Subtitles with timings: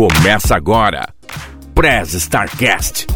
[0.00, 1.12] Começa agora.
[1.74, 3.06] Prez Starcast.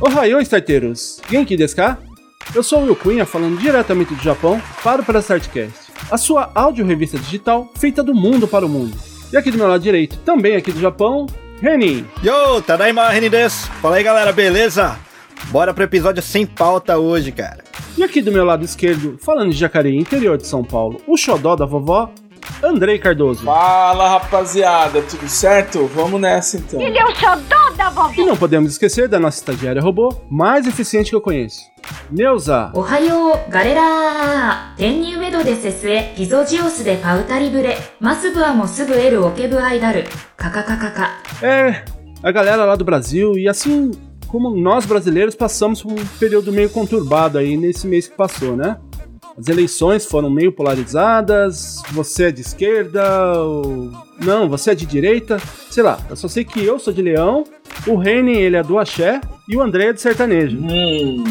[0.00, 1.20] Ohayou, starteiros!
[1.30, 1.98] Genki desu ka?
[2.52, 6.50] Eu sou o Will Cunha, falando diretamente do Japão para o Press Startcast, a sua
[6.52, 8.98] áudio-revista digital feita do mundo para o mundo.
[9.32, 11.26] E aqui do meu lado direito, também aqui do Japão,
[11.62, 12.04] Renin.
[12.24, 13.68] Yo, Tadaima Renin desu!
[13.80, 14.98] Fala aí galera, beleza?
[15.52, 17.62] Bora pro episódio sem pauta hoje, cara.
[17.96, 21.54] E aqui do meu lado esquerdo, falando de Jacareí, interior de São Paulo, o xodó
[21.54, 22.12] da vovó,
[22.62, 23.44] Andrei Cardoso.
[23.44, 25.86] Fala, rapaziada, tudo certo?
[25.86, 26.80] Vamos nessa então.
[26.80, 28.12] Ele é o xodó da vovó.
[28.16, 31.60] E não podemos esquecer da nossa estagiária robô mais eficiente que eu conheço.
[32.10, 32.70] Neuza.
[32.74, 34.74] Ohayou, galera!
[34.76, 38.64] Tenryu Medo de Sesue, Gizojios de Pautari Bure, Masubua mo
[38.94, 40.04] eru okebu aidaru,
[40.36, 41.00] kkkkk.
[41.42, 41.82] É,
[42.22, 43.90] a galera lá do Brasil e assim
[44.28, 48.76] como nós brasileiros passamos por um período meio conturbado aí nesse mês que passou, né?
[49.40, 53.90] As eleições foram meio polarizadas, você é de esquerda, ou...
[54.22, 57.44] não, você é de direita, sei lá, eu só sei que eu sou de leão,
[57.86, 59.18] o Reni ele é do axé
[59.48, 60.58] e o André é de sertanejo.
[60.58, 61.24] Hum,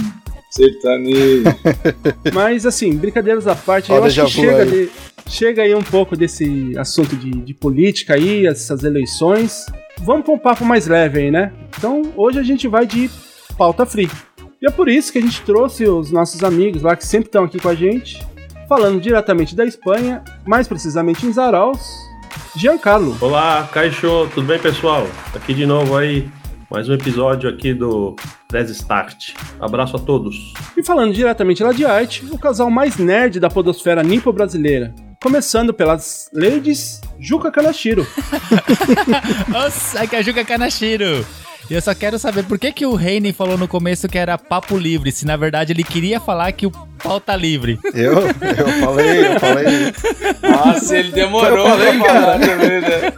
[0.49, 1.43] sertanejo.
[2.33, 4.69] Mas assim, brincadeiras à parte, Ó, eu acho que chega, aí.
[4.71, 4.89] de-
[5.31, 9.67] chega aí um pouco desse assunto de, de política aí, essas eleições.
[9.99, 11.53] Vamos para um papo mais leve aí, né?
[11.77, 13.07] Então hoje a gente vai de
[13.55, 14.09] pauta free.
[14.61, 17.45] E é por isso que a gente trouxe os nossos amigos lá que sempre estão
[17.45, 18.21] aqui com a gente,
[18.67, 21.79] falando diretamente da Espanha, mais precisamente em Zaraus,
[22.57, 23.17] Giancarlo.
[23.21, 25.07] Olá, Caixo, tudo bem, pessoal?
[25.33, 26.29] Aqui de novo aí,
[26.69, 28.17] mais um episódio aqui do
[28.49, 29.33] Press Start.
[29.61, 30.35] Abraço a todos.
[30.75, 34.93] E falando diretamente lá de arte, o casal mais nerd da podosfera nipo-brasileira.
[35.23, 38.05] Começando pelas ladies Juca Kanashiro.
[39.47, 41.25] Nossa, que é a Juca Kanashiro.
[41.69, 44.37] E eu só quero saber por que, que o Heinen falou no começo que era
[44.39, 47.79] papo livre, se na verdade ele queria falar que o pau tá livre.
[47.93, 48.13] Eu?
[48.27, 49.93] Eu falei, eu falei.
[50.41, 52.47] Nossa, ele demorou Eu falei, pra falar cara.
[52.47, 53.13] também, né?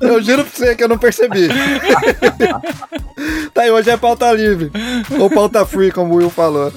[0.00, 1.48] Eu juro pra você que eu não percebi.
[3.54, 4.72] tá aí, hoje é pauta livre.
[5.18, 6.72] Ou pauta free, como o Will falou.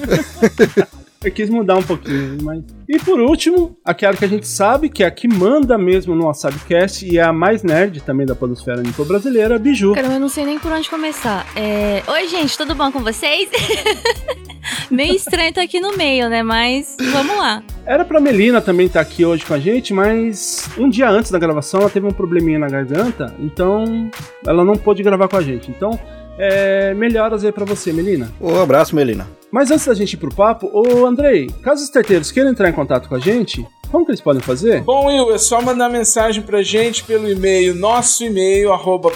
[1.23, 2.63] Eu quis mudar um pouquinho, mas.
[2.88, 6.25] E por último, aquela que a gente sabe que é a que manda mesmo no
[6.25, 9.94] WhatsAppcast e é a mais nerd também da podosfera nipo brasileira, a Biju.
[9.94, 11.45] Caramba, eu não sei nem por onde começar.
[11.56, 12.03] É...
[12.07, 13.50] Oi, gente, tudo bom com vocês?
[14.91, 16.44] Meio estranho estar aqui no meio, né?
[16.44, 17.63] Mas vamos lá.
[17.85, 21.39] Era pra Melina também estar aqui hoje com a gente, mas um dia antes da
[21.39, 24.09] gravação ela teve um probleminha na garganta, então
[24.45, 25.72] ela não pôde gravar com a gente.
[25.72, 25.97] Então,
[26.38, 26.94] é...
[26.94, 28.31] melhoras aí pra você, Melina.
[28.40, 29.28] Um abraço, Melina.
[29.52, 32.74] Mas antes da gente ir pro papo, ô Andrei, caso os terteiros queiram entrar em
[32.74, 34.81] contato com a gente, como que eles podem fazer?
[34.81, 39.12] Bom, Will, é só mandar mensagem pra gente pelo e-mail, nosso e-mail, arroba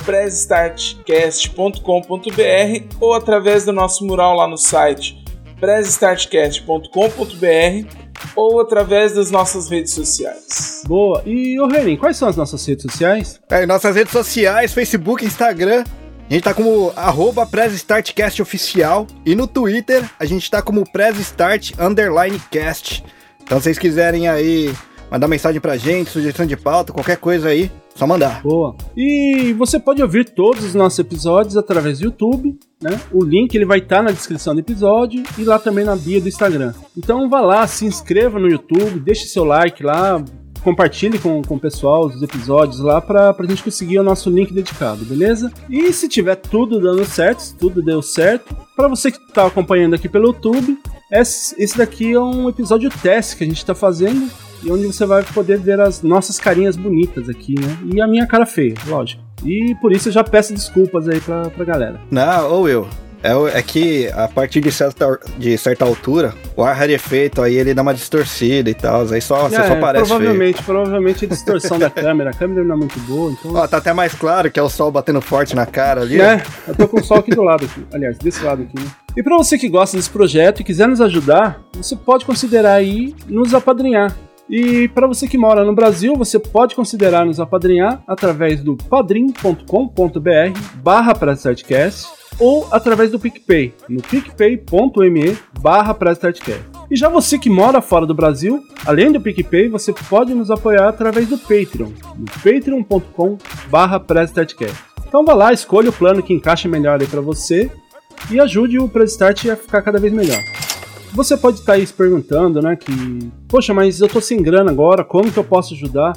[2.99, 5.21] ou através do nosso mural lá no site
[5.59, 10.83] pressstartcast.com.br ou através das nossas redes sociais.
[10.87, 11.21] Boa.
[11.25, 13.39] E, ô Renin, quais são as nossas redes sociais?
[13.49, 15.83] É, nossas redes sociais, Facebook, Instagram,
[16.31, 19.05] a gente tá como arroba Press Startcast Oficial.
[19.25, 23.03] E no Twitter, a gente tá como Press Start Underline Cast.
[23.43, 24.73] Então, se vocês quiserem aí
[25.11, 28.41] mandar mensagem pra gente, sugestão de pauta, qualquer coisa aí, só mandar.
[28.43, 28.77] Boa.
[28.95, 32.97] E você pode ouvir todos os nossos episódios através do YouTube, né?
[33.11, 36.29] O link ele vai estar na descrição do episódio e lá também na bio do
[36.29, 36.73] Instagram.
[36.97, 40.23] Então vá lá, se inscreva no YouTube, deixe seu like lá,
[40.63, 44.53] compartilhe com, com o pessoal os episódios lá pra, pra gente conseguir o nosso link
[44.53, 45.51] dedicado, beleza?
[45.69, 49.95] E se tiver tudo dando certo, se tudo deu certo, pra você que tá acompanhando
[49.95, 50.77] aqui pelo YouTube,
[51.11, 54.29] esse, esse daqui é um episódio teste que a gente tá fazendo
[54.63, 57.77] e onde você vai poder ver as nossas carinhas bonitas aqui, né?
[57.93, 59.21] E a minha cara feia, lógico.
[59.43, 61.99] E por isso eu já peço desculpas aí pra, pra galera.
[62.11, 62.87] Não, ou eu.
[63.23, 67.73] É, é que a partir de certa, de certa altura, o ar rarefeito aí ele
[67.73, 69.01] dá uma distorcida e tal.
[69.11, 70.17] Aí só, você É, só parece feio.
[70.19, 72.31] provavelmente, provavelmente a distorção da câmera.
[72.31, 73.53] A câmera não é muito boa, então.
[73.53, 76.17] Ó, tá até mais claro que é o sol batendo forte na cara ali.
[76.17, 76.41] né?
[76.67, 77.85] Eu tô com o sol aqui do lado aqui.
[77.93, 78.87] Aliás, desse lado aqui, né?
[79.15, 83.13] E pra você que gosta desse projeto e quiser nos ajudar, você pode considerar aí
[83.27, 84.15] nos apadrinhar.
[84.49, 90.59] E para você que mora no Brasil, você pode considerar nos apadrinhar através do padrim.com.br
[90.75, 91.13] barra
[92.41, 95.95] ou através do PicPay, no picpay.me barra.
[96.89, 100.89] E já você que mora fora do Brasil, além do PicPay, você pode nos apoiar
[100.89, 103.37] através do Patreon, no patreon.com
[103.69, 104.03] barra.
[105.07, 107.69] Então vá lá, escolha o plano que encaixa melhor aí para você
[108.31, 110.41] e ajude o Prestart a ficar cada vez melhor.
[111.13, 112.91] Você pode estar aí se perguntando, né, que,
[113.47, 116.13] poxa, mas eu tô sem grana agora, como que eu posso ajudar?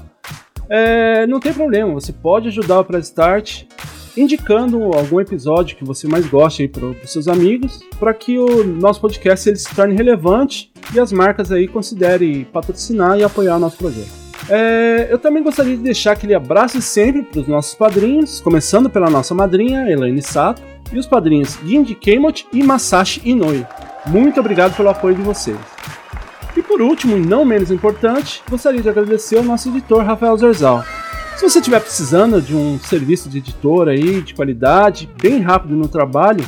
[0.71, 3.65] É, não tem problema, você pode ajudar o Prestart
[4.17, 8.65] indicando algum episódio que você mais goste aí para os seus amigos, para que o
[8.65, 13.61] nosso podcast ele se torne relevante e as marcas aí considerem patrocinar e apoiar o
[13.61, 14.25] nosso projeto.
[14.49, 19.09] É, eu também gostaria de deixar aquele abraço sempre para os nossos padrinhos, começando pela
[19.09, 20.63] nossa madrinha, Elaine Sato,
[20.93, 23.67] e os padrinhos Ginji Keimochi e Masashi Inoue.
[24.07, 25.57] Muito obrigado pelo apoio de vocês.
[26.57, 30.85] E por último, e não menos importante, gostaria de agradecer ao nosso editor Rafael Zerzal.
[31.37, 35.89] Se você estiver precisando de um serviço de editor aí, de qualidade, bem rápido no
[35.89, 36.45] trabalho,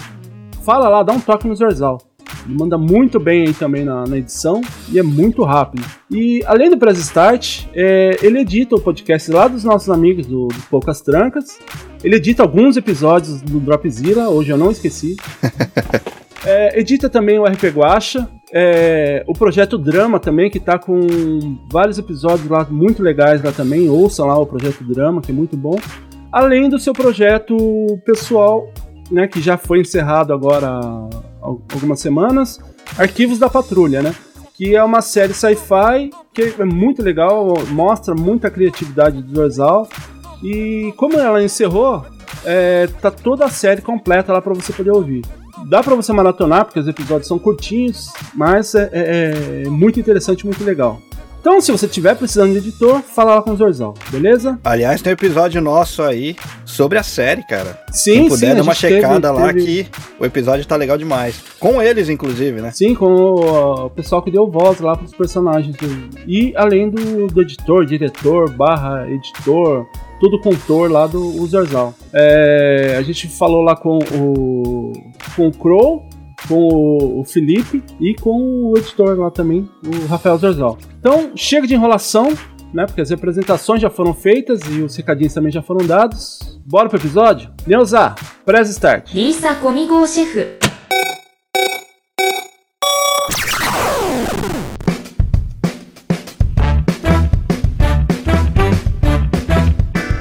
[0.64, 1.98] fala lá, dá um toque no Zerzal.
[2.44, 4.60] Ele manda muito bem aí também na, na edição
[4.90, 5.84] e é muito rápido.
[6.08, 10.46] E além do Press Start, é, ele edita o podcast lá dos nossos amigos do,
[10.46, 11.58] do Poucas Trancas.
[12.04, 15.16] Ele edita alguns episódios do Dropzilla, hoje eu não esqueci.
[16.48, 21.98] É, edita também o RP Guacha, é, o projeto Drama também, que tá com vários
[21.98, 23.86] episódios lá muito legais lá também.
[23.90, 25.78] Ouçam lá o projeto Drama, que é muito bom.
[26.32, 27.54] Além do seu projeto
[28.02, 28.72] pessoal,
[29.10, 31.08] né, que já foi encerrado agora há
[31.42, 32.58] algumas semanas,
[32.96, 34.14] Arquivos da Patrulha, né?
[34.54, 39.86] Que é uma série sci-fi que é muito legal, mostra muita criatividade do Dorsal.
[40.42, 42.06] E como ela encerrou,
[42.42, 45.22] é, tá toda a série completa lá para você poder ouvir
[45.68, 50.46] dá para você maratonar, porque os episódios são curtinhos, mas é, é, é muito interessante,
[50.46, 51.02] muito legal.
[51.40, 54.58] Então, se você tiver precisando de editor, fala lá com o Zorzal, beleza?
[54.64, 57.78] Aliás, tem um episódio nosso aí sobre a série, cara.
[57.92, 59.64] Sim, Quem puder sim, dar uma checada teve, lá teve...
[59.64, 61.40] que o episódio tá legal demais.
[61.60, 62.72] Com eles, inclusive, né?
[62.72, 65.76] Sim, com o, o pessoal que deu voz lá pros personagens.
[66.26, 69.86] E além do, do editor, diretor, barra editor,
[70.20, 71.94] tudo contor lá do Zorzal.
[72.12, 74.92] É, a gente falou lá com o,
[75.34, 76.08] com o Crow,
[76.48, 80.78] com o Felipe e com o editor lá também, o Rafael Zorzal.
[80.98, 82.32] Então, chega de enrolação,
[82.72, 82.86] né?
[82.86, 86.60] Porque as apresentações já foram feitas e os recadinhos também já foram dados.
[86.66, 87.50] Bora pro episódio?
[87.66, 89.12] Neuza, press start.
[89.14, 90.58] Lisa comigo, chefe.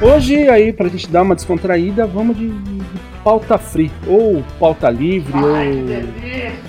[0.02, 5.34] Hoje, aí, pra gente dar uma descontraída, vamos de, de pauta free, ou pauta livre,
[5.34, 6.08] Ai,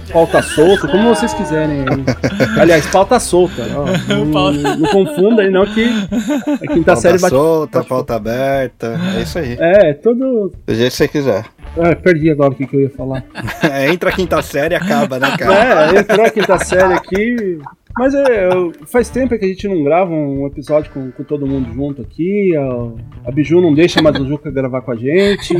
[0.06, 1.84] ou pauta solta, como vocês quiserem.
[2.58, 3.62] Aliás, pauta solta.
[3.76, 3.84] Ó,
[4.24, 7.34] não, não confunda aí, não, que a quinta pauta série bate.
[7.34, 7.88] Solta, bate...
[7.90, 9.54] pauta aberta, é isso aí.
[9.60, 10.50] É, todo.
[10.66, 11.44] Do jeito que você quiser.
[11.76, 13.22] É, perdi agora o que, que eu ia falar.
[13.70, 15.94] é, entra a quinta série e acaba, né, cara?
[15.94, 17.58] É, entrou a quinta série aqui.
[17.98, 18.48] Mas é,
[18.86, 22.54] faz tempo que a gente não grava um episódio com, com todo mundo junto aqui.
[22.56, 25.54] A, a Biju não deixa mais o Juca gravar com a gente.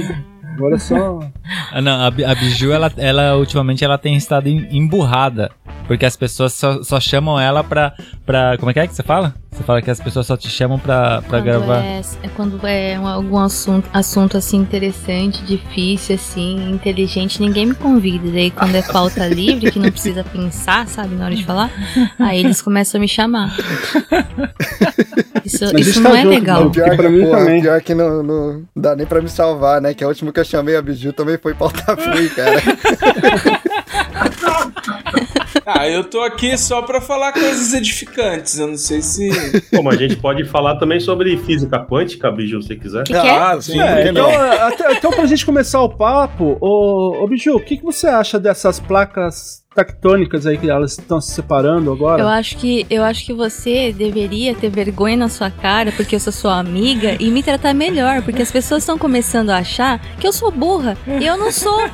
[0.57, 1.21] Agora só.
[1.73, 5.51] Ah, não, a, a Biju, ela, ela ultimamente ela tem estado emburrada.
[5.87, 7.93] Porque as pessoas só, só chamam ela pra,
[8.25, 8.57] pra.
[8.57, 9.35] Como é que é que você fala?
[9.57, 11.83] Você fala que as pessoas só te chamam pra, pra quando gravar.
[11.83, 17.75] É, é quando é um, algum assunto, assunto assim interessante, difícil, assim, inteligente, ninguém me
[17.75, 18.31] convida.
[18.31, 21.71] Daí quando é pauta livre, que não precisa pensar, sabe, na hora de falar,
[22.19, 23.57] aí eles começam a me chamar.
[25.43, 26.65] Isso, isso não tá é junto, legal.
[26.65, 26.71] não.
[26.71, 27.63] Pior, pra mim porra, também.
[27.63, 29.95] pior que não, não dá nem pra me salvar, né?
[29.95, 32.61] Que a última que eu chamei a Biju também foi pauta free, cara.
[35.67, 38.57] Ah, eu tô aqui só pra falar coisas edificantes.
[38.57, 39.29] Eu não sei se.
[39.73, 43.03] Bom, mas a gente pode falar também sobre física quântica, Biju, se quiser.
[43.03, 43.31] Que que é?
[43.31, 44.53] Ah, sim, É, então, não?
[44.65, 48.39] até, então, pra gente começar o papo, ô, ô Biju, o que, que você acha
[48.39, 52.23] dessas placas tectônicas aí que elas estão se separando agora?
[52.23, 56.21] Eu acho que eu acho que você deveria ter vergonha na sua cara, porque eu
[56.21, 60.27] sou sua amiga, e me tratar melhor, porque as pessoas estão começando a achar que
[60.27, 60.97] eu sou burra.
[61.21, 61.81] E eu não sou.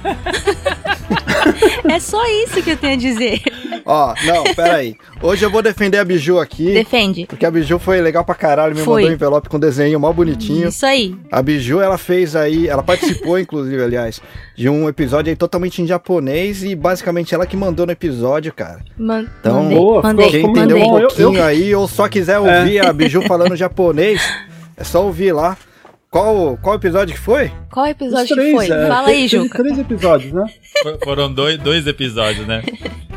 [1.88, 3.41] é só isso que eu tenho a dizer.
[3.85, 4.95] Ó, não, pera aí.
[5.21, 6.73] Hoje eu vou defender a Biju aqui.
[6.73, 7.27] Defende.
[7.27, 9.03] Porque a Biju foi legal pra caralho, me Foi.
[9.03, 10.69] mandou um envelope com desenho mó bonitinho.
[10.69, 11.17] Isso aí.
[11.31, 14.21] A Biju, ela fez aí, ela participou, inclusive, aliás,
[14.57, 18.81] de um episódio aí totalmente em japonês e basicamente ela que mandou no episódio, cara.
[18.97, 20.83] Man Então, mandei, boa, mandei, Quem entendeu mandei.
[20.93, 24.23] um Eu- pouquinho eu- aí ou só quiser ouvir a Biju falando japonês,
[24.77, 25.57] é só ouvir lá.
[26.12, 27.50] Qual, qual episódio que foi?
[27.71, 28.66] Qual episódio três, foi?
[28.66, 29.62] é, Fala aí, Juca.
[29.62, 30.45] três episódios, né?
[30.83, 32.62] For- Foram dois, dois episódios, né?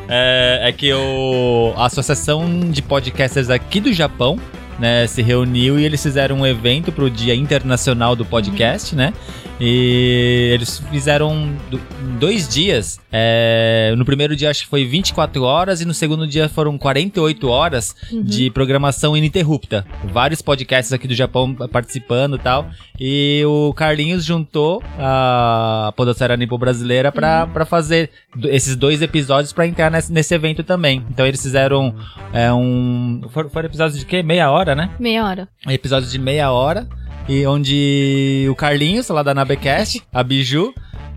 [0.08, 4.40] É, é que o, a Associação de Podcasters aqui do Japão
[4.80, 9.14] né, se reuniu e eles fizeram um evento pro Dia Internacional do Podcast, né?
[9.60, 11.80] E eles fizeram do-
[12.20, 13.00] dois dias.
[13.12, 17.48] é, no primeiro dia acho que foi 24 horas e no segundo dia foram 48
[17.48, 19.86] horas de programação ininterrupta.
[20.12, 22.68] Vários podcasts aqui do Japão participando e tal.
[23.00, 28.10] E o Carlinhos juntou a Podosfera Nipo Brasileira pra, pra fazer
[28.46, 31.04] esses dois episódios pra entrar nesse, nesse evento também.
[31.10, 31.96] Então eles fizeram
[32.34, 33.22] é, um.
[33.32, 34.22] Foram, foram episódios de quê?
[34.22, 34.92] Meia hora, né?
[35.00, 35.48] Meia hora.
[35.70, 36.88] episódios de meia hora.
[37.28, 40.74] E onde o Carlinhos, lá da Nabecast, a Biju.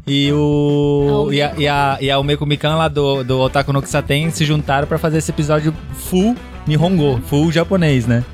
[0.07, 1.29] E o.
[1.31, 4.45] E, a, e, a, e a Umeko Mikan lá do, do Otaku no Kisaten se
[4.45, 6.35] juntaram pra fazer esse episódio full
[6.67, 8.25] Nihongo, full japonês, né?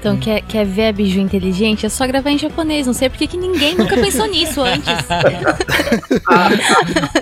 [0.00, 1.84] Então, quer, quer ver a biju inteligente?
[1.84, 2.86] É só gravar em japonês.
[2.86, 4.88] Não sei por que ninguém nunca pensou nisso antes.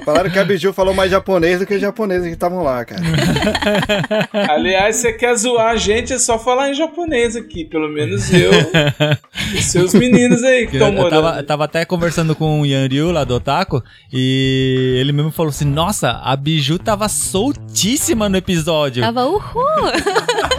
[0.04, 3.02] Falaram que a Biju falou mais japonês do que os japoneses que estavam lá, cara.
[4.52, 7.64] Aliás, você quer zoar a gente, é só falar em japonês aqui.
[7.64, 8.52] Pelo menos eu
[9.54, 11.22] e seus meninos aí que estão Eu morando.
[11.22, 13.82] tava, tava até conversando com o Yan Ryu lá do Otaku
[14.12, 19.02] e ele mesmo falou assim: Nossa, a Biju tava soltíssima no episódio.
[19.02, 19.42] Tava uhul.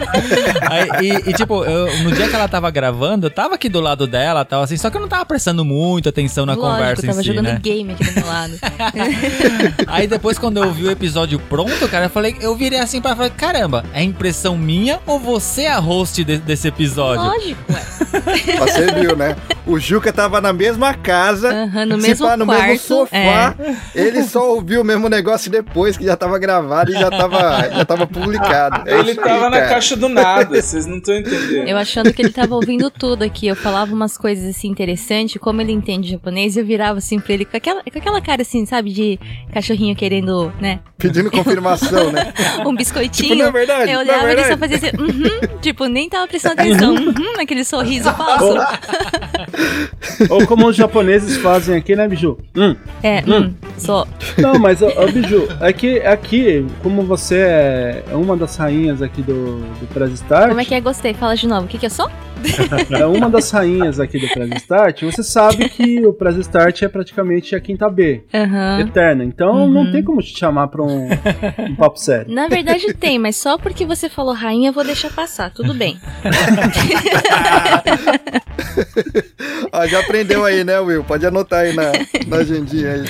[0.70, 3.80] Aí, e, e, tipo, eu- no dia que ela tava gravando, eu tava aqui do
[3.80, 7.02] lado dela, tava assim, só que eu não tava prestando muito atenção na Lógico, conversa
[7.04, 7.58] eu tava em si, jogando né?
[7.62, 8.52] game aqui do meu lado.
[9.86, 13.14] Aí depois, quando eu vi o episódio pronto, cara, eu falei, eu virei assim pra
[13.16, 17.24] falar, caramba, é impressão minha ou você é a host de- desse episódio?
[17.24, 17.80] Lógico, ué.
[18.60, 19.36] Você viu, né?
[19.66, 22.62] O Juca tava na mesma casa, Aham, no se mesmo pá, no quarto.
[22.66, 23.54] mesmo sofá.
[23.94, 27.84] Ele só ouviu o mesmo negócio depois, que já tava gravado e já tava, já
[27.84, 28.88] tava publicado.
[28.88, 29.68] É Ele isso aí, tava na cara.
[29.68, 31.68] caixa do nada, vocês não estão entendendo.
[31.68, 33.46] Eu achando que ele tava ouvindo tudo aqui.
[33.46, 37.44] Eu falava umas coisas assim interessantes, como ele entende japonês, eu virava assim pra ele
[37.44, 39.18] com aquela, com aquela cara assim, sabe, de
[39.52, 42.32] cachorrinho querendo, né, Pedindo confirmação, né?
[42.66, 43.30] um biscoitinho.
[43.30, 46.08] Tipo, não é verdade, eu é olhava e ele só fazia assim, uhum, tipo, nem
[46.08, 48.54] tava prestando atenção, uhum, aquele sorriso falso.
[50.28, 52.38] Ou como os japoneses fazem aqui, né, Biju?
[52.54, 52.76] Hum.
[53.02, 54.06] É, hum, só.
[54.38, 59.22] Não, mas, ó, ó, Biju, é que aqui, como você é uma das rainhas aqui
[59.22, 60.80] do, do Press Start, Como é que é?
[60.80, 61.66] Gostei, fala de novo.
[61.66, 62.10] O que, que é só?
[62.98, 66.88] É uma das rainhas aqui do Press Start, você sabe que o Press Start é
[66.88, 68.80] praticamente a quinta B, Aham.
[68.80, 69.24] eterna.
[69.24, 69.70] Então Uhum.
[69.72, 71.08] não tem como te chamar pra um,
[71.68, 72.32] um papo sério.
[72.32, 75.98] Na verdade tem, mas só porque você falou rainha eu vou deixar passar, tudo bem.
[79.72, 81.04] Ó, já aprendeu aí, né, Will?
[81.04, 81.92] Pode anotar aí na,
[82.26, 83.04] na agendinha aí.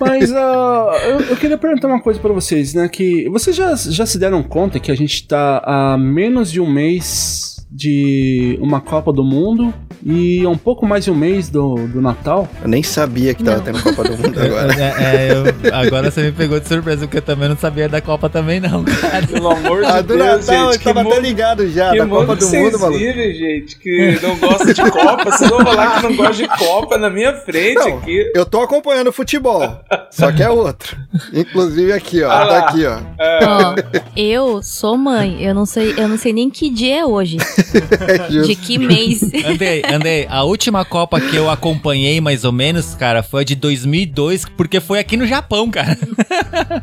[0.00, 2.88] Mas ó, eu, eu queria perguntar uma coisa pra vocês, né?
[2.88, 6.70] Que vocês já, já se deram conta que a gente tá a menos de um
[6.70, 7.51] mês
[7.86, 9.72] de uma Copa do Mundo
[10.04, 12.48] e um pouco mais de um mês do, do Natal?
[12.62, 13.64] Eu nem sabia que tava Não.
[13.64, 14.72] tendo Copa do Mundo agora.
[14.74, 18.00] É, é, eu- agora você me pegou de surpresa, porque eu também não sabia da
[18.00, 19.26] Copa também, não, cara.
[19.26, 21.92] Pelo amor de Ah, do Deus, Natal, gente, eu que tava até mundo, ligado já,
[21.94, 22.98] da Copa do Mundo, maluco.
[22.98, 25.24] vivem, gente, que não gosta de Copa.
[25.30, 28.30] Vocês vão falar que não gosta de Copa na minha frente Não, aqui.
[28.34, 30.96] eu tô acompanhando futebol, só que é outro.
[31.32, 32.98] Inclusive aqui, ó, Ah tá aqui, ó.
[33.18, 33.74] Ó,
[34.16, 37.36] eu sou mãe, eu não sei, eu não sei nem que dia é hoje,
[38.08, 39.22] É de que mês.
[39.44, 40.26] Andei, andei.
[40.28, 44.80] A última Copa que eu acompanhei, mais ou menos, cara, foi a de 2002, porque
[44.80, 45.96] foi aqui no Japão, cara.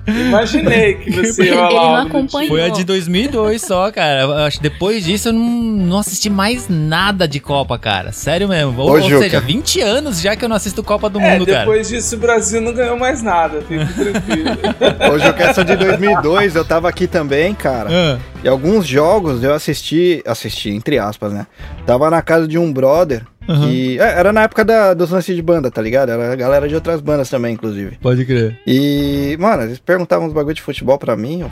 [0.08, 2.50] Imaginei que você ia Ele falar não acompanhou.
[2.50, 4.22] Foi a de 2002 só, cara.
[4.22, 8.12] Eu acho que depois disso eu não, não assisti mais nada de Copa, cara.
[8.12, 8.80] Sério mesmo.
[8.80, 11.46] Ou, Ô, ou seja, 20 anos já que eu não assisto Copa do É, Mundo,
[11.46, 11.60] cara.
[11.60, 15.14] depois disso o Brasil não ganhou mais nada, fique tranquilo.
[15.14, 17.90] Hoje eu quero essa de 2002, eu tava aqui também, cara.
[17.92, 21.46] Ah, E alguns jogos eu assisti, assisti, entre aspas, né?
[21.86, 23.62] Tava na casa de um brother, Uhum.
[23.68, 24.00] que...
[24.00, 26.10] é, era na época da, dos lances de banda, tá ligado?
[26.12, 27.98] Era a galera de outras bandas também, inclusive.
[28.02, 28.60] pode crer.
[28.68, 31.44] E, mano, eles perguntavam uns bagulho de futebol pra mim.
[31.44, 31.50] ó.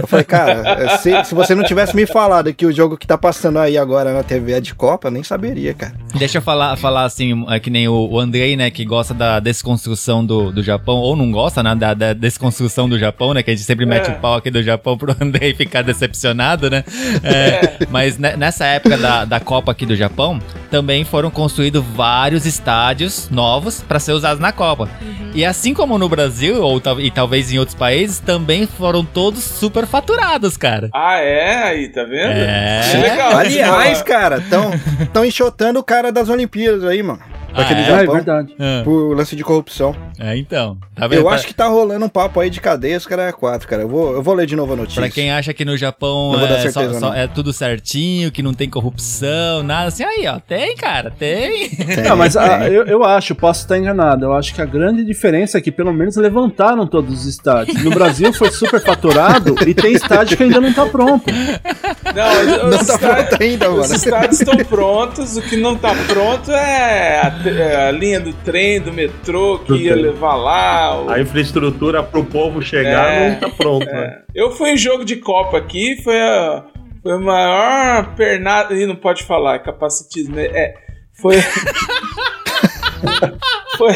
[0.00, 3.06] Eu falei, cara, é, se, se você não tivesse me falado que o jogo que
[3.06, 5.92] tá passando aí agora na TV é de Copa, eu nem saberia, cara.
[6.18, 9.38] Deixa eu falar, falar assim, é que nem o, o Andrei, né, que gosta da
[9.40, 13.50] desconstrução do, do Japão, ou não gosta, né, da, da desconstrução do Japão, né, que
[13.50, 14.12] a gente sempre mete É.
[14.12, 16.82] o pau aqui do Japão pro Andrei ficar decepcionado, né.
[17.22, 22.46] É, Mas ne- nessa época da, da Copa aqui do Japão, também foram construídos vários
[22.46, 24.88] estádios novos para ser usados na Copa.
[25.34, 29.42] E assim como no Brasil, ou tal- e talvez em outros países, também foram todos
[29.42, 30.88] super faturados, cara.
[30.94, 31.64] Ah, é?
[31.64, 32.30] Aí, tá vendo?
[32.32, 32.82] É.
[33.02, 33.36] legal.
[33.36, 34.70] Aliás, cara, tão,
[35.12, 37.20] tão enxotando o cara das Olimpíadas aí, mano.
[37.52, 37.82] Ah, Daquele é?
[37.82, 38.14] É, Japão.
[38.14, 38.54] verdade.
[38.58, 39.94] Ah, Por lance de corrupção.
[40.18, 40.76] é, então.
[40.94, 41.18] Tá vendo?
[41.20, 43.66] Eu Pra- acho que tá rolando um papo aí de cadeia, os caras é quatro,
[43.66, 43.82] cara.
[43.82, 45.00] Eu vou, eu vou ler de novo a notícia.
[45.00, 47.14] Pra quem acha que no Japão é, só- certeza, só- não.
[47.14, 51.68] é tudo certinho, que não tem corrupção, nada assim, aí, ó, tem, cara, tem.
[51.70, 52.68] Tem, Não, mas a- tem.
[52.72, 55.92] eu, eu acho, posso estar enganado, eu acho que a grande diferença é que pelo
[55.92, 57.82] menos levantaram todos os estádios.
[57.82, 61.24] No Brasil foi super faturado e tem estádio que ainda não tá pronto.
[61.30, 63.94] Não, Não os tá estádios- pronto ainda, Os mano.
[63.94, 68.80] estádios estão prontos, o que não tá pronto é a, é a linha do trem,
[68.80, 70.04] do metrô que Do ia trem.
[70.04, 71.00] levar lá.
[71.02, 74.18] o- A infraestrutura pro povo chegar É, não tá pronto, né?
[74.18, 74.22] É.
[74.34, 76.64] Eu fui em jogo de Copa aqui, foi a,
[77.02, 78.74] foi a maior pernada.
[78.74, 80.38] Ih, não pode falar, capacitismo.
[80.38, 80.74] É, é,
[81.20, 81.36] foi.
[83.76, 83.92] foi.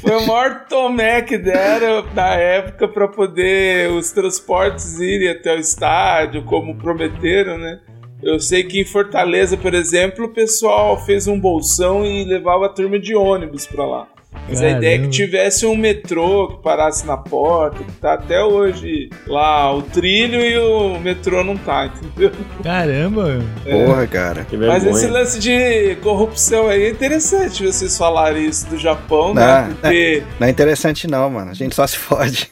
[0.00, 5.58] Foi o maior tomé que deram na época para poder os transportes irem até o
[5.58, 7.78] estádio, como prometeram, né?
[8.22, 12.68] Eu sei que em Fortaleza, por exemplo, o pessoal fez um bolsão e levava a
[12.68, 14.08] turma de ônibus para lá.
[14.48, 18.42] Mas a ideia é que tivesse um metrô que parasse na porta, que tá até
[18.42, 22.32] hoje lá o trilho e o metrô não tá, entendeu?
[22.62, 23.40] Caramba!
[23.64, 24.44] Porra, cara.
[24.44, 29.68] Que Mas esse lance de corrupção aí é interessante vocês falarem isso do Japão, né?
[29.68, 31.50] Não, Porque Não é interessante não, mano.
[31.50, 32.50] A gente só se fode.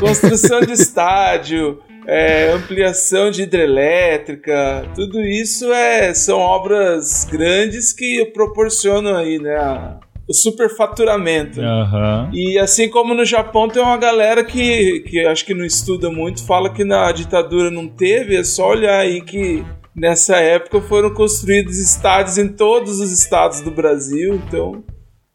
[0.00, 9.16] construção de estádio, é, ampliação de hidrelétrica, tudo isso é, são obras grandes que proporcionam
[9.16, 9.98] aí, né, a-
[10.28, 11.60] o superfaturamento.
[11.60, 12.30] Aham.
[12.32, 16.44] E assim como no Japão tem uma galera que, que acho que não estuda muito,
[16.44, 21.78] fala que na ditadura não teve, é só olhar aí que nessa época foram construídos
[21.78, 24.82] estádios em todos os estados do Brasil, então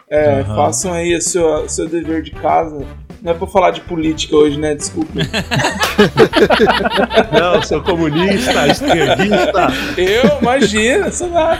[0.09, 0.55] é, Aham.
[0.57, 2.85] façam aí o seu, seu dever de casa.
[3.21, 4.73] Não é pra falar de política hoje, né?
[4.73, 5.11] Desculpa.
[7.31, 9.67] Não, sou comunista, esquerdista.
[9.95, 11.59] Eu, imagina, sou nada.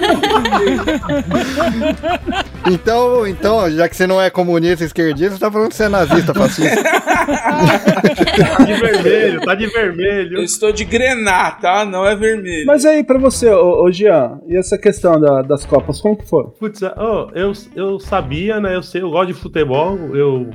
[2.72, 5.89] Então, então, já que você não é comunista esquerdista, você tá falando que você é
[5.89, 6.84] nazista, fascista.
[6.84, 10.38] Tá de vermelho, tá de vermelho.
[10.38, 11.86] Eu estou de grená, tá?
[11.86, 12.65] Não é vermelho.
[12.65, 16.27] Mas aí, pra você, ô, ô Jean, e essa questão da- das Copas, como que
[16.27, 16.46] foi?
[16.60, 18.75] Putz, oh, eu, eu sabia, né?
[18.75, 20.50] Eu sei, eu gosto de futebol, eu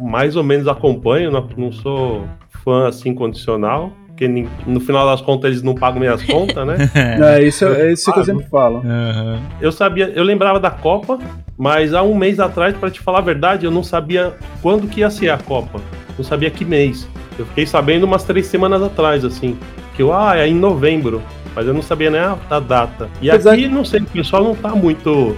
[0.00, 2.26] mais ou menos acompanho, não, não sou
[2.64, 4.26] fã assim condicional, porque
[4.66, 6.76] no final das contas eles não pagam minhas contas, né?
[6.94, 8.82] É, isso, é isso que eu sempre falo.
[8.84, 9.40] Aham.
[9.60, 11.18] Eu sabia, eu lembrava da Copa,
[11.56, 15.00] mas há um mês atrás, pra te falar a verdade, eu não sabia quando que
[15.00, 15.80] ia ser a Copa.
[16.16, 17.08] Não sabia que mês.
[17.38, 19.56] Eu fiquei sabendo umas três semanas atrás, assim.
[19.96, 21.22] Que eu, ah, é em novembro.
[21.54, 23.08] Mas eu não sabia nem a, a data.
[23.22, 25.36] E Apesar aqui, não sei, o pessoal não tá muito.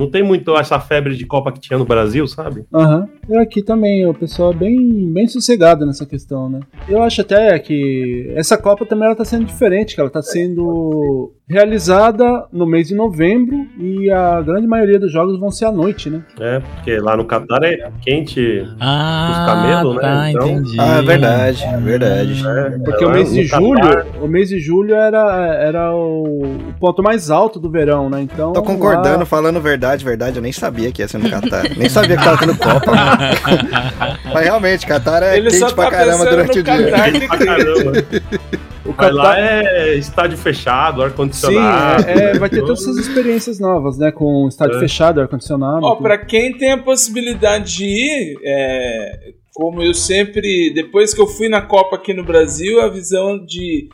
[0.00, 2.64] Não tem muito essa febre de Copa que tinha no Brasil, sabe?
[2.72, 3.06] Aham.
[3.28, 6.60] E aqui também, o pessoal é bem, bem sossegado nessa questão, né?
[6.88, 11.34] Eu acho até que essa Copa também ela tá sendo diferente, que ela tá sendo
[11.50, 16.08] realizada no mês de novembro e a grande maioria dos jogos vão ser à noite,
[16.08, 16.22] né?
[16.38, 18.64] É, porque lá no Catar é quente.
[18.80, 20.00] Ah, Os camelos, né?
[20.02, 20.76] tá, Então- entendi.
[20.78, 22.44] Ah, é verdade, é verdade.
[22.84, 27.02] Porque É, o mês de Catar- julho, o mês de julho era, era o, ponto
[27.02, 28.22] mais alto do verão, né?
[28.22, 28.52] Então.
[28.52, 30.36] Tô concordando, lá- falando verdade, verdade.
[30.36, 31.64] Eu nem sabia que ia ser no Catar.
[31.76, 32.92] nem sabia que tava tendo Copa.
[34.32, 36.90] Mas realmente, Catar é Ele quente pra tá caramba pensando durante no o dia.
[36.90, 37.12] Catar.
[37.12, 37.92] Quente pra caramba.
[38.86, 41.02] o Mas lá Catar- é estádio fechado,
[41.34, 42.08] Sim, ar-condicionado.
[42.08, 44.10] é, é, vai ter todas essas experiências novas, né?
[44.12, 44.80] Com estádio É.
[44.80, 45.84] fechado, ar-condicionado.
[45.84, 51.26] Ó, pra quem tem a possibilidade de ir, é, como eu sempre, depois que eu
[51.26, 53.88] fui na Copa aqui no Brasil, a visão de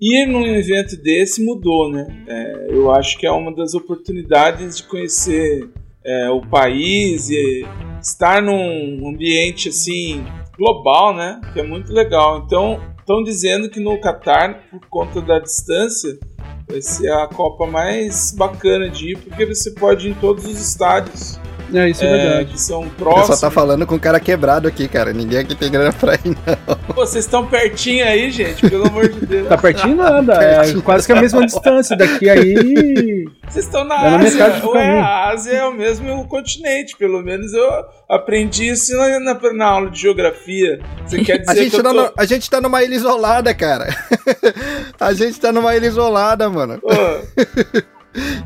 [0.00, 2.06] ir num evento desse mudou, né?
[2.28, 5.68] É, eu acho que é uma das oportunidades de conhecer
[6.04, 7.66] é, o país e
[8.00, 10.24] estar num ambiente assim
[10.56, 11.40] global, né?
[11.52, 12.44] Que é muito legal.
[12.46, 16.16] Então, estão dizendo que no Catar, por conta da distância,
[16.68, 20.60] vai ser a Copa mais bacana de ir, porque você pode ir em todos os
[20.60, 21.38] estádios
[21.72, 22.52] É, isso é, é, verdade.
[22.52, 23.28] que são O próximos.
[23.28, 25.12] pessoal tá falando com o cara quebrado aqui, cara.
[25.12, 26.20] Ninguém aqui tem grana pra ir.
[26.66, 29.48] Pô, vocês estão pertinho aí, gente, pelo amor de Deus.
[29.48, 31.96] Tá pertinho nada, é quase que a mesma distância.
[31.96, 33.24] Daqui aí.
[33.48, 34.44] Vocês estão na É Ásia.
[34.46, 35.00] Ué, caminho.
[35.04, 37.68] a Ásia é o mesmo continente, pelo menos eu
[38.08, 40.80] aprendi isso na, na, na aula de geografia.
[41.06, 41.94] Você quer dizer A gente, que eu tá tô...
[42.02, 43.88] no- a gente tá numa ilha isolada, cara.
[45.00, 46.78] a gente tá numa ilha isolada, mano.
[46.80, 46.88] Pô,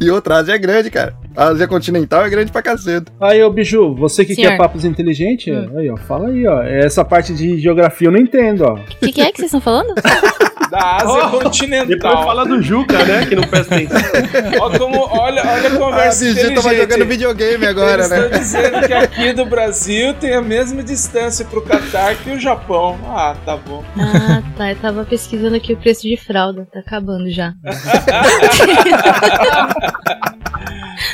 [0.01, 1.15] E outra, a Ásia é grande, cara.
[1.37, 3.07] A Ásia continental é grande pra cacete.
[3.21, 4.51] Aí, ô Biju, você que Senhor.
[4.51, 5.79] quer papos inteligentes, Hum.
[5.79, 6.63] aí, ó, fala aí, ó.
[6.63, 8.75] Essa parte de geografia eu não entendo, ó.
[8.75, 9.95] O que, que é que vocês estão falando?
[10.73, 12.25] da Ásia Oh, Depois continental.
[12.25, 13.27] fala do Juca, né?
[13.27, 14.01] Que não presta atenção.
[14.61, 16.77] Olha, como, olha, olha a conversa tava inteligente.
[16.81, 18.19] jogando videogame agora, Eles né?
[18.25, 22.99] estão dizendo que aqui do Brasil tem a mesma distância pro Catar que o Japão.
[23.07, 23.85] Ah, tá bom.
[23.99, 24.71] Ah, tá.
[24.71, 26.67] Eu tava pesquisando aqui o preço de fralda.
[26.73, 27.53] Tá acabando já.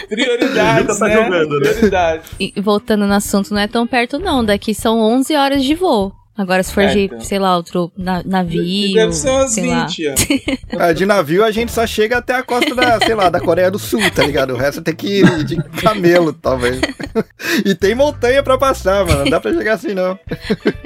[0.08, 1.14] Prioridades, tá né?
[1.14, 1.68] jogando, né?
[1.70, 2.22] Prioridade.
[2.38, 4.44] E voltando no assunto, não é tão perto não.
[4.44, 6.12] Daqui são 11 horas de voo.
[6.38, 7.20] Agora, se for É, de, então.
[7.20, 8.94] sei lá, outro na- navio.
[8.94, 9.86] Deve ser umas sei lá.
[9.86, 10.14] 20, ó.
[10.78, 13.70] Ah, de navio a gente só chega até a costa da, sei lá, da Coreia
[13.72, 14.54] do Sul, tá ligado?
[14.54, 16.80] O resto tem que ir de camelo, talvez.
[17.64, 19.24] E tem montanha pra passar, mano.
[19.24, 20.16] Não dá pra chegar assim, não.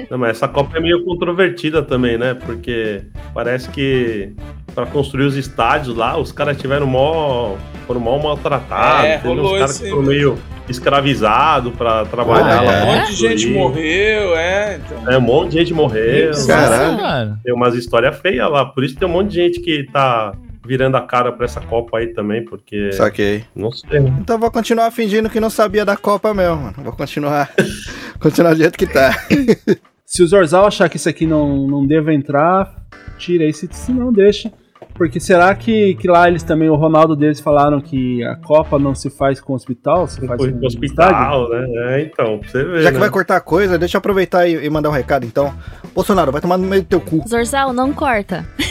[0.09, 2.33] Não, mas essa Copa é meio controvertida também, né?
[2.33, 4.33] Porque parece que
[4.73, 7.55] pra construir os estádios lá, os caras tiveram mó.
[7.85, 9.05] foram mó maltratados.
[9.05, 10.39] É, rolou uns caras que foram meio
[10.69, 12.73] escravizados pra trabalhar Ah, lá.
[12.73, 12.83] é?
[12.83, 14.77] Um monte de gente morreu, é.
[14.85, 15.11] Então.
[15.11, 16.31] É, um monte de gente morreu.
[16.47, 16.97] Caralho.
[16.97, 17.39] Cara.
[17.43, 18.65] Tem umas histórias feias lá.
[18.65, 20.33] Por isso tem um monte de gente que tá
[20.65, 22.91] virando a cara pra essa Copa aí também, porque.
[22.93, 23.43] Saquei.
[23.55, 23.99] Não sei.
[23.99, 24.13] né?
[24.21, 26.75] Então eu vou continuar fingindo que não sabia da Copa mesmo, mano.
[26.77, 27.49] Vou continuar.
[28.19, 29.11] continuar do jeito que tá.
[30.05, 32.71] Se o Zorzal achar que isso aqui não, não deva entrar,
[33.17, 34.51] tira aí, se, se não, deixa.
[34.93, 38.93] Porque será que, que lá eles também, o Ronaldo deles falaram que a Copa não
[38.93, 40.67] se faz com o hospital, se faz com o estádio?
[40.67, 41.65] hospital, né?
[41.75, 42.81] É, então, pra você ver.
[42.83, 42.99] Já que né?
[42.99, 45.53] vai cortar coisa, deixa eu aproveitar e, e mandar um recado então.
[45.93, 47.23] Bolsonaro, vai tomar no meio do teu cu.
[47.27, 48.45] Zorzal, não corta.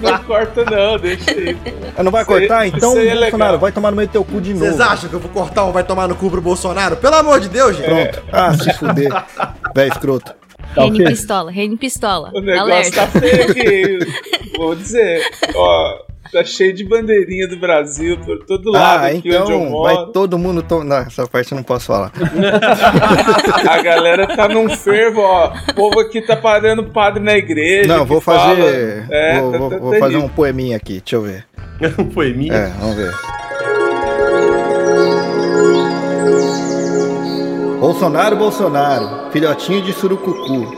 [0.00, 1.56] Não corta, não, deixa aí.
[2.02, 2.66] Não vai cortar?
[2.66, 3.58] Então, é Bolsonaro, legal.
[3.58, 4.64] vai tomar no meio do teu cu de novo.
[4.64, 6.96] Vocês acham que eu vou cortar um vai tomar no cu pro Bolsonaro?
[6.96, 7.86] Pelo amor de Deus, gente.
[7.86, 8.22] Pronto.
[8.32, 9.10] Ah, se fuder.
[9.74, 10.45] Véi escroto.
[10.76, 11.04] Tá ok?
[11.06, 12.30] pistola, reine pistola.
[12.34, 12.96] O negócio Alerta.
[13.00, 13.98] tá feio aqui.
[14.56, 15.22] Vou dizer,
[15.54, 15.98] ó,
[16.32, 19.94] tá cheio de bandeirinha do Brasil por todo lado Ah, aqui onde eu então vai
[19.94, 20.12] moro.
[20.12, 20.62] todo mundo.
[20.62, 20.84] To...
[20.84, 22.12] Não, essa parte eu não posso falar.
[23.68, 25.52] A galera tá num fervo, ó.
[25.70, 27.88] O povo aqui tá parando padre na igreja.
[27.88, 29.06] Não, vou fala- fazer.
[29.10, 31.44] É, vou tá- vou- tá vou fazer um poeminha aqui, deixa eu ver.
[32.14, 32.54] Foi minha.
[32.54, 33.12] É, vamos ver.
[37.96, 40.70] Bolsonaro, Bolsonaro, filhotinho de surucucu.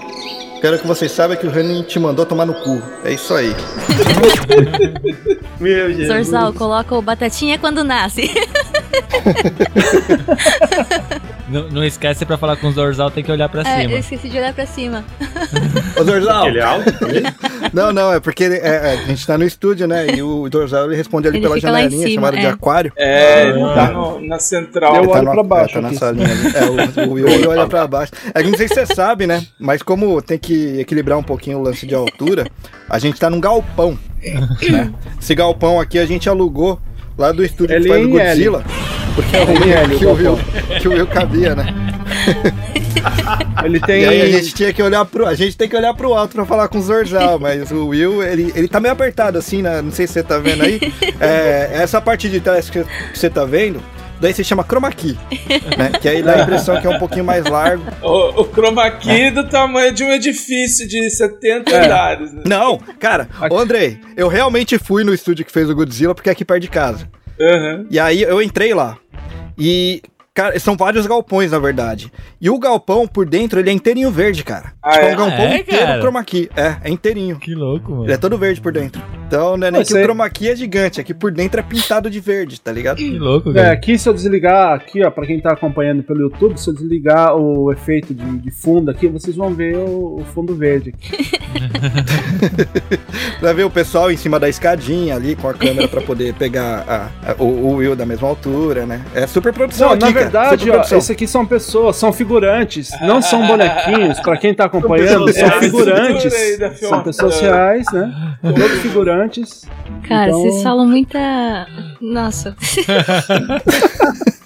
[0.60, 2.80] Quero que vocês saibam que o Renan te mandou tomar no cu.
[3.04, 3.52] É isso aí.
[5.58, 6.28] Meu Jesus.
[6.28, 8.30] Zorzal, coloca o batatinha quando nasce.
[11.48, 13.94] Não, não esquece pra falar com o Zorzal, tem que olhar pra É, cima.
[13.94, 15.02] eu esqueci de olhar pra cima.
[15.98, 16.46] Ô, Zorzal!
[16.48, 17.22] Ele é alto também?
[17.72, 20.08] Não, não, é porque ele- é, é, a gente tá no estúdio, né?
[20.14, 22.48] E o Zorzal ele responde ali Ele pela janelinha, cima, chamada de é.
[22.50, 22.92] aquário.
[22.96, 24.94] É, ele tá no- na central.
[24.96, 25.96] Eu Ele tá olho pra baixo É, tá na aqui.
[25.96, 26.52] salinha ali.
[26.54, 26.64] É,
[27.06, 28.12] o, o Will ele olha pra baixo.
[28.34, 29.42] É que não sei se você sabe, né?
[29.58, 32.46] Mas como tem que equilibrar um pouquinho o lance de altura,
[32.90, 33.98] a gente tá num galpão.
[34.70, 34.92] né?
[35.18, 36.78] Esse galpão aqui a gente alugou
[37.18, 38.08] lá do estúdio que faz o.
[38.08, 38.64] Godzilla.
[39.14, 39.42] Porque é
[39.84, 40.38] o que o Will,
[40.80, 41.66] que o Will cabia, né?
[43.64, 44.02] Ele tem.
[44.02, 45.26] E aí a gente tinha que olhar pro.
[45.26, 48.22] A gente tem que olhar pro alto pra falar com o Zorzal, mas o Will,
[48.22, 49.82] ele, ele tá meio apertado assim, né?
[49.82, 50.80] Não sei se você tá vendo aí.
[51.20, 53.82] É, essa parte de trás que você tá vendo,
[54.20, 55.16] daí se chama chroma key,
[55.76, 55.90] né?
[56.00, 57.82] Que aí dá a impressão que é um pouquinho mais largo.
[58.02, 61.84] O, o chroma key do tamanho de um edifício de 70 É.
[61.84, 62.32] andares.
[62.32, 62.42] Né?
[62.46, 66.32] Não, cara, ô Andrei, eu realmente fui no estúdio que fez o Godzilla porque é
[66.32, 67.08] aqui perto de casa.
[67.40, 67.86] Aham.
[67.90, 68.96] E aí eu entrei lá.
[69.56, 70.02] E,
[70.34, 72.12] cara, são vários galpões, na verdade.
[72.40, 74.72] E o galpão, por dentro, ele é inteirinho verde, cara.
[74.82, 75.14] Ah, tipo, é é?
[75.14, 76.00] um galpão É, inteiro cara?
[76.00, 76.48] chroma key.
[76.56, 77.36] É, é inteirinho.
[77.38, 78.04] Que louco, mano.
[78.06, 79.02] Ele é todo verde por dentro.
[79.28, 81.60] Então, não é nem Pô, que isso o chroma key é gigante, aqui por dentro
[81.60, 82.96] é pintado de verde, tá ligado?
[82.96, 83.72] Que louco, É, cara.
[83.72, 87.36] aqui se eu desligar, aqui ó, pra quem tá acompanhando pelo YouTube, se eu desligar
[87.36, 91.28] o efeito de, de fundo aqui, vocês vão ver o, o fundo verde aqui.
[93.40, 96.84] Vai ver o pessoal em cima da escadinha ali com a câmera pra poder pegar
[96.88, 99.02] a- a- o, o Will da mesma altura, né?
[99.14, 100.98] É super produção Não, aqui, na cara, verdade, super ó, produção.
[100.98, 106.32] esse aqui são pessoas, são figurantes, não são bonequinhos, pra quem tá acompanhando, são figurantes,
[106.80, 108.36] são pessoas reais, né?
[108.42, 108.78] Todos
[109.18, 109.64] figurantes.
[110.06, 111.66] Cara, Então- vocês falam muita.
[112.00, 112.56] Nossa,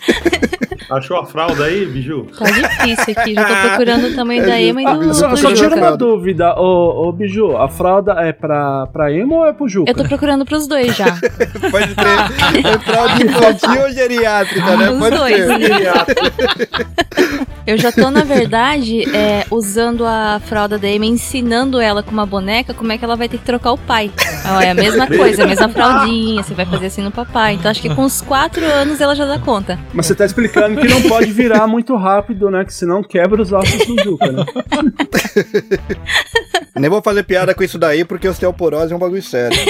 [0.90, 2.26] Achou a fralda aí, Biju?
[2.38, 3.34] tá difícil aqui.
[3.34, 6.54] Já tô procurando o tamanho da Ema e do, Só, do só tira uma dúvida,
[6.58, 9.90] ô, ô Biju, a fralda é pra, pra emo ou é pro Juca?
[9.90, 11.06] Eu tô procurando pros dois já.
[11.70, 12.66] Pode crer.
[12.66, 14.90] É fraude infantil ou geriátrica, né?
[14.90, 15.44] Os Pode dois.
[15.46, 15.92] crer.
[17.66, 22.26] Eu já tô, na verdade, é, usando a fralda da Amy, ensinando ela com uma
[22.26, 24.10] boneca como é que ela vai ter que trocar o pai.
[24.46, 27.54] Ó, É a mesma coisa, a mesma fraldinha, você vai fazer assim no papai.
[27.54, 29.78] Então acho que com uns 4 anos ela já dá conta.
[29.94, 32.64] Mas você tá explicando que não pode virar muito rápido, né?
[32.64, 34.44] Que senão quebra os ossos do Juca, né?
[36.74, 39.56] Nem vou fazer piada com isso daí, porque osteoporose é um bagulho sério.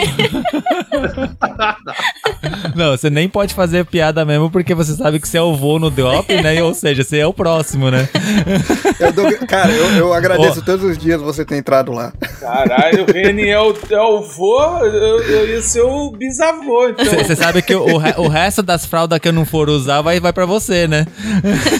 [2.75, 5.79] Não, você nem pode fazer piada mesmo, porque você sabe que você é o vô
[5.79, 6.62] no drop, né?
[6.62, 8.09] Ou seja, você é o próximo, né?
[9.01, 12.12] Eu dou- cara, eu, eu agradeço todos os dias você ter entrado lá.
[12.40, 17.05] Caralho, o Reni é o, é o vô, eu, eu ia ser o bisavô, então.
[17.05, 20.33] Você sabe que o, o resto das fraldas que eu não for usar vai, vai
[20.33, 20.91] pra você, né?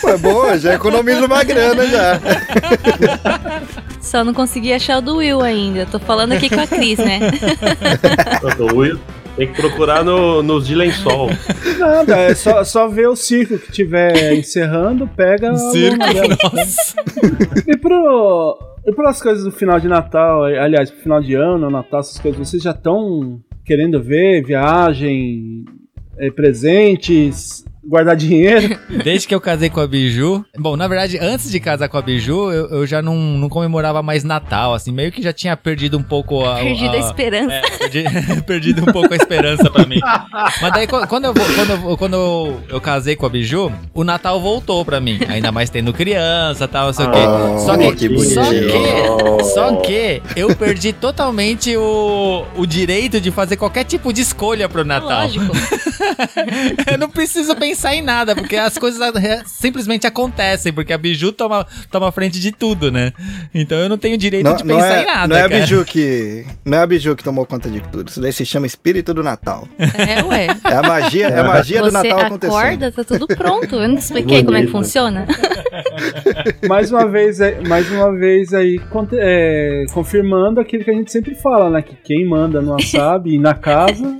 [0.01, 2.20] Pô, é boa, já economiza uma grana já.
[4.01, 5.87] Só não consegui achar o do Will ainda.
[5.87, 7.20] Tô falando aqui com a Cris, né?
[8.72, 8.98] O Will
[9.37, 11.31] tem que procurar no, nos de lençol.
[11.79, 16.94] Nada, é só, só ver o ciclo que tiver encerrando, pega Circo, nossa.
[17.66, 18.59] E pro.
[18.85, 22.48] E pelas coisas do final de Natal, aliás, pro final de ano, Natal, essas coisas,
[22.48, 25.64] vocês já estão querendo ver viagem,
[26.18, 28.79] eh, presentes, guardar dinheiro?
[29.03, 30.45] Desde que eu casei com a Biju.
[30.59, 34.03] Bom, na verdade, antes de casar com a Biju, eu, eu já não, não comemorava
[34.03, 36.57] mais Natal, assim, meio que já tinha perdido um pouco a.
[36.57, 37.55] Perdida a esperança.
[37.55, 38.05] É, perdi,
[38.47, 40.01] perdido um pouco a esperança pra mim.
[40.61, 44.05] Mas daí, qu- quando eu, quando eu, quando eu, eu casei com a Biju, o
[44.05, 45.18] Natal voltou pra mim.
[45.29, 47.18] Ainda mais tendo criança e tal, não sei o quê.
[47.18, 53.31] Oh, Só que, que só que, só que eu perdi totalmente o, o direito de
[53.31, 55.23] fazer qualquer tipo de escolha pro Natal.
[55.23, 55.53] Lógico.
[56.90, 60.98] eu não preciso pensar pensar em nada, porque as coisas é, simplesmente acontecem, porque a
[60.98, 63.12] Biju toma, toma frente de tudo, né?
[63.54, 65.48] Então eu não tenho direito Não, de não pensar é, em nada, não é a
[65.48, 65.61] cara.
[65.61, 66.44] Biju que.
[66.64, 68.08] Não é a Biju que tomou conta de tudo.
[68.11, 69.66] Isso daí se chama espírito do Natal.
[69.78, 70.46] É, ué.
[70.64, 72.58] É a magia, é a magia do Natal acontecendo.
[72.58, 73.74] acorda, tá tudo pronto.
[73.76, 74.72] Eu não te expliquei como é que Bonito.
[74.72, 75.26] funciona.
[76.68, 78.80] mais uma vez, aí- mais uma vez aí
[79.14, 81.82] é, confirmando aquilo que a gente sempre fala, né?
[81.82, 84.18] Que quem manda no wasabi e na casa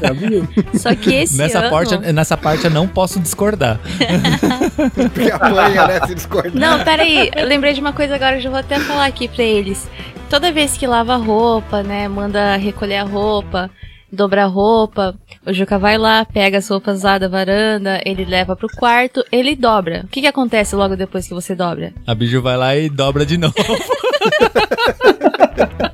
[0.00, 0.46] é a Bill.
[0.74, 1.70] Só que esse Nessa ano...
[1.70, 3.80] parte, nessa parte eu não posso discordar.
[5.12, 6.06] Porque apanha, né?
[6.06, 6.54] Se discordar.
[6.54, 7.30] Não, peraí.
[7.34, 9.88] Eu lembrei de uma coisa agora, eu já vou até falar aqui pra eles.
[10.30, 13.70] Toda vez que lava a roupa, né, manda recolher a roupa,
[14.10, 15.14] dobrar a roupa,
[15.46, 19.54] o Juca vai lá, pega as roupas lá da varanda, ele leva pro quarto, ele
[19.54, 20.02] dobra.
[20.04, 21.92] O que que acontece logo depois que você dobra?
[22.06, 23.54] A Biju vai lá e dobra de novo.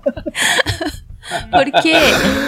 [1.50, 1.92] Porque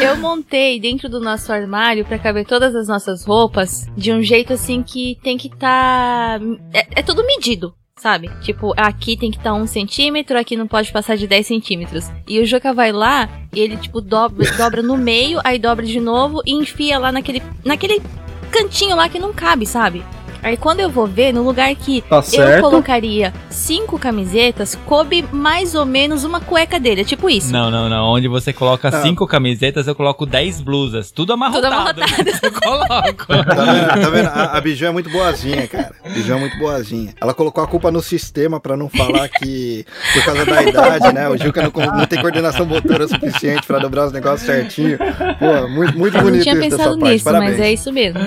[0.03, 4.53] eu montei dentro do nosso armário pra caber todas as nossas roupas de um jeito
[4.53, 6.41] assim que tem que estar.
[6.73, 7.75] é, é tudo medido.
[7.97, 8.29] Sabe?
[8.41, 12.11] Tipo, aqui tem que estar um centímetro, aqui não pode passar de 10 centímetros.
[12.27, 16.01] E o Joca vai lá e ele, tipo, dobra, dobra no meio, aí dobra de
[16.01, 18.03] novo e enfia lá naquele, naquele
[18.51, 20.05] cantinho lá que não cabe, sabe?
[20.43, 22.61] Aí quando eu vou ver, no lugar que Tá eu certo.
[22.63, 27.03] colocaria cinco camisetas, coube mais ou menos uma cueca dele.
[27.03, 27.53] É tipo isso.
[27.53, 28.05] Não, não, não.
[28.13, 29.03] Onde você coloca Ah.
[29.03, 31.11] cinco camisetas, eu coloco dez blusas.
[31.11, 31.63] Tudo amarrotado.
[31.65, 32.03] Tudo amarrotado.
[32.43, 33.27] Eu coloco.
[33.27, 34.03] Tá vendo?
[34.03, 34.27] Tá vendo?
[34.29, 35.93] A, a Biju é muito boazinha, cara.
[36.05, 37.15] A Biju é muito boazinha.
[37.21, 41.29] Ela colocou a culpa no sistema pra não falar que, por causa da idade, né?
[41.29, 44.99] O Juca não, não tem coordenação motora suficiente pra dobrar os negócios certinho.
[44.99, 47.51] Pô, muito, muito Eu não bonito tinha pensado nisso, Parabéns.
[47.53, 48.21] mas é isso mesmo.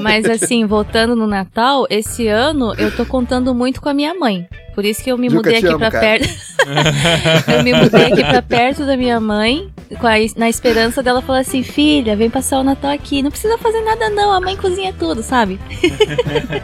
[0.00, 4.48] mas assim, voltando no Natal, esse ano eu tô contando muito com a minha mãe.
[4.74, 6.28] Por isso que eu me Juca, mudei aqui amo, pra perto.
[7.56, 9.68] eu me mudei aqui pra perto da minha mãe,
[10.00, 13.22] com a- na esperança dela falar assim: filha, vem passar o Natal aqui.
[13.22, 14.32] Não precisa fazer nada, não.
[14.32, 15.58] A mãe cozinha tudo, sabe?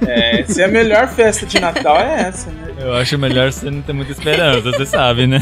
[0.07, 2.69] É, se a melhor festa de Natal é essa, né?
[2.81, 5.39] Eu acho melhor você não ter muita esperança, você sabe, né?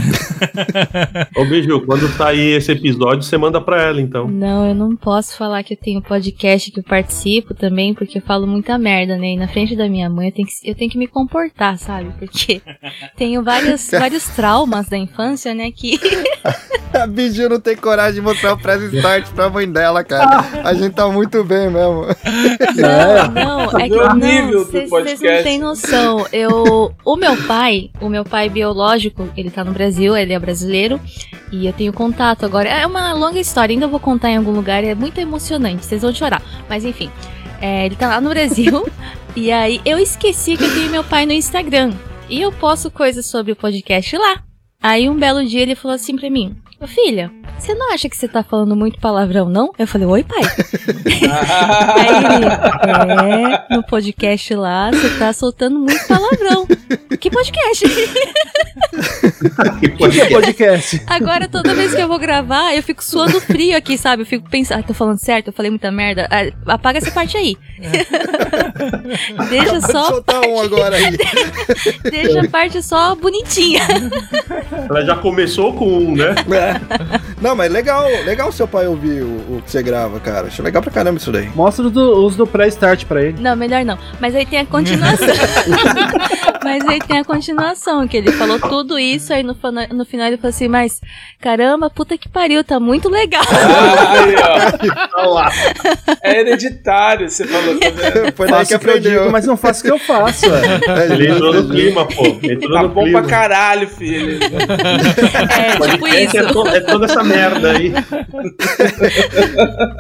[1.37, 4.27] Ô, Biju, quando sair esse episódio, você manda pra ela, então.
[4.27, 8.23] Não, eu não posso falar que eu tenho podcast que eu participo também, porque eu
[8.23, 9.33] falo muita merda, né?
[9.33, 12.11] E na frente da minha mãe eu tenho que, eu tenho que me comportar, sabe?
[12.19, 12.56] Porque
[13.17, 15.71] tenho vários, vários traumas da infância, né?
[15.71, 15.99] Que
[16.93, 20.45] A Biju não tem coragem de mostrar o press start pra mãe dela, cara.
[20.65, 22.07] A gente tá muito bem mesmo.
[22.77, 25.37] Não, não, é que não, nível do vocês podcast.
[25.37, 26.27] não têm noção.
[26.33, 31.01] Eu, o meu pai, o meu pai biológico, ele tá no Brasil, ele é brasileiro,
[31.51, 32.69] e eu tenho contato agora.
[32.69, 36.13] É uma longa história, ainda vou contar em algum lugar, é muito emocionante, vocês vão
[36.15, 36.43] chorar.
[36.69, 37.11] Mas enfim,
[37.61, 38.87] é, ele tá lá no Brasil,
[39.35, 41.93] e aí eu esqueci que eu tenho meu pai no Instagram.
[42.29, 44.43] E eu posto coisas sobre o podcast lá.
[44.83, 48.15] Aí um belo dia ele falou assim pra mim: Ô filha, você não acha que
[48.17, 49.73] você tá falando muito palavrão, não?
[49.79, 50.43] Eu falei, oi pai.
[51.97, 56.67] Aí ele, é, no podcast lá, você tá soltando muito palavrão.
[57.19, 57.87] Que podcast?
[59.81, 59.89] Que
[60.29, 61.03] podcast?
[61.07, 64.23] Agora, toda vez que eu vou gravar, eu fico suando frio aqui, sabe?
[64.23, 66.29] Eu fico pensando, ah, tô falando certo, eu falei muita merda.
[66.31, 67.57] Ah, apaga essa parte aí.
[69.51, 71.17] deixa Pode só, soltar um agora aí.
[72.11, 73.83] deixa a parte só bonitinha.
[74.89, 76.35] Ela já começou com um, né?
[76.51, 76.81] É.
[77.41, 80.49] Não, mas legal, legal seu pai ouvir o, o que você grava, cara.
[80.49, 81.49] Acho legal pra caramba isso daí.
[81.55, 83.41] Mostra os do, os do pré-start pra ele.
[83.41, 83.99] Não, melhor não.
[84.21, 85.27] Mas aí tem a continuação.
[86.67, 89.57] Mas aí tem a continuação, que ele falou tudo isso, aí no,
[89.93, 91.01] no final ele falou assim, mas
[91.41, 93.43] caramba, puta que pariu, tá muito legal.
[93.49, 95.21] Aí, ó.
[95.21, 95.53] Olha lá.
[96.23, 98.33] É hereditário, você falou, tá vendo?
[98.37, 99.21] Foi daí que aprendeu.
[99.21, 100.47] digo, mas não faço o que eu faço.
[100.47, 101.13] é.
[101.15, 102.27] Ele entrou no clima, pô.
[102.43, 103.21] Entrou Tá no bom clima.
[103.21, 104.39] pra caralho, filho.
[104.43, 106.39] É, tipo Podcast isso.
[106.39, 107.93] É, to- é toda essa merda aí.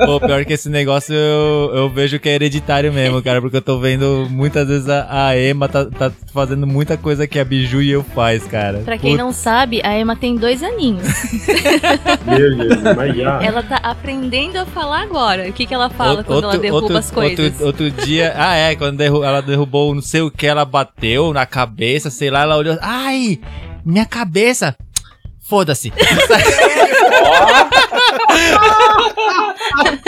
[0.04, 3.62] Pô, pior que esse negócio eu, eu vejo que é hereditário mesmo, cara, porque eu
[3.62, 7.82] tô vendo muitas vezes a, a Emma tá, tá fazendo muita coisa que a Biju
[7.82, 8.78] e eu faz, cara.
[8.84, 11.06] Pra quem não sabe, a Emma tem dois aninhos.
[12.24, 12.78] Meu Deus.
[13.42, 15.48] Ela tá aprendendo a falar agora.
[15.48, 17.60] O que, que ela fala quando ela derruba outro, as coisas?
[17.60, 21.32] Outro, outro dia, ah é, quando derru- ela derrubou não sei o que, ela bateu
[21.32, 23.40] na cabeça, sei lá, ela olhou, ai,
[23.84, 24.76] minha cabeça,
[25.48, 25.92] foda-se.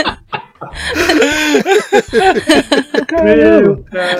[3.24, 4.18] Meu, cara.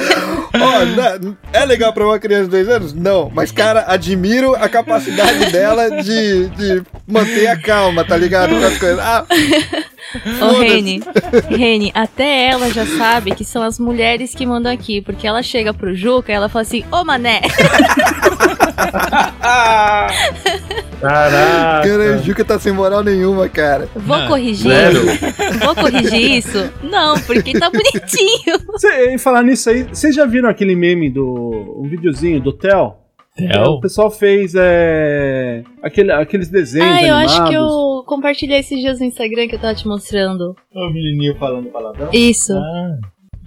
[0.54, 2.92] Ó, na- é legal pra uma criança de dois anos?
[2.92, 8.50] Não, mas, cara, admiro a capacidade dela de, de manter a calma, tá ligado?
[8.50, 8.98] Com as coisas.
[8.98, 9.24] Ah,
[10.40, 11.02] Ô, Rene,
[11.50, 15.74] Rene, até ela já sabe que são as mulheres que mandam aqui, porque ela chega
[15.74, 17.42] pro Juca e ela fala assim, ô mané,
[21.01, 21.88] Caraca.
[21.88, 23.88] Cara, o Juca tá sem moral nenhuma, cara.
[23.95, 24.71] Vou Não, corrigir?
[24.71, 25.01] Zero.
[25.64, 26.71] Vou corrigir isso?
[26.83, 28.59] Não, porque tá bonitinho.
[28.79, 31.77] Cê, e falar nisso aí, vocês já viram aquele meme do.
[31.79, 32.95] um videozinho do Theo?
[33.69, 37.33] O pessoal fez é, aquele, aqueles desenhos Ah, eu animados.
[37.38, 40.57] acho que eu compartilhei esses dias no Instagram que eu tava te mostrando.
[40.75, 42.09] O menininho falando palavrão.
[42.12, 42.53] Isso.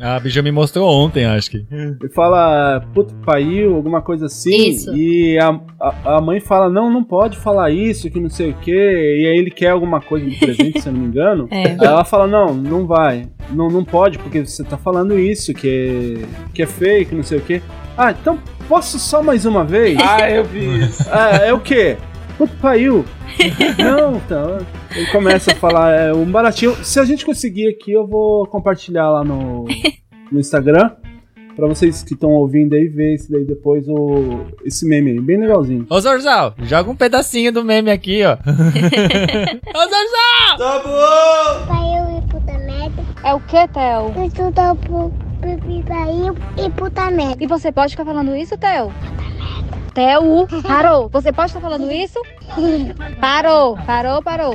[0.02, 1.66] A bicha me mostrou ontem, acho que.
[1.70, 4.70] Ele fala puto que pariu, alguma coisa assim.
[4.70, 4.96] Isso.
[4.96, 8.56] E a, a, a mãe fala: não, não pode falar isso, que não sei o
[8.56, 8.72] quê.
[8.72, 11.48] E aí ele quer alguma coisa de presente, se eu não me engano.
[11.62, 11.72] É.
[11.72, 13.28] Aí ela fala: não, não vai.
[13.52, 15.68] Não, não pode, porque você tá falando isso, que
[16.24, 17.62] é, que é fake, não sei o quê.
[17.98, 20.00] Ah, então posso só mais uma vez?
[20.02, 21.06] Ah, eu vi isso.
[21.12, 21.98] Ah, é o quê?
[22.38, 23.06] Puto pariu.
[23.78, 24.58] Não, então.
[24.96, 26.76] Ele começa a falar, é um baratinho.
[26.84, 29.66] Se a gente conseguir aqui, eu vou compartilhar lá no,
[30.32, 30.92] no Instagram.
[31.56, 35.38] Pra vocês que estão ouvindo aí, ver esse daí depois, o, esse meme aí, bem
[35.38, 35.86] legalzinho.
[35.90, 38.34] Ô Zorzal, joga um pedacinho do meme aqui, ó.
[39.76, 40.58] Ô Zorzal!
[40.58, 41.66] Tá bom!
[41.68, 43.04] Pra eu ir puta merda.
[43.24, 44.14] É o que, Theo?
[44.16, 45.12] Eu pro
[45.84, 47.44] pra ir e puta merda.
[47.44, 48.92] E você pode ficar falando isso, Theo?
[49.94, 51.10] Theo, parou.
[51.10, 52.20] Você pode estar falando isso?
[53.20, 54.54] Parou, parou, parou.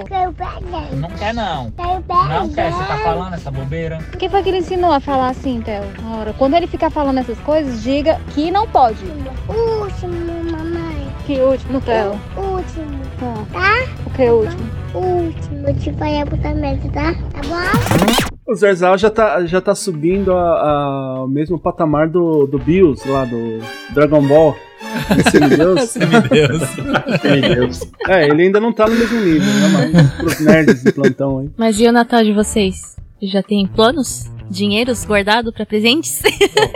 [0.93, 1.73] Não quer não.
[1.77, 3.99] Não quer, você tá falando essa bobeira.
[4.19, 5.85] Quem foi que ele ensinou a falar assim, Theo?
[6.03, 9.05] Na hora, Quando ele ficar falando essas coisas, diga que não pode.
[9.49, 11.07] Último, mamãe.
[11.27, 12.13] Que último, Theo?
[12.37, 13.07] Último.
[13.55, 13.93] Ah, Tá?
[14.07, 14.71] o que último?
[14.95, 17.13] Último de fazer a puta merda, tá?
[17.13, 18.37] Tá bom?
[18.47, 23.59] O Zerzal já tá, já tá subindo ao mesmo patamar do, do Bills lá do
[23.93, 24.55] Dragon Ball.
[25.31, 25.95] Semideus.
[26.31, 26.63] Deus.
[27.21, 27.81] Semideus.
[28.09, 29.91] É, ele ainda não tá no mesmo nível, né?
[29.93, 31.51] Mas pros nerds de plantão aí.
[31.57, 32.97] Mas e o Natal de vocês?
[33.23, 34.31] Já tem planos?
[34.51, 36.23] Dinheiros guardados pra presentes?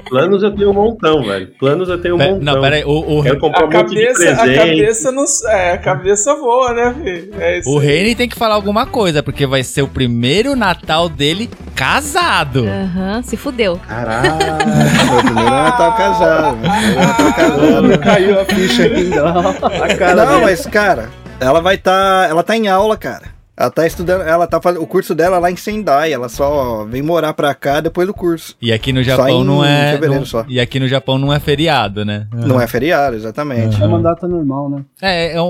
[0.08, 1.48] Planos eu tenho um montão, velho.
[1.58, 2.40] Planos eu tenho um montão.
[2.40, 5.24] não, pera aí, o, o, Quero comprar A um monte de cabeça, a cabeça não.
[5.48, 7.34] É, a cabeça voa, né, filho?
[7.38, 7.78] É isso o.
[7.78, 12.66] Reni tem que falar alguma coisa, porque vai ser o primeiro Natal dele casado.
[12.66, 13.80] Aham, se fudeu.
[13.88, 14.28] Caraca.
[15.12, 16.56] Meu primeiro Natal casado.
[16.56, 17.82] Meu primeiro Natal casado.
[17.82, 19.24] Não caiu a ficha ainda.
[19.24, 19.84] ó.
[19.84, 20.44] A cara Não, dele.
[20.44, 22.26] mas, cara, ela vai tá.
[22.28, 23.39] Ela tá em aula, cara.
[23.56, 24.22] Ela tá estudando.
[24.22, 26.12] Ela tá fazendo o curso dela lá em Sendai.
[26.12, 28.56] Ela só vem morar pra cá depois do curso.
[28.60, 29.98] E aqui no Só Japão em não é.
[29.98, 30.44] não- só.
[30.48, 32.26] E aqui no Japão não é feriado, né?
[32.32, 33.82] Não é feriado, exatamente.
[33.82, 34.84] É uma data normal, né?
[35.02, 35.44] É, é o,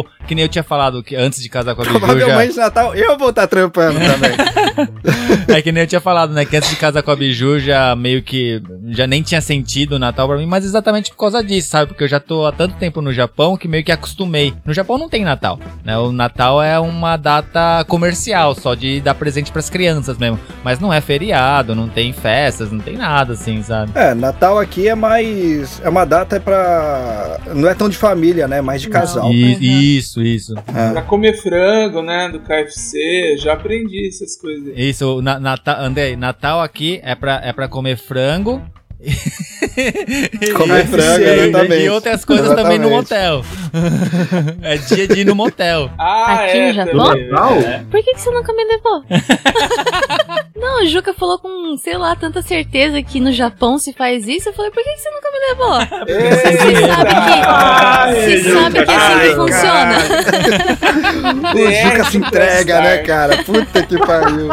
[0.00, 2.56] o- que nem eu tinha falado que antes de casar com a Biju já, Provavelmente
[2.56, 4.30] Natal eu vou estar trampando também.
[5.56, 7.94] é que nem eu tinha falado, né, que antes de casar com a Biju já
[7.96, 11.68] meio que já nem tinha sentido o Natal pra mim, mas exatamente por causa disso,
[11.70, 11.88] sabe?
[11.88, 14.54] Porque eu já tô há tanto tempo no Japão que meio que acostumei.
[14.64, 15.96] No Japão não tem Natal, né?
[15.98, 17.55] O Natal é uma data
[17.86, 22.70] comercial, só de dar presente pras crianças mesmo, mas não é feriado, não tem festas,
[22.72, 23.92] não tem nada assim, sabe?
[23.94, 25.80] É, Natal aqui é mais.
[25.84, 27.38] É uma data pra.
[27.54, 28.60] Não é tão de família, né?
[28.60, 29.32] Mais de casal.
[29.32, 30.54] E- Isso, isso.
[30.92, 32.28] Pra comer frango, né?
[32.30, 33.36] Do KFC.
[33.38, 34.88] Já aprendi essas coisas aí.
[34.90, 38.62] Isso, na, Nata- Andrei, Natal aqui é pra, é pra comer frango.
[40.56, 41.82] Comer frango, E- exatamente.
[41.84, 43.42] E outras coisas também no Exatamente.
[43.42, 43.44] motel.
[44.62, 45.90] é dia de ir no motel.
[45.98, 46.66] Ah, Aqui é.
[46.68, 47.06] no Japão?
[47.08, 47.64] também.
[47.66, 47.84] É.
[47.90, 49.04] Por que, que você nunca me levou?
[50.66, 54.48] não, o Juca falou com, sei lá, tanta certeza que no Japão se faz isso.
[54.48, 55.76] Eu falei, por que, você nunca me levou?
[56.06, 59.98] Você sabe que, você sabe que é assim que funciona.
[61.54, 63.44] O Juca se entrega, né, cara?
[63.44, 64.48] Puta que pariu.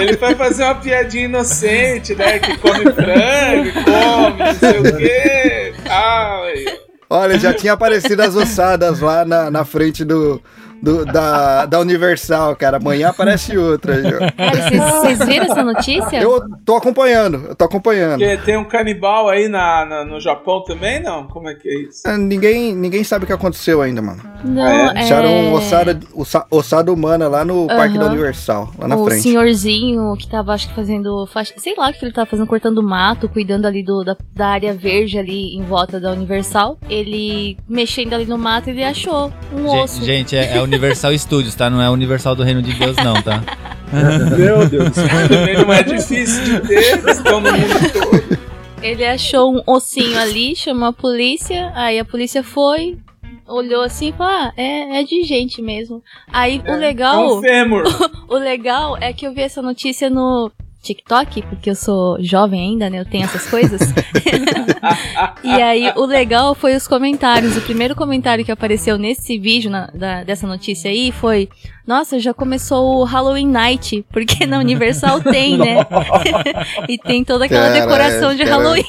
[0.00, 2.38] Ele vai fazer uma piadinha inocente, né?
[2.38, 5.74] Que come frango, come, não sei o quê.
[5.88, 6.64] Ai.
[7.08, 10.42] Olha, já tinha aparecido as ossadas lá na, na frente do,
[10.84, 12.76] do- da, da Universal, cara.
[12.76, 13.94] Amanhã aparece outra.
[14.36, 16.20] Cara, vocês, vocês viram essa notícia?
[16.20, 18.18] Eu tô acompanhando, eu tô acompanhando.
[18.20, 21.26] Porque tem um canibal aí na, na- no Japão também, não?
[21.26, 22.02] Como é que é isso?
[22.06, 24.22] Ah, Ninguém, ninguém sabe o que aconteceu ainda, mano.
[24.44, 25.00] Não, é...
[25.00, 28.04] Acharam ossada, ossa- ossada humana lá no Parque da.
[28.06, 29.22] Universal, lá na o frente.
[29.22, 31.26] senhorzinho que tava, acho que fazendo.
[31.32, 34.48] faixa- Sei lá o que ele tava fazendo, cortando mato, cuidando ali do, da, da
[34.48, 36.78] área verde ali em volta da Universal.
[36.88, 40.04] Ele mexendo ali no mato, ele achou um osso.
[40.04, 41.70] Gente, gente, é, é Universal Studios, tá?
[41.70, 43.42] Não é Universal do Reino de Deus, não, tá?
[44.36, 44.90] Meu Deus.
[45.28, 48.38] Também não é difícil de ter, estão no mundo todo.
[48.82, 52.98] Ele achou um ossinho ali, chamou a polícia, aí a polícia foi.
[53.46, 56.02] Olhou assim e falou: Ah, é, é de gente mesmo.
[56.32, 57.38] Aí o É legal.
[57.38, 57.84] um fêmur.
[58.28, 60.50] o legal é que eu vi essa notícia no
[60.84, 63.00] TikTok, porque eu sou jovem ainda, né?
[63.00, 63.80] Eu tenho essas coisas.
[65.42, 67.56] e aí, o legal foi os comentários.
[67.56, 71.48] O primeiro comentário que apareceu nesse vídeo, na- da- dessa notícia aí, foi:
[71.86, 75.84] Nossa, já começou o Halloween Night, porque na Universal tem, né?
[76.88, 78.84] e tem toda aquela Cara, decoração de cara, Halloween.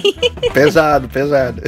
[0.53, 1.61] Pesado, pesado.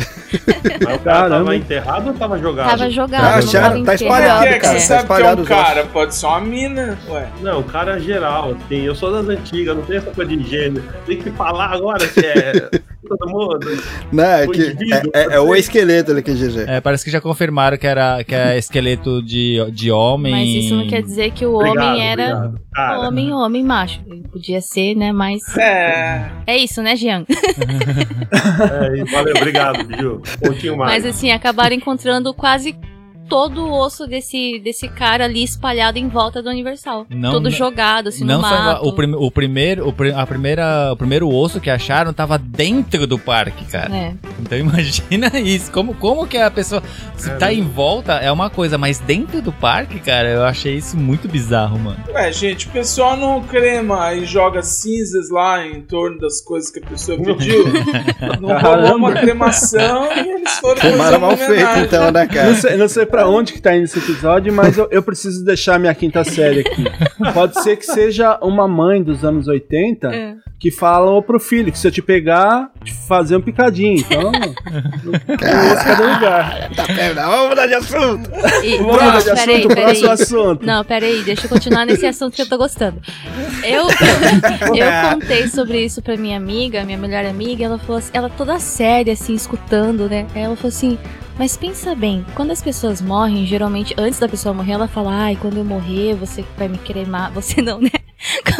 [0.85, 1.37] Mas o cara Caramba.
[1.37, 2.69] tava enterrado ou tava jogado?
[2.69, 4.79] Tava jogado, Ah, não tava tá espalhado, é que cara.
[4.79, 5.47] você Tá sabe que é um ossos.
[5.49, 5.85] cara?
[5.85, 7.27] Pode ser uma mina, ué.
[7.41, 8.81] Não, o cara é geral, assim.
[8.85, 10.83] Eu sou das antigas, não tem essa coisa de gênero.
[11.05, 12.69] Tem que falar agora que é
[13.07, 13.59] todo mundo.
[14.11, 16.65] Não, é, O que é, é- é o esqueleto ali que GG.
[16.67, 20.31] É, parece que já confirmaram que era que é esqueleto de, de homem.
[20.31, 23.07] Mas isso não quer dizer que o Obrigado, homem era obrigado.
[23.07, 24.01] Homem, homem macho.
[24.31, 25.11] Podia ser, né?
[25.11, 25.41] Mas.
[25.57, 26.29] É.
[26.45, 27.25] É isso, né, Jean?
[27.27, 30.21] é, valeu, obrigado, Biju.
[30.43, 31.03] Um pouquinho mais.
[31.03, 32.75] Mas assim, acabaram encontrando quase
[33.29, 37.05] todo o osso desse, desse cara ali espalhado em volta do Universal.
[37.09, 38.87] Não- Todo não- jogado, assim, Não no só mato.
[38.87, 43.17] o, prim- o primeiro, o, a primeira, o primeiro osso que acharam tava dentro do
[43.19, 43.95] parque, cara.
[43.95, 44.13] É.
[44.39, 46.81] Então imagina isso, como, como que a pessoa
[47.15, 50.97] se tá em volta é uma coisa, mas dentro do parque, cara, eu achei isso
[50.97, 51.97] muito bizarro, mano.
[52.13, 56.79] Ué, gente, o pessoal não crema e joga cinzas lá em torno das coisas que
[56.79, 57.65] a pessoa pediu.
[58.41, 62.49] Não rolou uma cremação e eles foram Tomaram mal feito, então, né, cara?
[62.49, 65.43] Não sei, não sei pra onde que tá indo esse episódio, mas eu, eu preciso
[65.43, 66.85] deixar minha quinta série aqui.
[67.33, 70.35] Pode ser que seja uma mãe dos anos 80 É.
[70.59, 73.97] que falam pro filho que se eu te pegar, te fazer um picadinho.
[73.99, 76.69] Então, não osso cada lugar.
[76.75, 78.29] Tá perto, vamos mudar de assunto.
[78.63, 79.83] E, Vamos mudar de peraí, assunto, peraí.
[79.85, 80.65] próximo assunto.
[80.65, 83.01] Não, peraí, deixa eu continuar nesse assunto que eu tô gostando.
[83.63, 83.87] Eu,
[84.75, 88.59] eu contei sobre isso pra minha amiga, minha melhor amiga, ela falou assim, ela toda
[88.59, 90.27] séria, assim, escutando, né?
[90.35, 90.97] Aí ela falou assim,
[91.37, 95.35] mas pensa bem, quando as pessoas morrem, geralmente, antes da pessoa morrer, ela fala, ai,
[95.35, 97.31] quando eu morrer, você vai me cremar.
[97.33, 97.91] Você não, né?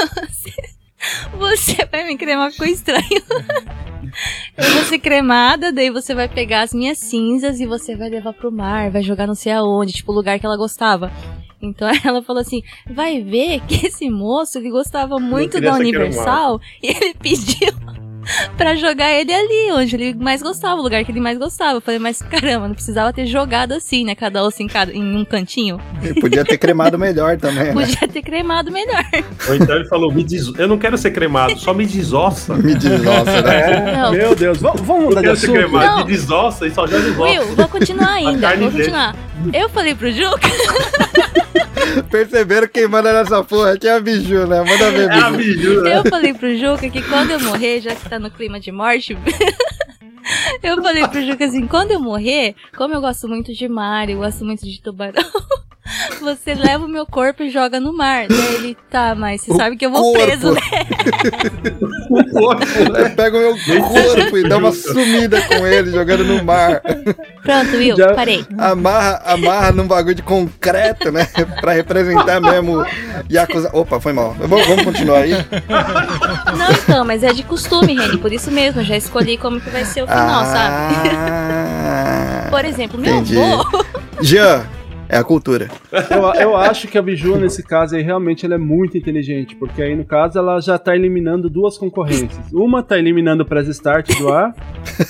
[0.07, 0.53] Você,
[1.37, 3.03] você vai me cremar, ficou estranho.
[4.57, 8.33] Eu vou ser cremada, daí você vai pegar as minhas cinzas e você vai levar
[8.33, 11.11] pro mar, vai jogar não sei aonde, tipo o lugar que ela gostava.
[11.61, 16.87] Então ela falou assim: vai ver que esse moço ele gostava muito da Universal e
[16.87, 17.73] ele pediu
[18.57, 21.77] pra jogar ele ali, onde ele mais gostava, o lugar que ele mais gostava.
[21.77, 24.15] Eu falei, mas caramba, não precisava ter jogado assim, né?
[24.15, 25.79] Cada osso em, cada, em um cantinho.
[26.19, 27.73] Podia ter cremado melhor também, né?
[27.73, 29.03] Podia ter cremado melhor.
[29.47, 30.47] Ou então ele falou, me des...
[30.57, 32.55] eu não quero ser cremado, só me desossa.
[32.67, 33.93] Me desossa, né?
[33.93, 34.11] Não.
[34.11, 35.53] Meu Deus, vamos, mudar de assunto?
[35.53, 35.97] cremado, Não.
[35.99, 38.71] me desossa e só joga Will, vou continuar ainda, vou dele.
[38.71, 39.15] continuar.
[39.53, 40.49] Eu falei pro Juca
[42.09, 44.59] Perceberam quem manda nessa porra aqui é a Biju, né?
[44.59, 45.59] Manda ver, É a Biju.
[45.59, 45.97] Biju, né?
[45.97, 49.17] Eu falei pro Juca que quando eu morrer, já que tá no clima de morte.
[50.63, 54.17] eu falei pro Juca assim: quando eu morrer, como eu gosto muito de mar, eu
[54.17, 55.23] gosto muito de tubarão.
[56.21, 58.27] Você leva o meu corpo e joga no mar.
[58.27, 60.25] Daí ele, tá, mas você O sabe que eu vou corpo.
[60.25, 60.61] preso, né?
[62.09, 63.09] O corpo, né?
[63.09, 66.81] Pega o meu corpo e dá uma sumida com ele, jogando no mar.
[67.43, 68.45] Pronto, Will, Já- parei.
[68.57, 71.27] Amarra, amarra num bagulho de concreto, né?
[71.61, 72.85] Pra representar mesmo
[73.31, 73.69] Yakuza.
[73.73, 74.35] Opa, foi mal.
[74.39, 75.31] Vamos, vamos continuar aí?
[75.31, 78.17] Não, então, mas é de costume, Reni.
[78.17, 80.95] Por isso mesmo, eu já escolhi como que vai ser o final, sabe?
[81.17, 83.37] Ah, Por exemplo, meu entendi.
[83.39, 83.85] avô.
[84.21, 84.65] Jean,
[85.09, 85.69] é a cultura.
[85.91, 89.81] Eu, eu acho que a Biju, nesse caso aí, realmente ela é muito inteligente, porque
[89.81, 92.51] aí, no caso, ela já tá eliminando duas concorrências.
[92.51, 94.53] Uma tá eliminando o press start do ar,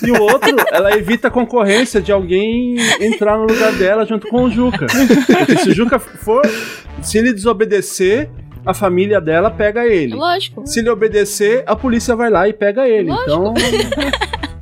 [0.04, 4.44] e o outro, ela evita a concorrência de alguém entrar no lugar dela junto com
[4.44, 4.86] o Juca.
[5.26, 6.42] Porque se o Juca for,
[7.02, 8.30] se ele desobedecer,
[8.64, 10.14] a família dela pega ele.
[10.14, 10.66] Lógico.
[10.66, 13.10] Se ele obedecer, a polícia vai lá e pega ele.
[13.10, 13.54] Então,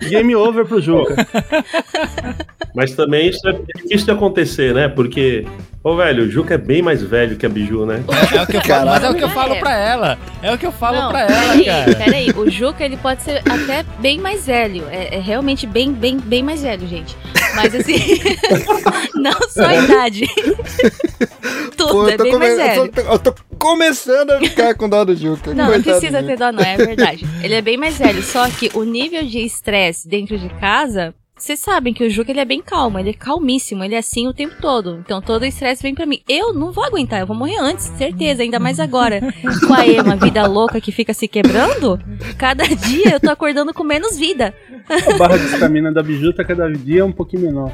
[0.09, 1.17] game over pro Juca.
[2.77, 4.87] Mas também isso é difícil de acontecer, né?
[4.87, 5.47] Porque,
[5.83, 8.05] ô velho, o Juca é bem mais velho que a Biju, né?
[8.37, 9.59] É, o que eu falo, mas é o que eu falo É.
[9.59, 10.19] pra ela.
[10.43, 11.97] É o que eu falo Não, pra ela, peraí, cara.
[11.97, 12.31] peraí.
[12.37, 14.85] O Juca, ele pode ser até bem mais velho.
[14.91, 17.17] É, é realmente bem, bem, bem mais velho, gente.
[17.55, 17.97] Mas assim,
[19.17, 20.27] não só a idade.
[21.77, 22.81] Tudo Pô, é eu, tô bem come- mais velho.
[22.83, 25.55] eu tô- eu tô começando a ficar com dó do Juca.
[25.55, 27.27] Não, não precisa ter dó, não, é verdade.
[27.43, 31.15] Ele é bem mais velho, só que o nível de estresse dentro de casa.
[31.39, 34.27] Vocês sabem que o Juca ele é bem calmo, ele é calmíssimo, ele é assim
[34.27, 34.99] o tempo todo.
[35.05, 36.23] Então todo o estresse vem pra mim.
[36.27, 39.21] Eu não vou aguentar, eu vou morrer antes, certeza, ainda mais agora.
[39.67, 42.01] Com a Ema, vida louca que fica se quebrando,
[42.39, 44.55] cada dia eu tô acordando com menos vida.
[44.89, 47.71] A barra de estamina da Biju tá cada dia um pouquinho menor.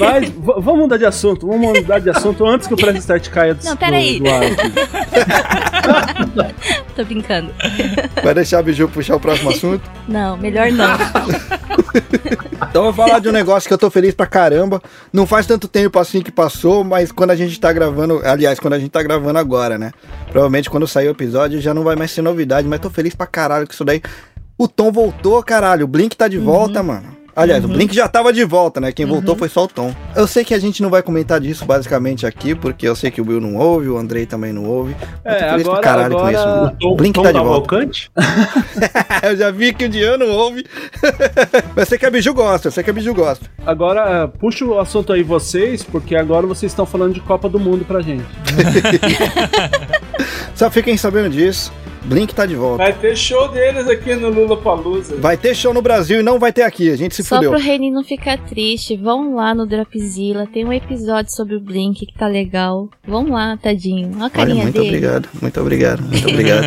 [0.00, 3.54] Mas vamos mudar de assunto, vamos mudar de assunto antes que o press start caia
[3.54, 4.18] do, Não, peraí.
[4.18, 4.24] do,
[6.34, 6.46] do.
[6.96, 7.52] Tô brincando.
[8.24, 9.88] Vai deixar a Biju puxar o próximo assunto?
[10.08, 10.96] Não, melhor não.
[12.68, 14.82] Então falar de um negócio que eu tô feliz pra caramba.
[15.12, 18.72] Não faz tanto tempo assim que passou, mas quando a gente tá gravando, aliás, quando
[18.72, 19.92] a gente tá gravando agora, né?
[20.30, 23.26] Provavelmente quando sair o episódio já não vai mais ser novidade, mas tô feliz pra
[23.26, 24.02] caralho com isso daí.
[24.58, 25.84] O Tom voltou, caralho.
[25.84, 27.25] O Blink tá de volta, mano.
[27.36, 28.90] Aliás, o Blink já tava de volta, né?
[28.92, 29.94] Quem voltou foi só o Tom.
[30.14, 33.20] Eu sei que a gente não vai comentar disso basicamente aqui, porque eu sei que
[33.20, 34.96] o Will não ouve, o Andrei também não ouve.
[35.22, 36.48] Eu É, agora- caralho com agora- isso.
[36.48, 36.70] O.
[36.90, 37.76] Tom, Blink Tom tá de volta.
[39.22, 40.64] Eu já vi que o Diano ouve.
[41.76, 43.46] eu sei que a Biju gosta, eu sei que a Biju gosta.
[43.66, 47.84] Agora, puxa o assunto aí vocês, porque agora vocês estão falando de Copa do Mundo
[47.84, 48.24] pra gente.
[50.54, 51.72] Só fiquem sabendo disso.
[52.06, 52.78] Blink tá de volta.
[52.84, 55.16] Vai ter show deles aqui no Lula Palusa.
[55.16, 56.90] Vai ter show no Brasil e não vai ter aqui.
[56.90, 57.50] A gente se Só fudeu.
[57.50, 62.06] pro Reni não ficar triste, vão lá no Dropzilla, tem um episódio sobre o Blink
[62.06, 62.88] que tá legal.
[63.06, 64.08] Vão lá, tadinho.
[64.14, 64.88] Olha a Olha, carinha muito dele.
[64.88, 66.64] obrigado, muito obrigado, muito obrigado.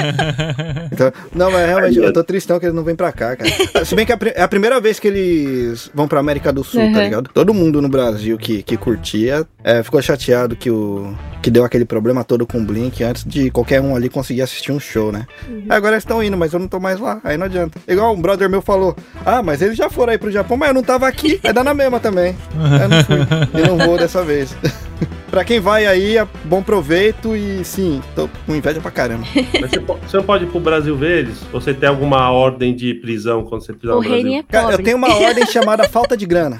[0.91, 3.85] Então, não, mas realmente eu tô tristão que eles não vêm pra cá, cara.
[3.85, 6.63] Se bem que é a é a primeira vez que eles vão pra América do
[6.63, 7.03] Sul, tá Uhum.
[7.03, 7.29] ligado?
[7.33, 11.85] Todo mundo no Brasil que, que curtia é, ficou chateado que, o, que deu aquele
[11.85, 15.25] problema todo com o Blink antes de qualquer um ali conseguir assistir um show, né?
[15.69, 17.79] Agora eles estão indo, mas eu não tô mais lá, aí não adianta.
[17.87, 20.73] Igual um brother meu falou: Ah, mas eles já foram aí pro Japão, mas eu
[20.75, 22.35] não tava aqui, vai dar na mesma também.
[22.81, 24.55] Eu não fui, e não vou dessa vez.
[25.29, 29.27] Pra quem vai aí, é bom proveito e sim, tô com inveja pra caramba.
[29.61, 31.37] Mas você, po- você não pode ir pro Brasil ver eles?
[31.53, 34.17] Ou você tem alguma ordem de prisão quando você pisar O no Brasil?
[34.25, 36.57] Reni é Cara, eu tenho uma ordem chamada falta de grana.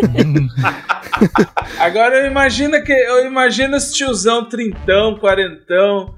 [1.78, 6.14] Agora eu imagino que eu imagino esse tiozão trintão, quarentão,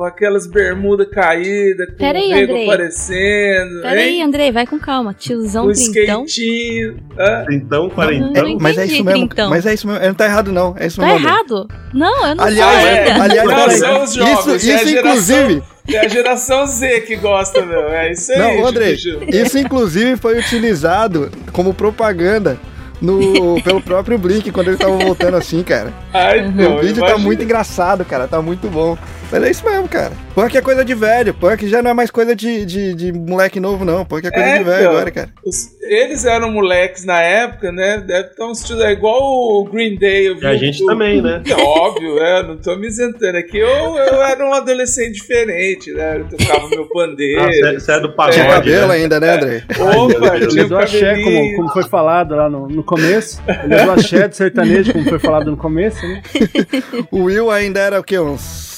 [0.00, 2.64] com aquelas bermudas caídas, com Pera aí, o rego Andrei.
[2.64, 4.22] aparecendo, Pera aí, hein?
[4.22, 5.12] Andrei, vai com calma.
[5.12, 6.24] Tiozão Com trintão.
[6.24, 6.96] skatinho.
[7.18, 7.44] hã?
[7.50, 8.48] Então, Não, quarentão.
[8.48, 9.10] não Mas é isso mesmo.
[9.28, 9.50] trintão.
[9.50, 10.00] Mas é isso mesmo.
[10.00, 10.74] Ele não tá errado, não.
[10.78, 11.28] É isso Tá mesmo.
[11.28, 11.68] errado?
[11.92, 12.98] Não, eu não Aliás, sou é.
[13.10, 13.22] ainda.
[13.24, 13.76] aliás, Não, peraí.
[13.78, 15.62] são os jovens, isso, é a isso geração- inclusive.
[15.92, 17.88] É a geração Z que gosta, meu.
[17.88, 22.58] É isso aí, Não, André, isso inclusive foi utilizado como propaganda
[23.02, 25.92] no, pelo próprio Blink quando eles estavam voltando assim, cara.
[26.14, 27.18] Ai, não, o vídeo tá imagina.
[27.18, 28.26] muito engraçado, cara.
[28.26, 28.96] Tá muito bom.
[29.32, 30.12] Mas é isso mesmo, cara.
[30.34, 31.32] Punk é coisa de velho.
[31.34, 34.04] Punk já não é mais coisa de, de, de moleque novo, não.
[34.04, 34.90] Punk é coisa É, de velho então.
[34.92, 35.28] agora, cara.
[35.44, 38.02] Os- eles eram moleques na época, né?
[38.06, 38.82] Deve ter um estilo.
[38.82, 40.28] É igual o Green Day.
[40.28, 41.42] Eu vi E a o- gente o- também, né?
[41.48, 43.58] É óbvio, é, não tô me isentando aqui.
[43.58, 46.16] Eu, eu era um adolescente diferente, né?
[46.18, 47.40] Eu tocava meu pandeiro.
[47.42, 48.94] Ah, você- você é do Tinha pagode, cabelo né?
[48.94, 49.62] ainda, né, André?
[49.78, 53.40] Opa, Ele tinha é um do axé, como, como foi falado lá no, no começo.
[53.64, 56.22] Ele é do axé de sertanejo, como foi falado no começo, né?
[57.12, 58.18] O Will ainda era o quê?
[58.18, 58.69] Uns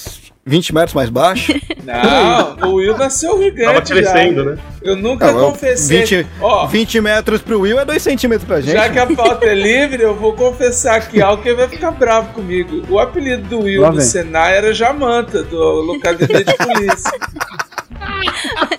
[0.45, 1.53] 20 metros mais baixo?
[1.84, 3.64] Não, o Will nasceu gigante.
[3.66, 4.51] Tava crescendo, já.
[4.53, 4.59] né?
[4.82, 6.01] Eu nunca Não, eu- confessei.
[6.05, 8.72] 20, Ó, 20 metros pro Will é 2 centímetros pra gente.
[8.74, 12.32] já que a pauta é livre, eu vou confessar aqui algo que vai ficar bravo
[12.32, 12.82] comigo.
[12.88, 14.01] O apelido do Will Lá vem.
[14.01, 17.12] Senai era Jamanta, do Locademia de Polícia.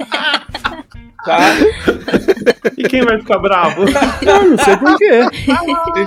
[1.26, 1.40] tá?
[2.78, 3.86] E quem vai ficar bravo?
[4.26, 5.22] Não, não sei porquê.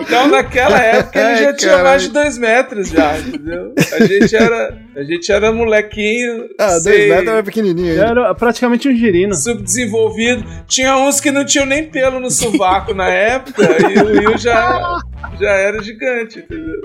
[0.00, 3.72] Então, naquela época, ele Ai, já tinha mais de dois metros já, entendeu?
[3.92, 8.00] A gente era, a gente era molequinho, Ah, 2 sei, metros era pequenininho.
[8.00, 9.34] Era praticamente um girino.
[9.34, 10.44] subdesenvolvido.
[10.66, 14.98] Tinha uns que não tinham nem pelo no sovaco na época, e o Will já,
[15.38, 16.80] já era gigante, entendeu?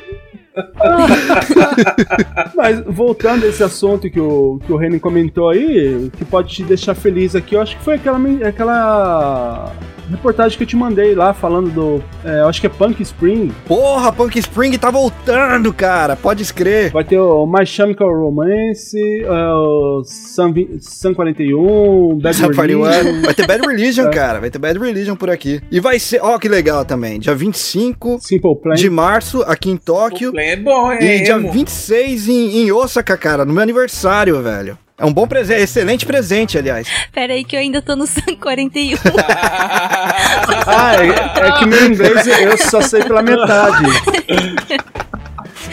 [2.56, 6.64] Mas voltando a esse assunto que o, que o Renan comentou aí, que pode te
[6.64, 9.72] deixar feliz aqui, eu acho que foi aquela, aquela
[10.12, 12.04] reportagem que eu te mandei lá falando do.
[12.24, 13.52] é, eu acho que é Punk Spring.
[13.66, 16.16] Porra, Punk Spring tá voltando, cara.
[16.16, 16.92] Pode escrever.
[16.92, 23.22] Vai ter o My Chemical Romance, é, o Sun, Sun 41, Bad Religion.
[23.22, 24.10] Vai ter Bad Religion, É.
[24.10, 24.40] cara.
[24.40, 25.62] Vai ter Bad Religion por aqui.
[25.72, 27.20] E vai ser, ó, que legal também.
[27.20, 28.76] Dia 25 Simple Plan.
[28.76, 30.32] de março, aqui em Tóquio.
[30.38, 31.24] É bom, E hein?
[31.24, 31.52] dia emo?
[31.52, 34.78] 26 em, em Osaka, cara, no meu aniversário, velho.
[34.98, 36.88] É um bom presente, excelente presente, aliás.
[37.12, 38.98] Pera aí que eu ainda tô no Sun 41.
[40.68, 43.84] Ah, é, é que meu inglês eu só sei pela metade.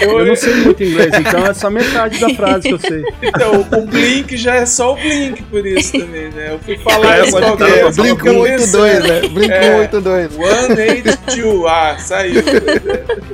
[0.01, 3.05] Eu não sei muito inglês, então é só metade da frase que eu sei.
[3.23, 6.53] Então, o Blink já é só o Blink por isso também, né?
[6.53, 9.09] Eu fui falar É, isso com alguém, Blink eu tava 182, pensando.
[9.09, 9.21] né?
[9.29, 9.89] Blink É.
[9.89, 10.33] 182.
[10.33, 12.43] 182, ah, saiu.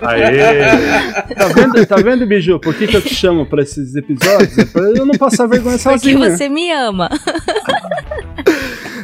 [0.02, 1.34] Aê!
[1.34, 2.58] Tá vendo, tá vendo, Biju?
[2.60, 4.56] Por que, que eu te chamo pra esses episódios?
[4.58, 6.18] É pra eu não passar vergonha Porque sozinho.
[6.18, 6.30] né?
[6.36, 7.08] você me ama.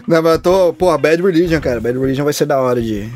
[0.07, 0.73] Não, mas eu tô.
[0.73, 1.81] Pô, Bad Religion, cara.
[1.81, 3.09] Bad Religion vai ser da hora de.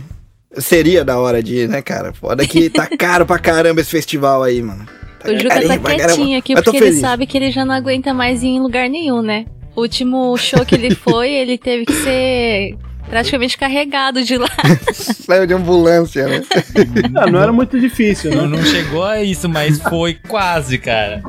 [0.58, 2.12] Seria da hora de ir, né, cara?
[2.12, 4.86] Foda que tá caro pra caramba esse festival aí, mano.
[5.18, 8.42] Tá O Juca tá quietinho aqui porque ele sabe que ele já não aguenta mais
[8.42, 9.46] ir em lugar nenhum, né?
[9.74, 12.76] O último show que ele foi, ele teve que ser
[13.08, 14.48] praticamente carregado de lá.
[14.92, 16.42] Saiu de ambulância, né?
[17.16, 18.56] Ah, não era muito difícil, Não, né?
[18.58, 21.22] não chegou a isso, mas foi quase, cara.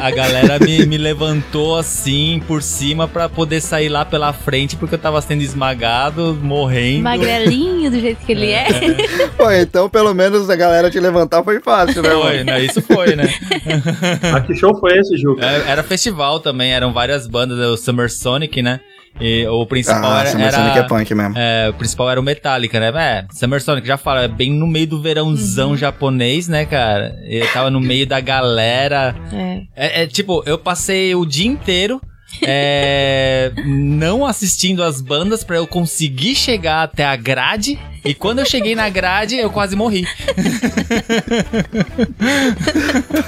[0.00, 4.76] A, a galera me, me levantou assim por cima pra poder sair lá pela frente
[4.76, 7.02] porque eu tava sendo esmagado, morrendo.
[7.04, 8.66] Magrelinho do jeito que ele é.
[9.36, 12.44] Pô, então pelo menos a galera te levantar foi fácil, né, Foi, mano?
[12.44, 12.64] né?
[12.64, 13.24] Isso foi, né?
[14.34, 15.44] Ah, que show foi esse, Juca?
[15.44, 18.80] É, Era festival também, eram várias bandas, o Summer Sonic, né?
[19.20, 20.30] E o principal Ah, era.
[20.30, 21.34] Summer era- Sonic é punk mesmo.
[21.38, 22.88] é, o principal era o Metallica, né?
[22.96, 27.14] É, Summer Sonic, já fala, é bem no meio do verãozão japonês, né, cara?
[27.28, 29.14] Eu tava no meio da galera.
[29.32, 29.62] É.
[29.76, 32.00] É, é, tipo, eu passei o dia inteiro
[32.40, 37.78] é, não assistindo as bandas pra eu conseguir chegar até a grade.
[38.04, 40.04] E quando eu cheguei na grade, eu quase morri.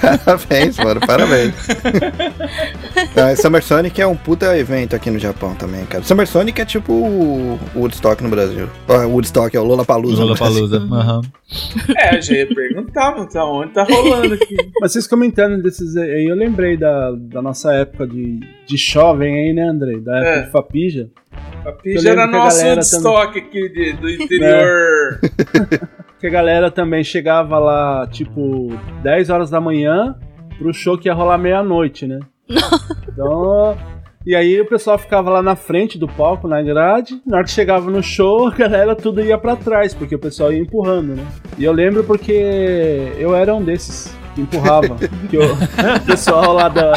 [0.01, 1.53] Parabéns, mano, parabéns.
[3.15, 6.03] Não, Summer Sonic é um puta evento aqui no Japão também, cara.
[6.03, 8.69] Summer Sonic é tipo o Woodstock no Brasil.
[8.87, 10.17] Ó, Woodstock é o Lollapalooza.
[10.17, 11.21] no Lollapalooza, aham.
[11.97, 14.57] É, eu já ia perguntar, mas tá onde tá rolando aqui.
[14.81, 19.53] Mas vocês comentando desses aí, eu lembrei da, da nossa época de, de jovem aí,
[19.53, 19.97] né, André?
[19.99, 20.41] Da época É.
[20.43, 21.09] de Fapija.
[21.65, 25.19] A Eu Pija era nosso galera estoque aqui de- do interior.
[26.19, 28.69] Que a galera também chegava lá, tipo,
[29.03, 30.15] 10 horas da manhã
[30.57, 32.19] pro show que ia rolar meia-noite, né?
[33.11, 33.77] Então.
[34.25, 37.21] E aí o pessoal ficava lá na frente do palco, na grade.
[37.27, 40.51] Na hora que chegava no show, a galera tudo ia pra trás, porque o pessoal
[40.51, 41.23] ia empurrando, né?
[41.59, 44.11] E eu lembro porque eu era um desses
[44.41, 44.95] empurrava.
[45.29, 46.93] que eu- o pessoal lá da.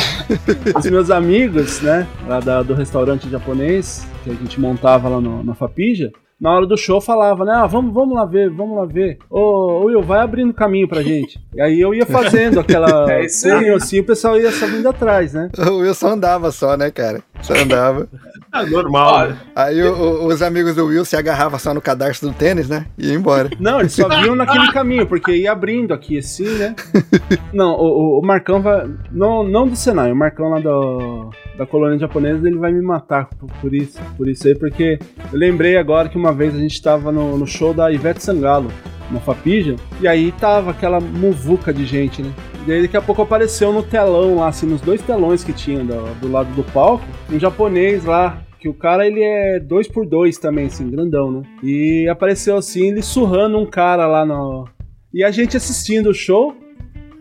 [0.76, 2.07] Os meus amigos, né?
[2.26, 6.11] Lá da- do restaurante japonês, que a gente montava lá no, na Fapija.
[6.41, 7.53] Na hora do show falava, né?
[7.53, 9.18] Ah, vamos, vamos lá ver, vamos lá ver.
[9.28, 11.41] Ô, Will, vai abrindo caminho pra gente.
[11.53, 13.07] E aí eu ia fazendo aquela.
[13.11, 13.68] É isso aí.
[13.70, 15.51] assim, o pessoal ia só vindo atrás, né?
[15.68, 17.24] O Wilson andava só, né, cara?
[17.43, 18.09] Só andava.
[18.51, 19.36] É normal, né?
[19.55, 22.86] Aí o- o- os amigos do Will se agarravam só no cadarço do tênis, né?
[22.97, 23.51] E ia embora.
[23.61, 26.74] Não, eles só vinham naquele caminho, porque ia abrindo aqui assim, né?
[27.53, 28.89] Não, o, o- o Marcão vai.
[29.12, 33.26] Não, não do Senai, o Marcão lá do, da colônia japonesa, ele vai me matar
[33.39, 34.99] por, por isso, por isso aí, porque
[35.30, 38.72] eu lembrei agora que uma vez a gente tava no, no show da Ivete Sangalo,
[39.11, 42.30] na Fapija, e aí tava aquela muvuca de gente, né?
[42.68, 45.82] E aí daqui a pouco apareceu no telão lá, assim, nos dois telões que tinha
[45.82, 47.02] do, do lado do palco,
[47.32, 51.42] um japonês lá, que o cara ele é dois por dois também, assim, grandão, né?
[51.62, 54.68] E apareceu assim, ele surrando um cara lá no.
[55.14, 56.54] E a gente assistindo o show,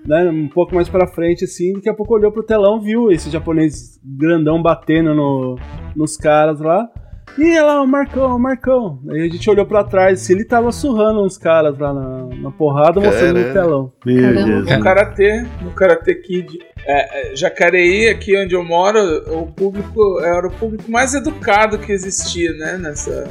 [0.05, 0.29] né?
[0.29, 3.97] Um pouco mais pra frente, assim, daqui a pouco olhou pro telão, viu esse japonês
[4.03, 5.57] grandão batendo no,
[5.95, 6.89] nos caras lá.
[7.37, 8.99] E olha lá, o Marcão, o Marcão.
[9.09, 12.99] Aí a gente olhou pra trás, ele tava surrando uns caras lá na, na porrada,
[12.99, 13.53] mostrando no Caramba.
[13.53, 13.93] telão.
[14.77, 16.59] No Karatê, no Karatê Kid.
[16.85, 18.99] É, é, Jacareí, aqui onde eu moro,
[19.39, 22.77] o público era o público mais educado que existia, né?
[22.77, 23.29] Nessa...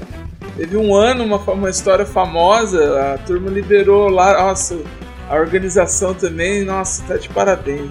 [0.57, 4.79] Teve um ano, uma, uma história famosa, a turma liberou lá, nossa,
[5.29, 7.91] a organização também, nossa, tá de parabéns.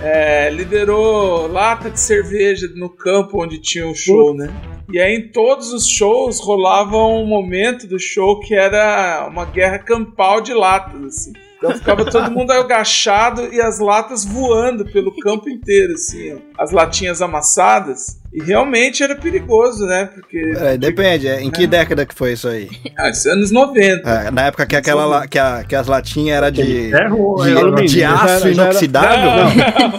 [0.00, 4.48] É, liberou lata de cerveja no campo onde tinha o show, né?
[4.92, 9.78] E aí em todos os shows rolava um momento do show que era uma guerra
[9.78, 11.32] campal de latas, assim.
[11.56, 16.38] Então ficava todo mundo agachado e as latas voando pelo campo inteiro, assim, ó.
[16.62, 18.19] As latinhas amassadas.
[18.32, 20.08] E realmente era perigoso, né?
[20.14, 20.52] Porque.
[20.56, 22.68] É, depende, é, em que década que foi isso aí?
[22.96, 24.08] Ah, isso é anos 90.
[24.08, 27.50] É, na época que, aquela, la- que, a- que as latinhas eram de, Ferro de,
[27.50, 29.30] era de Já aço era- já era- inoxidável?
[29.30, 29.98] Não,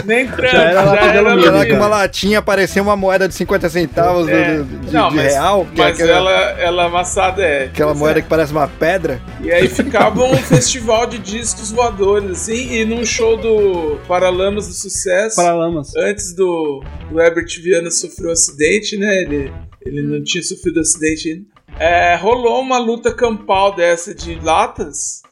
[0.06, 1.66] Nem tanto, Já era de Era alumínio.
[1.66, 4.56] que uma latinha parecia uma moeda de 50 centavos É.
[4.56, 5.66] do- de, Não, de mas, real.
[5.76, 7.64] mas aquela, ela, ela amassada é.
[7.66, 8.22] aquela moeda é.
[8.22, 9.20] que parece uma pedra.
[9.42, 14.72] E aí ficava um festival de discos voadores, assim, e num show do Paralamas do
[14.74, 15.36] Sucesso.
[15.36, 15.94] Paralamas.
[15.96, 19.22] Antes do, do Herbert Viana sofrer um acidente, né?
[19.22, 19.52] Ele,
[19.84, 21.44] ele não tinha sofrido acidente ainda.
[21.78, 25.22] É, rolou uma luta campal dessa de latas.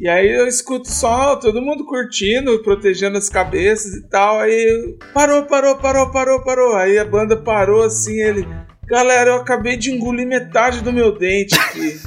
[0.00, 4.40] E aí eu escuto só todo mundo curtindo, protegendo as cabeças e tal.
[4.40, 6.76] Aí parou, parou, parou, parou, parou.
[6.76, 8.46] Aí a banda parou assim, ele.
[8.84, 12.00] Galera, eu acabei de engolir metade do meu dente aqui.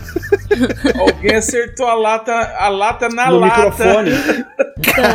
[1.00, 3.56] Alguém acertou a lata, a lata na no lata.
[3.56, 4.12] microfone.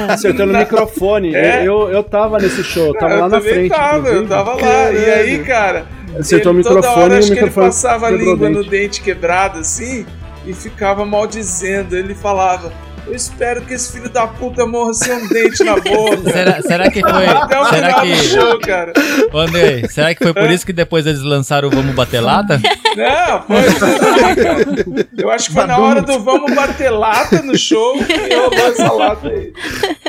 [0.09, 1.35] Acertou no microfone.
[1.35, 1.66] É.
[1.66, 3.68] Eu, eu tava nesse show, eu tava eu lá na frente.
[3.68, 4.93] tava, eu tava lá.
[4.93, 5.87] E aí, cara,
[6.18, 8.49] Acertou ele, o microfone toda hora e o acho que ele passava a o língua
[8.49, 8.70] no dente.
[8.70, 10.05] dente quebrado assim
[10.47, 11.97] e ficava maldizendo.
[11.97, 12.72] Ele falava:
[13.11, 16.16] Eu espero que esse filho da puta morra sem um dente na boca.
[16.30, 17.26] Será, será que foi.
[17.26, 18.12] Até o será final que.
[18.12, 18.92] do show, cara.
[19.34, 22.61] Andrei, será que foi por isso que depois eles lançaram o Vamos Bater Lata?
[22.96, 23.56] Não, foi.
[25.18, 28.92] Eu acho que foi na hora do vamos bater lata no show que rolou essa
[28.92, 29.52] lata aí.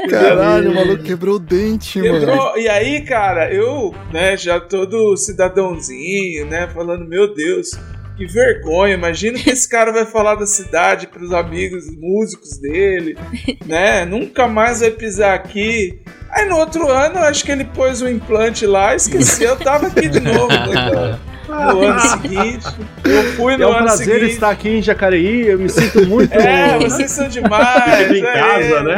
[0.08, 2.20] Caralho, o maluco quebrou o dente, mano.
[2.20, 2.58] Quebrou.
[2.58, 7.72] E aí, cara, eu, né, já todo cidadãozinho, né, falando, meu Deus,
[8.16, 8.94] que vergonha.
[8.94, 13.18] Imagina que esse cara vai falar da cidade pros amigos músicos dele,
[13.66, 14.06] né?
[14.06, 16.02] Nunca mais vai pisar aqui.
[16.30, 20.08] Aí no outro ano, eu acho que ele pôs o implante lá, esqueceu, tava aqui
[20.08, 20.48] de novo.
[20.72, 21.20] né,
[21.52, 22.66] No ano seguinte.
[23.04, 24.32] Eu fui no É um ano prazer seguinte.
[24.34, 26.34] estar aqui em Jacareí, eu me sinto muito.
[26.34, 28.12] É, vocês são demais.
[28.12, 28.84] Em casa, é.
[28.84, 28.98] né?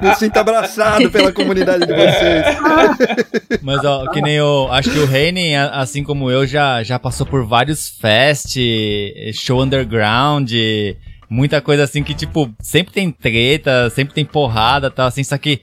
[0.00, 3.60] Me sinto abraçado pela comunidade de vocês.
[3.62, 4.68] Mas, ó, que nem eu.
[4.70, 8.56] Acho que o Reine, a- assim como eu, já, já passou por vários fest,
[9.34, 10.50] show underground,
[11.28, 15.24] muita coisa assim que, tipo, sempre tem treta, sempre tem porrada e tal, assim.
[15.24, 15.60] Só que,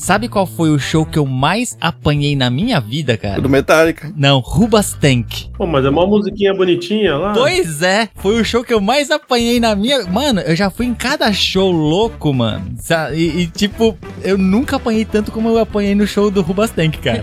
[0.00, 3.40] sabe qual foi o show que eu mais apanhei na minha vida, cara?
[3.40, 4.12] Do Metallica.
[4.16, 5.50] Não, Rubas Tank.
[5.56, 7.32] Pô, mas é uma musiquinha bonitinha lá.
[7.34, 10.04] Pois é, foi o show que eu mais apanhei na minha.
[10.06, 12.74] Mano, eu já fui em cada show louco, mano.
[13.14, 16.96] E, e, tipo, eu nunca apanhei tanto como eu apanhei no show do Rubas Tank,
[16.98, 17.22] cara.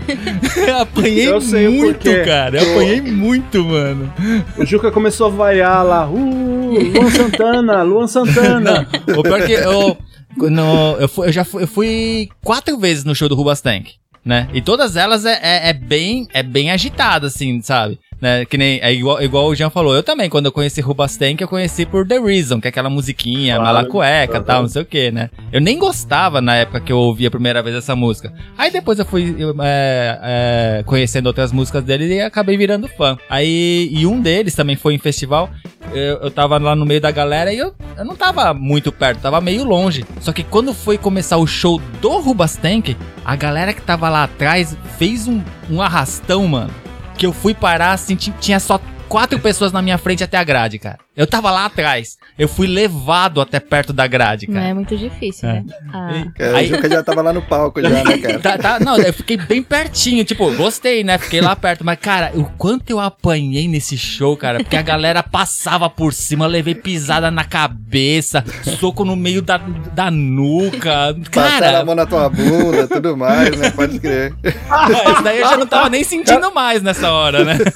[0.56, 2.62] Eu apanhei Eu sei o muito, cara.
[2.62, 4.12] Eu apanhei muito, mano.
[4.56, 6.08] O Juca começou a vaiar lá.
[6.08, 8.86] Uh, Luan Santana, Luan Santana.
[9.16, 9.96] O pior que eu.
[10.36, 13.94] No, eu, fui, eu já fui, eu fui quatro vezes no show do Rubas Tank,
[14.24, 14.48] né?
[14.52, 17.98] E todas elas é, é, é bem é bem agitado, assim, sabe?
[18.20, 18.44] Né?
[18.44, 21.40] Que nem, é igual, igual o Jean falou, eu também, quando eu conheci Rubas Tank,
[21.40, 23.64] eu conheci por The Reason, que é aquela musiquinha, Claro.
[23.64, 24.44] malacueca Uhum.
[24.44, 25.30] tal, não sei o que, né?
[25.52, 28.32] Eu nem gostava na época que eu ouvi a primeira vez essa música.
[28.56, 33.16] Aí depois eu fui eu, é, é, conhecendo outras músicas dele e acabei virando fã.
[33.30, 35.48] Aí, e um deles também foi em festival,
[35.92, 39.20] eu, eu tava lá no meio da galera e eu, eu não tava muito perto,
[39.20, 40.04] tava meio longe.
[40.20, 44.24] Só que quando foi começar o show do Rubas Tank, a galera que tava lá
[44.24, 45.40] atrás fez um,
[45.70, 46.70] um arrastão, mano.
[47.18, 50.44] Que eu fui parar assim, ti- tinha só quatro pessoas na minha frente até a
[50.44, 50.98] grade, cara.
[51.18, 52.16] Eu tava lá atrás.
[52.38, 54.66] Eu fui levado até perto da grade, Não cara.
[54.68, 55.64] é muito difícil, né?
[55.92, 58.38] Ah, Cara, Aí- O Juca já tava lá no palco já, né, cara?
[58.40, 61.18] Tá, tá, não, eu fiquei bem pertinho, tipo, gostei, né?
[61.18, 65.20] Fiquei lá perto, mas, cara, o quanto eu apanhei nesse show, cara, porque a galera
[65.22, 68.44] passava por cima, levei pisada na cabeça,
[68.78, 69.56] soco no meio da,
[69.92, 71.16] da nuca.
[71.34, 73.70] Passaram a Cara, mão na tua bunda, tudo mais, né?
[73.70, 74.32] Pode crer.
[74.44, 77.58] isso daí eu já não tava nem sentindo mais nessa hora, né?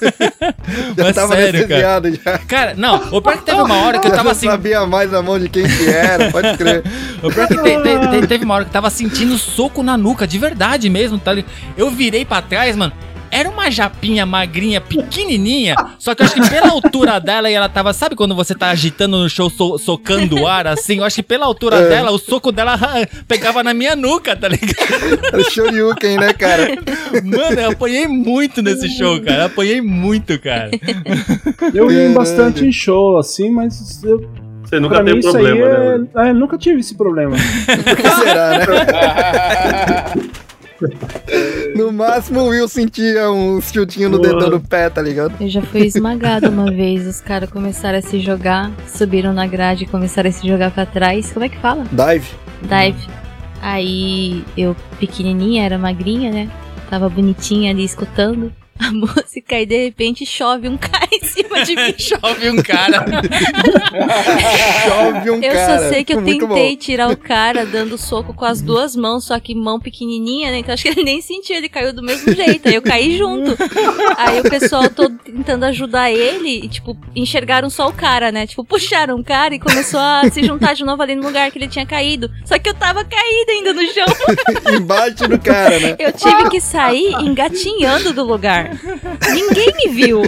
[0.97, 2.11] Já Mas tava sério, cara.
[2.11, 2.37] já.
[2.39, 4.47] Cara, não, o pior que teve uma hora que eu tava não assim.
[4.47, 6.83] sabia mais a mão de quem que era, pode crer.
[7.23, 9.95] O pior que te- te- te- teve uma hora que eu tava sentindo soco na
[9.97, 11.51] nuca, de verdade mesmo, tá ligado?
[11.77, 12.91] Eu virei pra trás, mano.
[13.33, 17.67] Era uma japinha magrinha, pequenininha, só que eu acho que pela altura dela e ela
[17.67, 20.99] tava, sabe quando você tá agitando no show, so- socando o ar assim?
[20.99, 21.89] Eu acho que pela altura É.
[21.89, 22.77] dela, o soco dela
[23.27, 25.19] pegava na minha nuca, tá ligado?
[25.27, 26.75] Era o Shoryuken, né, cara?
[27.23, 29.41] Mano, eu apanhei muito nesse show, cara.
[29.43, 30.69] Eu apanhei muito, cara.
[31.73, 32.13] Eu Caralho.
[32.13, 34.29] bastante em show, assim, mas eu,
[34.63, 35.67] Você nunca pra isso problema,
[35.97, 36.07] né?
[36.15, 37.35] é, é, nunca tive esse problema.
[37.83, 38.65] Por que será, né?
[41.75, 45.33] No máximo o Will sentia um chutinho no dedão do pé, tá ligado?
[45.39, 47.07] Eu já fui esmagada uma vez.
[47.07, 50.85] Os caras começaram a se jogar, subiram na grade e começaram a se jogar pra
[50.85, 51.31] trás.
[51.31, 51.85] Como é que fala?
[51.91, 52.27] Dive.
[52.61, 53.07] Dive.
[53.61, 56.51] Aí eu, pequenininha, era magrinha, né?
[56.89, 60.77] Tava bonitinha ali escutando a música e de repente chove um
[61.37, 61.95] em cima de mim.
[61.99, 63.05] Chove um cara.
[64.83, 65.79] Chove um Eu cara.
[65.79, 66.75] só sei que eu Muito tentei bom.
[66.77, 70.57] tirar o cara dando soco com as duas mãos, só que mão pequenininha, né?
[70.59, 72.67] Então acho que ele nem sentiu, ele caiu do mesmo jeito.
[72.67, 73.55] Aí eu caí junto.
[74.17, 78.45] Aí o pessoal todo tentando ajudar ele e, tipo, enxergaram só o cara, né?
[78.47, 81.57] Tipo, puxaram o cara e começou a se juntar de novo ali no lugar que
[81.57, 82.29] ele tinha caído.
[82.45, 84.05] Só que eu tava caída ainda no chão.
[84.75, 85.95] Embaixo do cara, né?
[85.99, 88.71] Eu tive que sair engatinhando do lugar.
[89.33, 90.21] Ninguém me viu.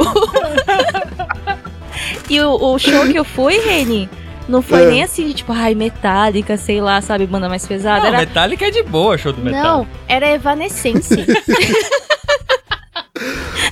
[2.30, 4.10] E o, o show que eu fui, Reni,
[4.50, 4.90] não foi É.
[4.90, 8.00] nem assim de tipo, ai, metálica, sei lá, sabe, banda mais pesada.
[8.02, 8.18] Não, era...
[8.20, 9.68] Metallica é de boa, show do Metallica.
[9.70, 11.16] Não, era Evanescence.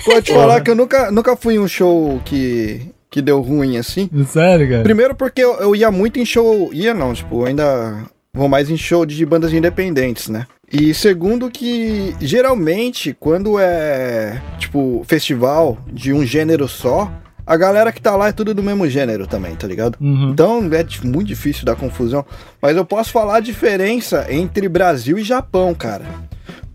[0.06, 3.78] Pode te falar que eu nunca, nunca fui em um show que, que deu ruim
[3.78, 4.10] assim.
[4.28, 4.84] Sério, cara?
[4.84, 6.70] Primeiro porque eu, eu ia muito em show.
[6.74, 10.46] Ia não, tipo, eu ainda vou mais em show de bandas independentes, né?
[10.72, 17.12] E segundo que geralmente quando é tipo festival de um gênero só,
[17.46, 19.98] a galera que tá lá é tudo do mesmo gênero também, tá ligado?
[20.00, 20.32] Uhum.
[20.32, 22.26] Então é muito difícil dar confusão.
[22.62, 26.06] Mas eu posso falar a diferença entre Brasil e Japão, cara.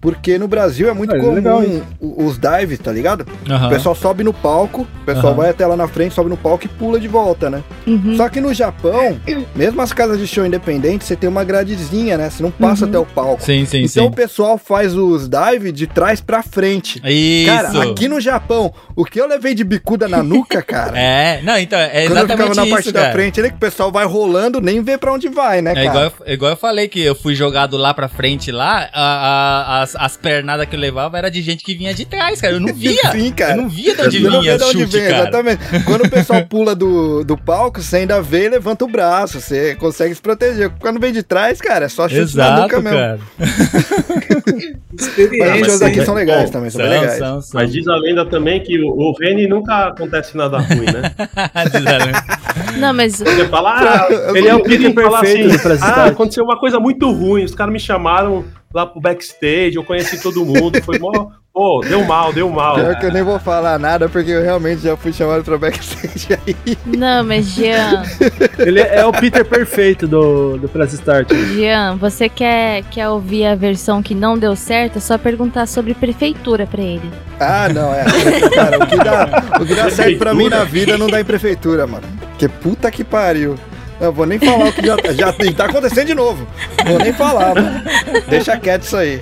[0.00, 1.82] Porque no Brasil é muito É, comum legal isso.
[2.00, 3.26] os dives, tá ligado?
[3.50, 3.66] Aham.
[3.66, 5.36] O pessoal sobe no palco, o pessoal Aham.
[5.36, 7.62] vai até lá na frente, sobe no palco e pula de volta, né?
[7.86, 8.16] Uhum.
[8.16, 9.18] Só que no Japão,
[9.56, 12.30] mesmo as casas de show independentes, você tem uma gradezinha, né?
[12.30, 12.88] Você não passa Uhum.
[12.90, 13.42] até o palco.
[13.42, 14.08] Sim, sim, então sim.
[14.08, 17.00] o pessoal faz os dive de trás pra frente.
[17.04, 17.46] Isso.
[17.50, 20.92] Cara, aqui no Japão, o que eu levei de bicuda na nuca, cara.
[21.08, 23.06] É, não, então, é Quando eu ficava exatamente na isso, parte cara.
[23.06, 25.74] da frente, ele que o pessoal vai rolando, nem vê pra onde vai, né, É
[25.74, 25.86] cara?
[25.86, 29.80] igual, eu- é igual eu falei que eu fui jogado lá pra frente lá, a-
[29.82, 32.54] a- as, as pernadas que eu levava era de gente que vinha de trás, cara.
[32.54, 32.92] Eu não via.
[33.12, 33.52] Sim, cara.
[33.52, 35.22] Eu não via de onde vinha de onde chute, vem, cara.
[35.22, 35.84] exatamente.
[35.84, 39.74] Quando o pessoal pula do, do palco, você ainda vê e levanta o braço, você
[39.76, 40.70] consegue se proteger.
[40.78, 42.98] Quando vem de trás, cara, é só chute na nuca Exato, mesmo.
[42.98, 43.18] cara.
[45.38, 47.18] Mas os shows aqui são legais Bom, também, são, São, legais.
[47.18, 47.60] são, são.
[47.60, 51.14] Mas diz a lenda também que o, o Reni nunca acontece nada ruim, né?
[51.70, 52.24] Diz a lenda.
[52.78, 53.18] Não, mas.
[53.18, 57.44] Você fala, ah, ele é o Peter perfeito Press Ah, aconteceu uma coisa muito ruim.
[57.44, 60.82] Os caras me chamaram lá pro backstage, eu conheci todo mundo.
[60.82, 61.30] Foi mó.
[61.52, 62.76] Pô, deu mal, deu mal.
[62.76, 66.28] Pior que eu nem vou falar nada, porque eu realmente já fui chamado pra backstage
[66.46, 66.78] aí.
[66.86, 68.04] Não, mas Jean.
[68.58, 71.28] Ele é o Peter perfeito do, do Press Start.
[71.56, 74.98] Jean, você quer, quer ouvir a versão que não deu certo?
[74.98, 77.10] É só perguntar sobre prefeitura pra ele.
[77.40, 78.04] Ah, não, é.
[78.54, 81.24] Cara, o que dá, o que dá certo pra mim na vida não dá em
[81.24, 82.06] prefeitura, mano.
[82.30, 83.56] Porque puta que pariu.
[84.00, 86.46] Eu vou nem falar o que já, já tá acontecendo de novo.
[86.86, 87.82] Vou nem falar, mano.
[88.28, 89.20] Deixa quieto isso aí.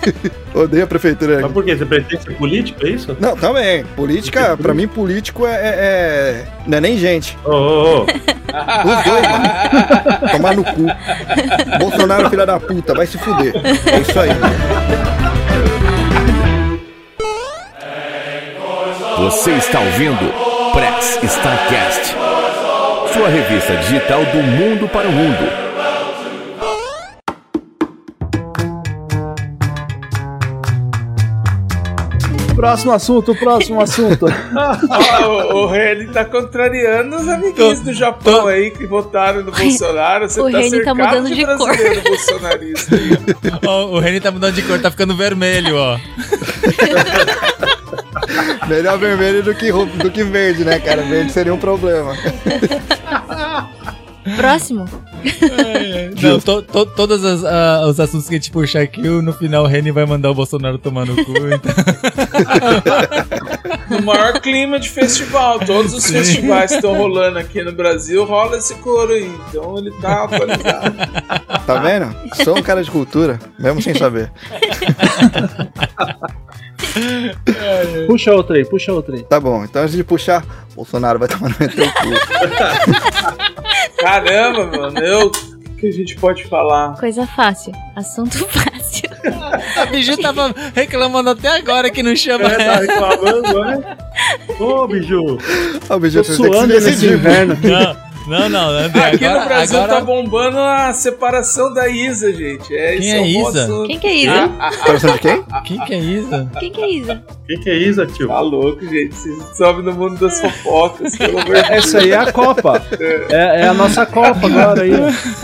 [0.54, 1.40] Odeio a prefeitura.
[1.40, 1.74] Mas por quê?
[1.76, 3.16] Você pretende ser político, é isso?
[3.20, 3.84] Não, também.
[3.96, 5.54] Política, pra mim, político é.
[5.54, 7.38] é, é- não é nem gente.
[7.44, 8.02] Ô, ô, ô.
[8.02, 10.30] Os dois, mano.
[10.32, 10.86] Tomar no cu.
[11.78, 13.54] Bolsonaro, filha da puta, vai se fuder.
[13.56, 14.30] É isso aí.
[19.18, 20.32] Você está ouvindo
[20.72, 22.14] Press Starcast,
[23.18, 25.68] sua revista digital do mundo para o mundo.
[32.54, 34.26] Próximo assunto, próximo assunto.
[35.26, 40.28] O, o Reni tá contrariando os amiguinhos do Japão aí que votaram no Bolsonaro.
[40.28, 41.76] Você o tá Reni tá mudando de de cor.
[42.04, 42.94] bolsonarista.
[42.94, 43.10] aí.
[43.66, 45.98] Ó, o Reni tá mudando de cor, tá ficando vermelho, ó.
[48.68, 51.02] Melhor vermelho do que, do que verde, né, cara?
[51.02, 52.14] Verde seria um problema.
[54.36, 54.84] Próximo.
[56.22, 59.64] Não, to- to- todos as, ah, os assuntos que a gente puxar aqui, no final
[59.64, 61.32] o Reni vai mandar o Bolsonaro tomar no cu.
[61.32, 61.74] Então.
[63.90, 65.58] No maior clima de festival.
[65.60, 69.32] Todos os festivais que estão rolando aqui no Brasil, rola esse coro aí.
[69.48, 70.94] Então ele tá atualizado.
[71.66, 72.14] Tá vendo?
[72.44, 74.30] Sou um cara de cultura, mesmo sem saber.
[78.06, 79.22] Puxa outra aí, puxa outra aí.
[79.24, 82.08] Tá bom, então antes de puxar, Bolsonaro vai tomar no meu teu cu.
[83.98, 84.98] Caramba, mano.
[85.00, 85.26] Eu.
[85.28, 86.96] O que a gente pode falar?
[86.98, 87.72] Coisa fácil.
[87.94, 89.08] Assunto fácil.
[89.80, 92.80] A Biju tava reclamando até agora que não chama É, tá ela.
[92.80, 93.96] reclamando, né?
[94.58, 95.38] Ô, Biju.
[95.88, 97.56] Ó, o bicho Tô suando nesse inverno.
[97.62, 97.96] Não,
[98.28, 99.04] não, não, André.
[99.04, 99.94] Aqui agora, no Brasil agora...
[99.94, 102.74] tá bombando a separação da Isa, gente.
[102.76, 103.64] É, Quem é bom Isa?
[103.64, 103.86] assunto.
[103.86, 104.50] Quem que é Isa?
[104.72, 105.44] Separação de quem?
[105.64, 106.50] Quem que é Isa?
[106.58, 107.24] Quem que é Isa?
[107.46, 108.28] Quem que é Isa, tio?
[108.28, 109.14] Tá louco, gente.
[109.14, 111.70] Vocês sobem no mundo das fofocas, pelo amor de Deus.
[111.70, 112.82] Essa aí é a Copa.
[113.30, 114.92] É, é a nossa Copa agora aí.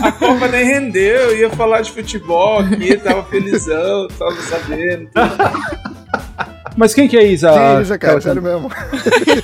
[0.01, 5.09] A Copa nem rendeu, eu ia falar de futebol aqui, tava felizão, tava sabendo.
[6.77, 7.51] Mas quem que é Isa?
[7.53, 8.69] Sim, Isa, cara, sério mesmo.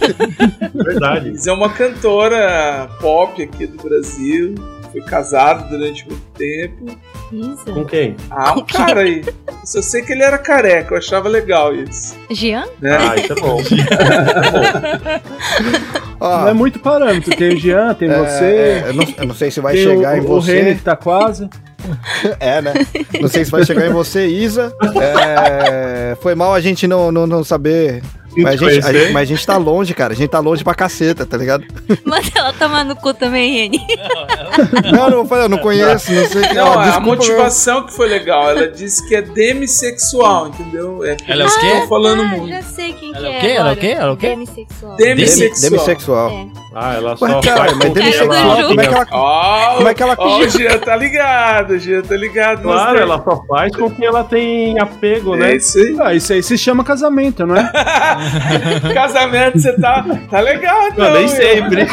[0.73, 1.29] Verdade.
[1.29, 4.55] Isa é uma cantora pop aqui do Brasil.
[4.91, 6.85] Foi casado durante muito tempo.
[7.31, 7.71] Isa?
[7.71, 8.17] Com quem?
[8.29, 9.23] Ah, um cara aí.
[9.25, 12.13] Eu só sei que ele era careca, eu achava legal isso.
[12.29, 12.65] Jean?
[12.81, 12.97] Né?
[12.99, 13.61] Ah, isso é bom.
[16.19, 17.33] Ó, Não é muito parâmetro.
[17.35, 18.43] Tem o Jean, tem é, você.
[18.43, 20.61] é, eu, não, eu não sei se vai tem chegar o, em o você.
[20.61, 21.49] Reni que tá quase.
[22.39, 22.73] É, né?
[23.19, 24.73] Não sei se vai chegar em você, Isa.
[25.01, 28.01] É, foi mal a gente não, não, não saber.
[28.37, 30.13] Mas a, gente, a gente- mas a gente tá longe, cara.
[30.13, 31.65] A gente tá longe pra caceta, tá ligado?
[32.05, 33.81] Manda ela tomar no cu também, Reni.
[34.91, 36.41] Não, não, eu não conheço, não sei.
[36.53, 41.03] Não, ó, a motivação que foi legal, ela disse que é demissexual, entendeu?
[41.05, 41.67] É Ela é o que quê?
[41.67, 42.49] eu tô falando ah, muito.
[42.49, 43.47] já sei quem Ela é que o é quê?
[43.47, 43.87] Ela é o quê?
[43.87, 44.27] Ela é o quê?
[44.29, 44.95] Demissexual.
[44.97, 45.69] Demissexual.
[45.71, 46.29] Demissexual.
[46.29, 46.47] É.
[46.73, 48.67] Ah, ela só Ué, cara, faz mas com quem demissexual, ela...
[48.67, 49.07] como é que ela.
[49.11, 52.61] Ó, Como é que ela- ó, o Jean tá ligado, o Jean tá ligado.
[52.63, 55.55] Claro, ela só faz com quem ela tem apego, É né?
[55.55, 55.97] isso aí.
[55.99, 57.71] Ah, isso aí se chama casamento, não é?
[58.93, 61.05] Casamento, você tá, tá legal, então.
[61.05, 61.35] Não, nem meu.
[61.35, 61.87] sempre.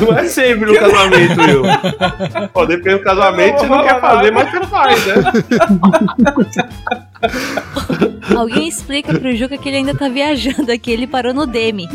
[0.00, 1.62] Não é sempre no casamento, viu?
[2.52, 5.14] Pô, depende do casamento, você não quer fazer, mas você faz, né?
[8.36, 11.88] Alguém explica pro Juca que ele ainda tá viajando aqui, ele parou no Demi.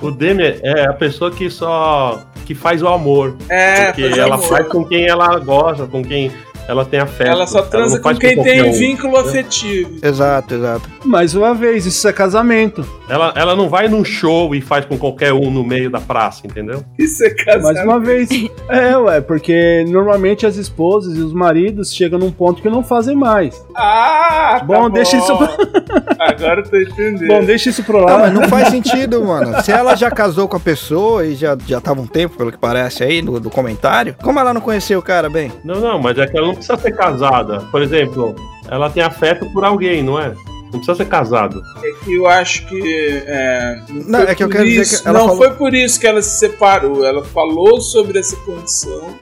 [0.00, 2.22] O Demi é a pessoa que só.
[2.46, 3.36] que faz o amor.
[3.48, 4.48] É, porque faz ela amor.
[4.48, 6.32] faz com quem ela gosta, com quem
[6.68, 7.30] ela tem afeto.
[7.30, 9.96] Ela só transa não com quem tem um vínculo afetivo.
[10.02, 10.88] Exato, exato.
[11.04, 12.84] Mais uma vez, isso é casamento.
[13.08, 16.46] Ela, ela não vai num show e faz com qualquer um no meio da praça,
[16.46, 16.84] entendeu?
[16.98, 17.62] Isso é casamento.
[17.74, 18.28] Mais uma vez.
[18.68, 23.16] É, ué, porque normalmente as esposas e os maridos chegam num ponto que não fazem
[23.16, 23.64] mais.
[23.74, 25.32] Ah, tá Bom, deixa isso-
[26.18, 27.28] Agora eu tô entendendo.
[27.28, 28.20] Bom, deixa isso pro Não, lado.
[28.20, 29.62] mas não faz sentido, mano.
[29.62, 32.58] Se ela já casou com a pessoa e já, já tava um tempo, pelo que
[32.58, 35.50] parece aí, no, do comentário, como ela não conheceu o cara bem?
[35.64, 37.60] Não, não, mas é que ela não precisa ser casada.
[37.70, 38.34] Por exemplo,
[38.68, 40.34] ela tem afeto por alguém, não é?
[40.64, 41.62] Não precisa ser casado.
[41.82, 43.22] É que eu acho que.
[43.26, 45.42] É, não Não, foi é que eu por quero dizer isso- que ela não falou-
[45.42, 47.04] foi por isso que ela se separou.
[47.06, 49.14] Ela falou sobre essa condição.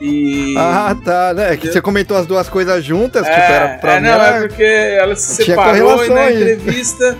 [0.00, 0.54] E.
[0.58, 1.52] Ah, tá, né?
[1.52, 4.06] É que você comentou as duas coisas juntas, é, tipo, era pra é, mim.
[4.06, 7.16] não, era- é porque ela se separou e na entrevista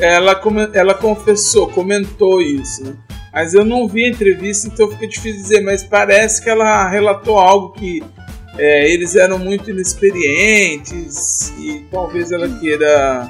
[0.00, 2.84] ela, come- ela confessou, comentou isso.
[2.84, 2.92] Né?
[3.32, 5.60] Mas eu não vi a entrevista, então fica difícil dizer.
[5.62, 8.02] Mas parece que ela relatou algo que
[8.58, 13.28] é, eles eram muito inexperientes e talvez ela queira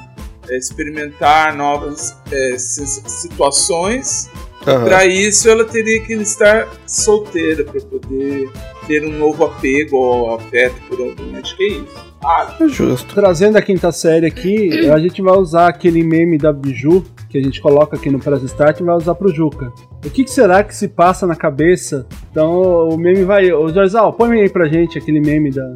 [0.48, 4.28] é, experimentar novas é, si- situações.
[4.66, 4.84] Aham.
[4.84, 8.50] Para isso, ela teria que estar solteira para poder
[8.86, 11.36] ter um novo apego ou afeto por alguém.
[11.36, 12.08] Acho que é isso.
[12.22, 13.14] Ah, É justo.
[13.14, 17.42] Trazendo a quinta série aqui, a gente vai usar aquele meme da Biju que a
[17.42, 19.72] gente coloca aqui no Press Start e vai usar pro Juca.
[20.04, 22.06] O que, que será que se passa na cabeça?
[22.30, 23.52] Então o meme vai.
[23.52, 25.74] Ô Jorzal, põe aí pra gente aquele meme da.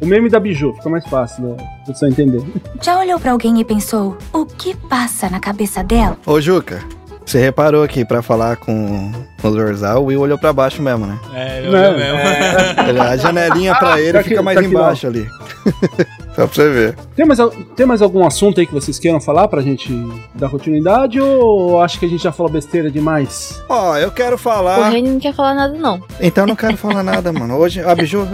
[0.00, 2.42] O meme da Biju, fica mais fácil né, pra você entender.
[2.82, 6.16] Já olhou pra alguém e pensou, o que passa na cabeça dela?
[6.26, 6.80] Ô, Juca,
[7.24, 9.12] você reparou aqui pra falar com,
[9.44, 11.16] o Zorzal, o Will olhou pra baixo mesmo, né?
[11.32, 12.88] É, Não, eu mesmo.
[12.88, 15.24] Ele- A janelinha pra ele Tá aqui- fica mais tá aqui, embaixo ali.
[16.34, 16.96] Só pra você ver.
[17.14, 17.38] Tem mais,
[17.76, 19.92] tem mais algum assunto aí que vocês queiram falar pra gente
[20.34, 23.62] dar continuidade ou acho que a gente já falou besteira demais?
[23.68, 24.88] Ó, eu quero O falar.
[24.88, 26.02] Reino não quer falar nada, não.
[26.20, 27.56] Então eu não quero falar nada, mano.
[27.58, 28.26] Hoje a Biju.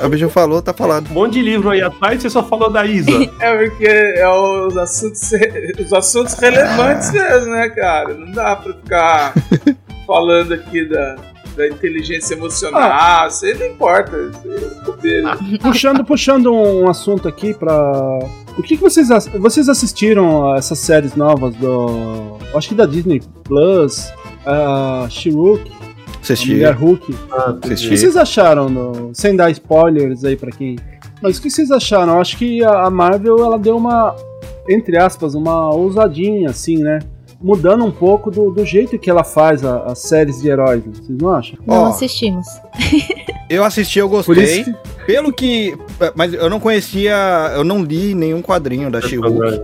[0.00, 1.10] A Biju falou, tá falado.
[1.10, 3.10] Um monte de livro aí atrás, você só falou da Isa.
[3.40, 5.30] É porque é os assuntos,
[5.84, 8.14] os assuntos relevantes mesmo, né, cara?
[8.14, 9.34] Não dá pra ficar
[10.06, 11.16] falando aqui da,
[11.56, 13.28] da inteligência emocional.
[13.28, 14.16] Isso aí não importa.
[14.16, 15.38] Isso aí é bobeira.
[15.60, 18.18] puxando, puxando um assunto aqui pra.
[18.58, 22.36] O que, que vocês, vocês assistiram a essas séries novas do.
[22.54, 24.12] Acho que da Disney Plus,
[24.44, 25.06] a
[26.22, 26.50] Assisti.
[26.52, 27.14] Mulher Hulk.
[27.32, 30.76] Ah, O que vocês acharam, no- sem dar spoilers aí pra quem.
[31.22, 32.14] Mas o que vocês acharam?
[32.14, 34.14] Eu acho que a a Marvel ela deu uma,
[34.68, 36.98] entre aspas, uma ousadinha, assim, né?
[37.40, 41.18] Mudando um pouco do, do jeito que ela faz a- as séries de heróis, vocês
[41.18, 41.58] não acham?
[41.66, 42.46] Não Ó, assistimos.
[43.48, 44.60] eu assisti, eu Por gostei.
[44.60, 45.78] isso que, Pelo que.
[46.14, 47.14] Mas eu não conhecia.
[47.54, 49.62] Eu não li nenhum quadrinho da She-Hulk.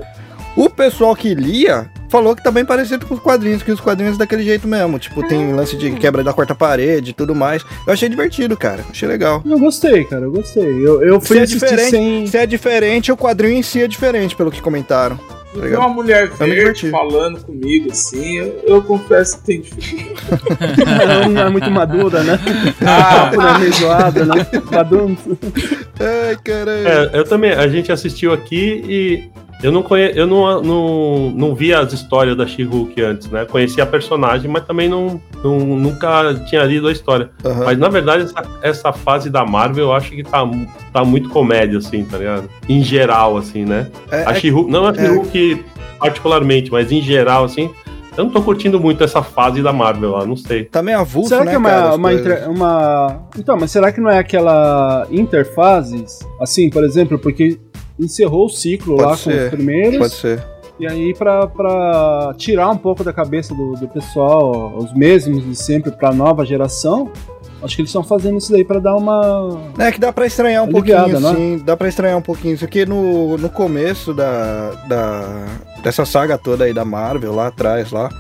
[0.57, 4.15] O pessoal que lia falou que tá bem parecido com os quadrinhos, que os quadrinhos
[4.17, 4.99] é daquele jeito mesmo.
[4.99, 7.63] Tipo, tem lance de quebra da quarta parede e tudo mais.
[7.87, 8.83] Eu achei divertido, cara.
[8.91, 9.43] Achei legal.
[9.45, 10.65] eu gostei, cara, eu gostei.
[10.65, 12.27] Eu, eu fui Se é, assistir diferente, sem.
[12.27, 15.21] se é diferente, o quadrinho em si é diferente, pelo que comentaram.
[15.57, 20.83] Tá uma mulher verde falando comigo assim, eu, eu confesso que tem dificuldade.
[21.03, 22.39] Ela não é muito madura, né?
[22.85, 23.31] Ah.
[23.33, 24.47] É meio zoada, né?
[24.71, 25.17] Madura.
[26.01, 26.89] Ai, caralho.
[26.89, 27.53] É, eu também.
[27.53, 29.31] A gente assistiu aqui e
[29.63, 30.13] eu não conhe...
[30.15, 33.45] eu não, não, não vi as histórias da She-Hulk antes, né?
[33.45, 37.31] Conhecia a personagem, mas também não, não- nunca tinha lido a história.
[37.45, 37.65] Aham.
[37.65, 40.43] Mas na verdade, essa, essa fase da Marvel eu acho que tá,
[40.93, 42.49] tá muito comédia, assim, tá ligado?
[42.69, 43.89] Em geral, assim, né?
[44.11, 45.65] É- a é- She-Hulk, não a She-Hulk
[45.99, 47.71] particularmente, mas em geral, assim.
[48.17, 50.65] Eu não tô curtindo muito essa fase da Marvel lá, não sei.
[50.65, 53.93] Tá meio avulso, Será né, que é uma, cara, uma, entre- uma- Então, mas será
[53.93, 56.21] que não é aquela interfases?
[56.41, 57.59] Assim, por exemplo, porque
[57.99, 59.99] encerrou o ciclo Pode lá ser, com os primeiros.
[59.99, 60.45] Pode ser.
[60.79, 65.57] E aí, pra, pra tirar um pouco da cabeça do, do pessoal, os mesmos de
[65.57, 67.11] sempre, pra nova geração,
[67.63, 69.59] acho que eles estão fazendo isso daí pra dar uma.
[69.79, 71.35] É que dá pra estranhar um Aliviada, pouquinho, né?
[71.59, 71.65] sim.
[71.65, 72.55] Dá pra estranhar um pouquinho.
[72.55, 75.47] Isso aqui no, no começo da, da,
[75.83, 78.11] dessa saga toda aí da Marvel, lá atrás, lá.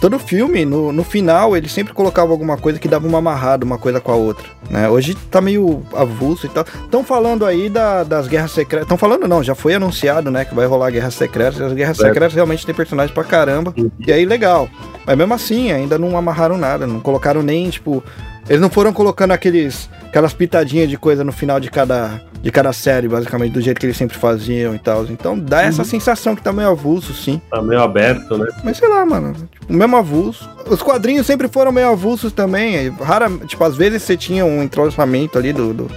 [0.00, 3.78] Todo filme, no, no final, ele sempre colocava alguma coisa que dava uma amarrada uma
[3.78, 4.88] coisa com a outra, né?
[4.88, 6.64] Hoje tá meio avulso e tal.
[6.84, 8.84] Estão falando aí da- das guerras secretas.
[8.84, 11.60] Estão falando não, já foi anunciado, né, que vai rolar guerras secretas.
[11.60, 12.08] As guerras Certo.
[12.10, 13.74] secretas realmente tem personagens pra caramba.
[14.06, 14.68] E aí, legal.
[15.04, 16.86] Mas mesmo assim, ainda não amarraram nada.
[16.86, 18.02] Não colocaram nem, tipo...
[18.48, 22.72] Eles não foram colocando aqueles, aquelas pitadinhas de coisa no final de cada, de cada
[22.72, 25.04] série, basicamente, do jeito que eles sempre faziam e tal.
[25.04, 27.40] Então dá essa sensação que tá meio avulso, sim.
[27.50, 28.48] Tá meio aberto, né?
[28.64, 29.34] Mas sei lá, mano.
[29.34, 30.48] Tipo, o mesmo avulso.
[30.66, 32.88] Os quadrinhos sempre foram meio avulsos também.
[32.90, 35.90] Rara, tipo, às vezes você tinha um entrosamento ali do, do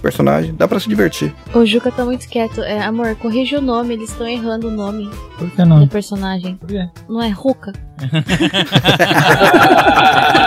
[0.00, 0.54] personagem.
[0.54, 1.34] Dá pra se divertir.
[1.54, 2.62] O Juca tá muito quieto.
[2.62, 5.80] É, amor, corrija o nome, eles estão errando o nome Por que não?
[5.80, 6.58] do personagem.
[6.66, 6.86] quê?
[7.08, 7.72] Não é Ruka?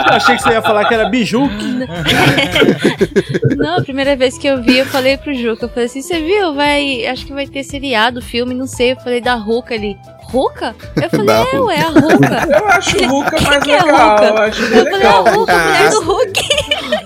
[0.09, 1.79] Eu achei que você ia falar que era Bijuque.
[3.57, 6.21] Não, a primeira vez que eu vi, eu falei pro Juca, eu falei assim, você
[6.21, 6.53] viu?
[6.53, 7.05] Vai.
[7.07, 8.91] Acho que vai ter seriado, filme, não sei.
[8.93, 9.97] Eu falei da Ruka ali.
[10.31, 10.75] Ruka?
[10.95, 12.47] Eu falei, Da é, ué, a Ruka.
[12.59, 14.09] Eu acho o Ruka mais que é legal.
[14.11, 14.25] Ruka?
[14.25, 15.89] Eu acho Eu falei, a Ruka, mulher Ah.
[15.89, 16.49] do Hulk.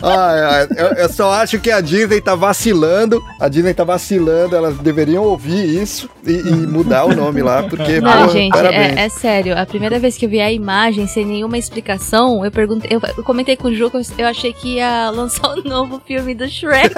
[0.06, 3.22] Ai, ai, eu, eu só acho que a Disney tá vacilando.
[3.40, 4.56] A Disney tá vacilando.
[4.56, 8.98] Elas deveriam ouvir isso e, e mudar o nome lá, porque, Não, porra, gente, parabéns.
[8.98, 9.58] é, é sério.
[9.58, 13.24] A primeira vez que eu vi a imagem sem nenhuma explicação, eu perguntei, eu, eu
[13.24, 16.94] comentei com o Juca, eu achei que ia lançar o novo filme do Shrek.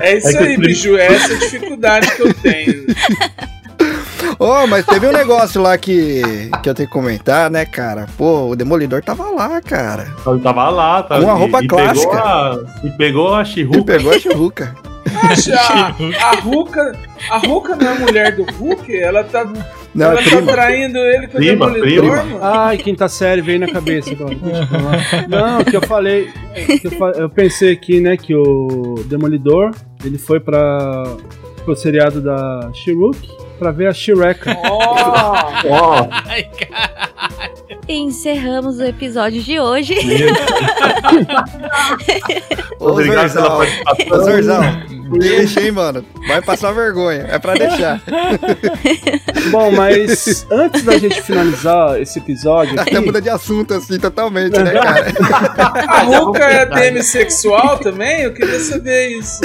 [0.00, 0.96] É isso É aí, Biju.
[0.98, 2.84] É essa a dificuldade que eu tenho.
[4.38, 6.22] Oh, mas teve um negócio lá que,
[6.62, 8.06] que eu tenho que comentar, né, cara?
[8.18, 10.08] Pô, o Demolidor tava lá, cara.
[10.20, 11.20] Então, tava lá, tá?
[11.20, 12.10] Com a e- roupa e clássica.
[12.10, 13.84] Pegou a, e pegou a Ele She-Hulk.
[13.84, 14.74] pegou a Chiruca.
[15.22, 16.92] Acha, a, a Ruka
[17.30, 18.94] A Ruka não é mulher do Hulk?
[18.98, 19.46] Ela tá,
[19.96, 20.52] Não, ela é tá prima.
[20.52, 22.16] traindo ele com Prima, o Demolidor, prima.
[22.24, 22.38] mano.
[22.42, 24.36] Ai, quinta série veio na cabeça agora.
[25.28, 26.30] Não, que eu falei.
[26.80, 29.70] que eu, fa- eu pensei aqui, né, que o Demolidor
[30.04, 31.16] ele foi para
[31.66, 33.28] o seriado da She-Hulk
[33.58, 34.56] pra ver a Shireka.
[34.64, 37.10] Ó, Ai, cara.
[37.88, 39.94] E encerramos o episódio de hoje.
[42.80, 44.62] Ô, Obrigado pela Zorzal.
[45.10, 46.04] Deixa, hein, mano.
[46.26, 47.26] Vai passar vergonha.
[47.30, 48.02] É pra deixar.
[49.50, 54.58] Bom, mas antes da gente finalizar esse episódio aqui, Até muda de assunto, assim, totalmente,
[54.58, 55.06] né, cara?
[55.88, 58.22] a Ruka é demissexual também?
[58.22, 59.40] Eu queria saber isso.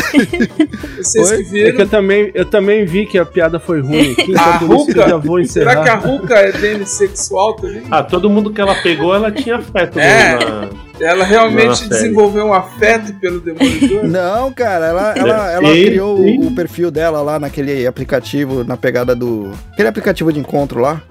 [0.97, 1.37] Vocês Oi?
[1.37, 1.79] que é que viram.
[1.79, 5.09] eu também, eu também vi que a piada foi ruim aqui, A então eu Ruka?
[5.09, 6.07] já vou Será que a encerrar.
[6.11, 7.83] Ruka é demissexual também?
[7.91, 10.33] Ah, todo mundo que ela pegou, ela tinha afeto É.
[10.37, 10.69] na...
[10.99, 14.03] Ela realmente Nossa, desenvolveu um afeto pelo Demolidor?
[14.03, 16.47] Não, cara, ela, ela, ela Sim, criou sim.
[16.47, 19.51] o perfil dela lá naquele aplicativo, na pegada do.
[19.73, 21.01] Aquele aplicativo de encontro lá.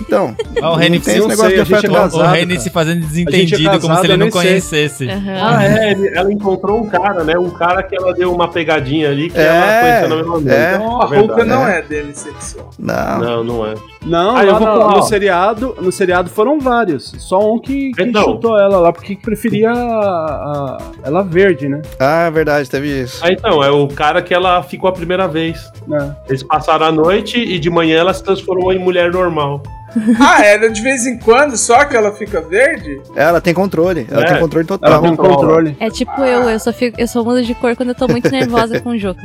[0.00, 1.94] Então, Ó, o Reni tem eu esse não negócio sei, de a gente afeto é
[1.94, 5.06] casado, se fazendo gente é desentendido, como casado, se ele não conhecesse.
[5.06, 5.38] Aham.
[5.42, 7.36] Ah, é, ela encontrou um cara, né?
[7.36, 10.48] Um cara que ela deu uma pegadinha ali que É, ela conheceu na mesma noite.
[10.48, 10.74] é.
[10.74, 11.78] Então a Ruka não é.
[11.80, 12.70] é demissexual.
[12.78, 13.18] Não.
[13.18, 13.74] Não, não é.
[14.04, 17.12] Não, Ah, eu vou no, falar, no seriado, no seriado foram vários.
[17.18, 18.24] Só um que, que Então.
[18.24, 21.82] chutou ela lá, porque preferia a, a- ela verde, né?
[21.98, 23.20] Ah, é verdade, teve isso.
[23.22, 25.70] Ah, então, é o cara que ela ficou a primeira vez.
[25.86, 26.16] né?
[26.28, 29.62] Eles passaram a noite e de manhã ela se transformou em mulher normal.
[30.20, 33.00] Ah, é de vez em quando só que ela fica verde?
[33.16, 34.24] Ela tem controle, ela É.
[34.24, 35.02] tem controle Ela total.
[35.02, 35.76] tem um controle.
[35.80, 38.30] É tipo eu, eu só, fico, eu só mudo de cor quando eu tô muito
[38.30, 39.20] nervosa com o Juca.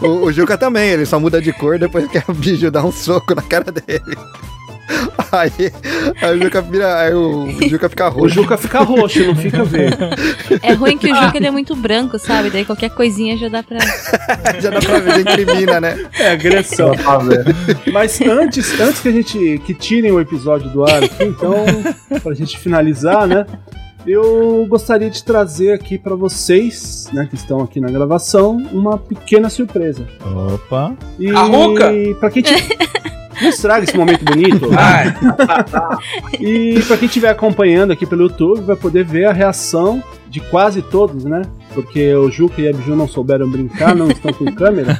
[0.00, 2.92] O, o Juca também, ele só muda de cor depois que a Biju dá um
[2.92, 4.16] soco na cara dele.
[5.32, 5.50] Aí,
[6.22, 7.00] aí o Juca vira.
[7.00, 8.34] Aí o Juca fica O roxo.
[8.34, 9.96] Juca fica roxo, não fica verde.
[10.62, 12.50] É ruim que o Juca ele é muito branco, sabe?
[12.50, 13.78] Daí qualquer coisinha já dá pra.
[14.60, 16.06] Já dá pra ver, incrimina, né?
[16.18, 16.92] É agressão.
[17.92, 21.64] Mas antes, antes que a gente que tirem o episódio do ar aqui, então,
[22.22, 23.44] pra gente finalizar, né?
[24.06, 29.50] Eu gostaria de trazer aqui pra vocês, né, que estão aqui na gravação, uma pequena
[29.50, 30.06] surpresa.
[30.54, 30.94] Opa.
[31.18, 31.44] E A
[32.20, 32.54] pra quem te...
[33.40, 34.70] Não estraga esse momento bonito.
[34.78, 35.14] Ai,
[36.40, 40.80] E pra quem estiver acompanhando aqui pelo YouTube, vai poder ver a reação de quase
[40.80, 41.42] todos, né?
[41.76, 44.98] Porque o Juca e a Biju não souberam brincar, não estão com câmera.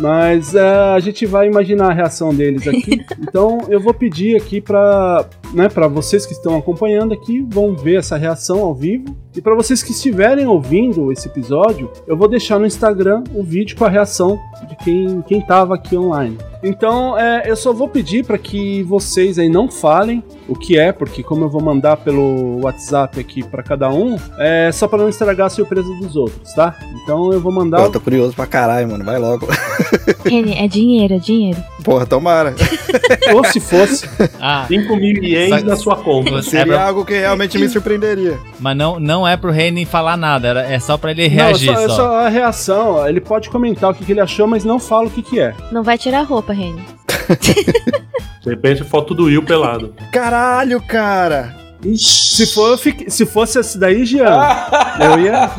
[0.00, 3.04] Mas é, a gente vai imaginar a reação deles aqui.
[3.20, 7.98] Então eu vou pedir aqui para né, pra vocês que estão acompanhando aqui, vão ver
[7.98, 9.14] essa reação ao vivo.
[9.36, 13.76] E para vocês que estiverem ouvindo esse episódio, eu vou deixar no Instagram o vídeo
[13.76, 16.38] com a reação de quem, quem tava aqui online.
[16.62, 20.92] Então é, eu só vou pedir para que vocês aí não falem o que é,
[20.92, 25.08] porque como eu vou mandar pelo WhatsApp aqui para cada um, é só para não
[25.08, 26.74] estragar a surpresa dos outros, tá?
[27.02, 27.82] Então eu vou mandar.
[27.82, 29.04] Pô, tô curioso pra caralho, mano.
[29.04, 29.46] Vai logo.
[30.24, 31.62] Reni, é dinheiro, é dinheiro.
[31.82, 32.54] Porra, tomara.
[33.34, 34.08] Ou se fosse.
[34.40, 36.30] Ah, 5 mil ienes na sua conta.
[36.30, 38.38] você- é Seria pra- algo que realmente me surpreenderia.
[38.58, 41.46] mas não, não é pro Reni falar nada, era- é só pra ele Não, é
[41.46, 41.96] reagir só, é só.
[41.96, 43.08] só a reação.
[43.08, 45.54] Ele pode comentar o que, que ele achou, mas não fala o que, que é.
[45.72, 46.84] Não vai tirar a roupa, Reni.
[48.42, 49.94] De repente, foto do Will pelado.
[50.12, 51.56] Caralho, cara.
[51.96, 54.24] Se, for, se fosse esse daí, Jean,
[55.00, 55.50] eu ia.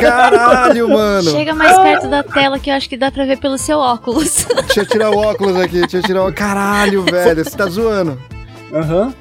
[0.00, 1.30] Caralho, mano.
[1.30, 4.46] Chega mais perto da tela que eu acho que dá pra ver pelo seu óculos.
[4.66, 5.80] Deixa eu tirar o óculos aqui.
[5.80, 6.32] Deixa eu tirar o.
[6.32, 7.44] Caralho, velho.
[7.44, 8.16] Você tá zoando.
[8.72, 9.12] Aham.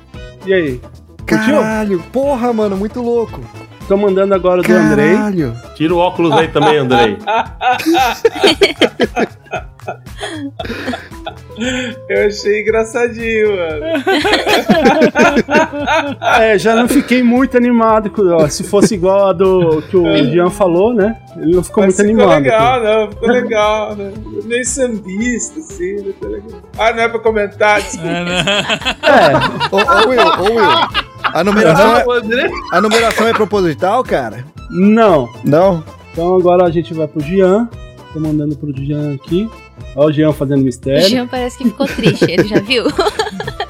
[0.45, 0.81] E aí?
[1.25, 1.99] Caralho.
[2.11, 2.75] Porra, mano.
[2.77, 3.39] Muito louco.
[3.91, 5.15] Tô mandando agora do Andrei.
[5.15, 5.53] Caralho.
[5.75, 7.17] Tira o óculos aí também, Andrei.
[12.07, 13.81] eu achei engraçadinho, mano.
[16.39, 18.09] É, já não fiquei muito animado.
[18.33, 21.17] ó, se fosse igual a do que o Jean falou, né?
[21.35, 22.43] Ele não ficou Mas muito ficou animado.
[22.43, 24.13] legal, não, ficou legal, né?
[24.45, 26.13] Meio sambista, assim, né?
[26.13, 26.61] Ficou legal.
[26.77, 28.07] Ah, não é pra comentar, desculpa.
[28.07, 29.33] É,
[29.69, 31.10] Ô, ô, Will, ô, Will.
[31.33, 34.45] A numeração, é, O a numeração é proposital, cara?
[34.69, 35.29] não.
[35.43, 35.83] Não?
[36.11, 37.69] Então agora a gente vai pro Jean.
[38.13, 39.49] Tô mandando pro Jean aqui.
[39.95, 41.07] Ó, o Jean fazendo O mistério.
[41.07, 42.83] Jean parece que ficou triste, ele já viu?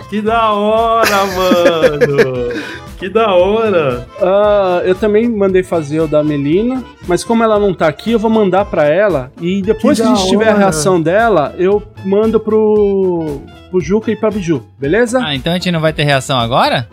[0.10, 2.50] Que da hora, mano.
[2.98, 4.06] Que da hora.
[4.22, 8.20] Ah, eu também mandei fazer o da Melina, mas como ela não tá aqui, eu
[8.20, 9.32] vou mandar pra ela.
[9.40, 13.40] E depois Que que, a gente tiver a reação dela, eu mando pro,
[13.70, 15.22] pro Juca e pra Biju, beleza?
[15.24, 16.90] Ah, então a gente não vai ter reação agora?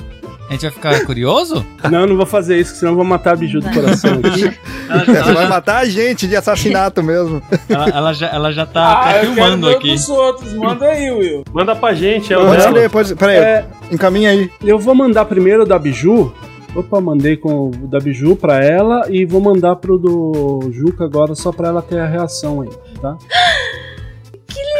[0.48, 1.64] A gente vai ficar curioso?
[1.90, 4.58] Não, não vou fazer isso, senão eu vou matar a Biju do coração aqui.
[4.88, 7.42] Ela, Você vai já, matar a gente de assassinato mesmo.
[7.68, 9.92] ela- ela já, ela já tá, Ah, tá filmando aqui.
[9.92, 10.54] dos outros.
[10.54, 11.44] Manda aí, Will.
[11.52, 13.14] Manda pra gente, é o Pode ler, pode.
[13.14, 14.50] Pera aí, É, encaminha aí.
[14.64, 16.32] eu vou mandar primeiro o da Biju.
[16.74, 21.34] Opa, mandei com o da Biju pra ela e vou mandar pro do Juca agora
[21.34, 22.70] só pra ela ter a reação aí,
[23.02, 23.18] tá?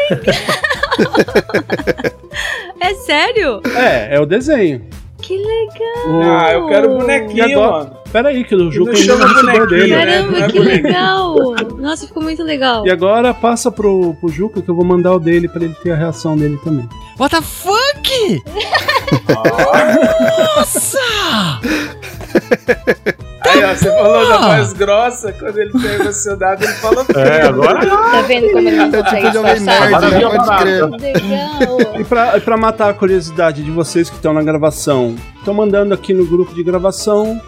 [2.80, 3.60] É sério?
[3.76, 4.82] É, é o desenho.
[5.20, 6.08] Que legal.
[6.10, 7.98] O- Ah, eu quero bonequinho, agora- mano.
[8.10, 9.94] Pera aí, que o Juca ainda chama não recebeu bonequinho, dele.
[9.96, 10.04] né?
[10.06, 11.36] Caramba, é que legal.
[11.78, 12.86] Nossa, ficou muito legal.
[12.86, 15.90] E agora passa pro, pro Juca que eu vou mandar o dele pra ele ter
[15.92, 16.88] a reação dele também.
[17.18, 18.42] What the fuck?
[20.56, 20.98] Nossa!
[23.46, 27.86] Aí, ó, você falou da voz grossa, quando ele tá emocionado, ele fala É, agora.
[27.86, 29.90] Tá vendo como ele não consegue tipo disfarçar?
[32.00, 35.14] E pra, pra matar a curiosidade de vocês que estão na gravação,
[35.44, 37.40] tô mandando aqui no grupo de gravação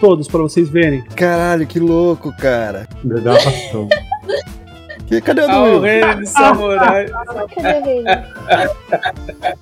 [0.00, 1.02] todos pra vocês verem.
[1.14, 2.88] Caralho, que louco, cara.
[3.04, 3.88] Gravação.
[5.10, 5.80] Que, cadê o do Ah, o Will?
[5.80, 7.06] rei de samurai.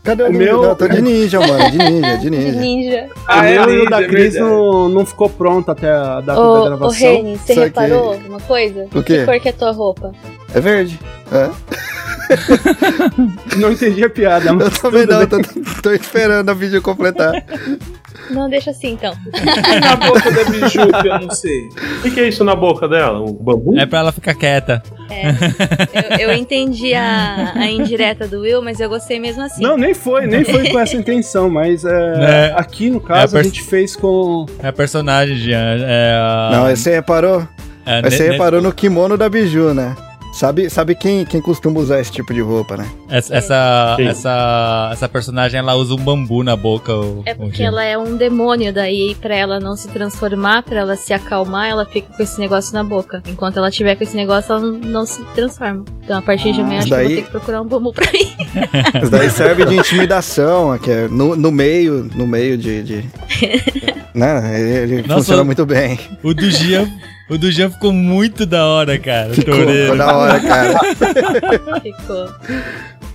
[0.05, 0.69] Cadê o, O do meu- Will?
[0.69, 1.71] Não, tô de ninja, mano.
[1.71, 2.61] De ninja, de De ninja.
[2.61, 3.07] ninja.
[3.27, 6.35] Ah, o é meu e o da Cris não, não ficou pronto até a data
[6.35, 6.99] da Ô, ô gravação.
[6.99, 8.85] Reni, você Só que- reparou uma coisa?
[8.95, 9.19] O quê?
[9.21, 10.13] Que cor que é tua roupa?
[10.55, 10.99] É verde.
[11.33, 11.51] É?
[13.57, 15.39] Não entendi a piada, Eu mas também tudo não, tô,
[15.83, 17.33] tô esperando a vídeo completar.
[18.31, 19.15] Não, deixa assim então.
[19.35, 21.69] E na boca da biju, que eu não sei.
[22.05, 23.23] O que, é isso na boca dela?
[23.23, 23.79] Um bambu?
[23.79, 24.83] É pra ela ficar quieta.
[26.21, 29.63] Eu, eu entendi a, a indireta do Will, mas eu gostei mesmo assim.
[29.63, 32.55] Não, nem foi, nem foi com essa intenção, mas é, É.
[32.59, 34.45] aqui no caso É a a pers- gente fez com.
[34.63, 35.77] É a personagem, Jean.
[35.81, 36.51] É a...
[36.53, 37.49] Não, você reparou?
[37.87, 39.97] é, você reparou no kimono da Biju, né?
[40.39, 42.89] Sabe, sabe quem, quem costuma usar esse tipo de roupa, né?
[43.11, 44.07] Essa, essa, Sim.
[44.07, 46.95] essa, essa personagem, ela usa um bambu na boca.
[46.95, 50.95] O, É porque ela é um demônio, daí pra ela não se transformar, pra ela
[50.95, 53.21] se acalmar, ela fica com esse negócio na boca.
[53.27, 55.85] Enquanto ela tiver com esse negócio, ela não, não se transforma.
[56.05, 57.67] Então a partir de amanhã isso acho que eu daí- vou ter que procurar um
[57.67, 58.31] bambu pra mim.
[59.03, 62.83] Isso daí serve de intimidação, que é no, no meio, no meio de...
[62.85, 63.05] de...
[64.15, 64.61] né?
[64.61, 65.99] Ele, ele Nossa, funciona muito bem.
[66.23, 66.89] O do Jean,
[67.31, 69.31] o do Jean ficou muito da hora, cara.
[69.35, 70.79] Ficou, ficou da hora, cara.
[71.83, 72.29] Ficou.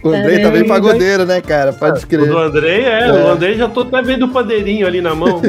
[0.03, 1.71] O Andrei tá bem pagodeiro, né, cara?
[1.71, 2.35] Pode O do escrever.
[2.35, 3.11] Andrei é, É.
[3.11, 5.41] o Andrei já tô até vendo o padeirinho ali na mão.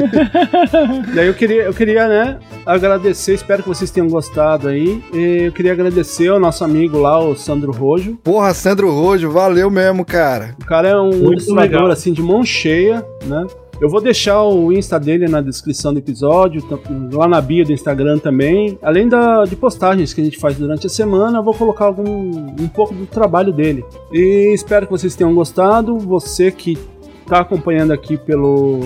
[1.13, 5.03] Daí eu queria, eu queria, né, agradecer, espero que vocês tenham gostado aí.
[5.13, 8.17] E eu queria agradecer ao nosso amigo lá, o Sandro Rojo.
[8.23, 10.55] Porra, Sandro Rojo, valeu mesmo, cara.
[10.61, 11.87] O cara é um Muito ilustrador, legal.
[11.91, 13.45] assim, de mão cheia, né?
[13.79, 16.77] Eu vou deixar o Insta dele na descrição do episódio, tá-
[17.11, 18.79] lá na bio do Instagram também.
[18.81, 22.05] Além da, de postagens que a gente faz durante a semana, eu vou colocar algum,
[22.59, 23.83] um pouco do trabalho dele.
[24.13, 25.97] E espero que vocês tenham gostado.
[25.99, 26.77] Você que
[27.21, 28.79] está acompanhando aqui pelo,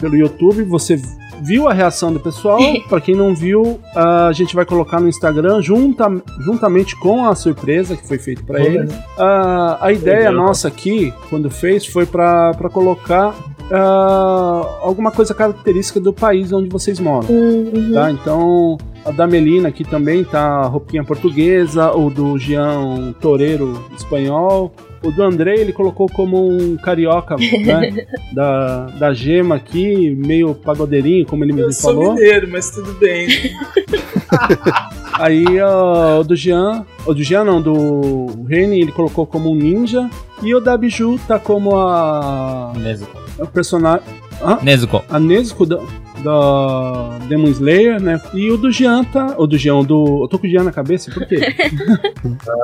[0.00, 0.98] pelo YouTube, você
[1.42, 2.58] viu a reação do pessoal.
[2.88, 6.06] Para quem não viu, a gente vai colocar no Instagram junta,
[6.40, 8.88] juntamente com a surpresa que foi feita para ele.
[9.18, 13.34] Ah, a ideia nossa aqui, quando fez, foi para colocar
[13.70, 17.28] ah, alguma coisa característica do país onde vocês moram.
[17.28, 17.92] Uhum.
[17.94, 18.10] Tá?
[18.10, 24.72] Então, a da Melina aqui também tá roupinha portuguesa, o do Jean um toureiro espanhol.
[25.02, 28.06] O do André ele colocou como um carioca, né?
[28.34, 32.14] da, da gema aqui, meio pagodeirinho, como ele Eu mesmo sou falou.
[32.14, 33.26] mineiro, mas tudo bem.
[35.18, 39.54] Aí ó, o do Jean, o do Jean não, do Reni ele colocou como um
[39.54, 40.08] ninja.
[40.42, 42.72] E o da Biju tá como a.
[42.76, 43.18] Nezuko.
[43.38, 44.06] o personagem.
[44.42, 44.58] Hã?
[44.62, 45.02] Nezuko.
[45.08, 45.78] A Nezuko da,
[46.22, 48.20] da Demon Slayer, né?
[48.34, 49.34] E o do Jean tá.
[49.38, 50.22] O do Jean, o do.
[50.24, 51.40] Eu tô com o Jean na cabeça, por quê?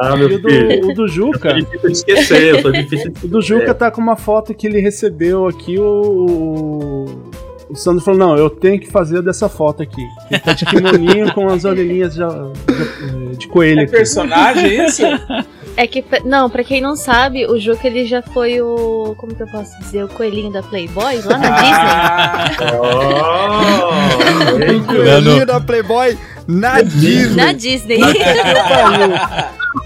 [0.00, 0.90] Ah, e meu o do, filho.
[0.90, 1.50] o do Juca.
[1.50, 4.52] É difícil de esquecer, eu tô difícil de O do Juca tá com uma foto
[4.54, 5.82] que ele recebeu aqui, o.
[5.84, 7.30] o-
[7.68, 10.02] O Sandro falou, não, eu tenho que fazer dessa foto aqui.
[10.30, 13.92] Ele tá de kimoninho com as orelhinhas de, de, de coelho É aqui.
[13.92, 15.02] personagem isso?
[15.76, 19.14] É que, não, pra quem não sabe, o Juca ele já foi o.
[19.18, 20.04] Como que eu posso dizer?
[20.04, 22.66] O coelhinho da Playboy lá na Disney.
[22.80, 26.16] Oh, O coelhinho da Playboy
[26.48, 27.34] na Disney.
[27.36, 27.98] Na Disney.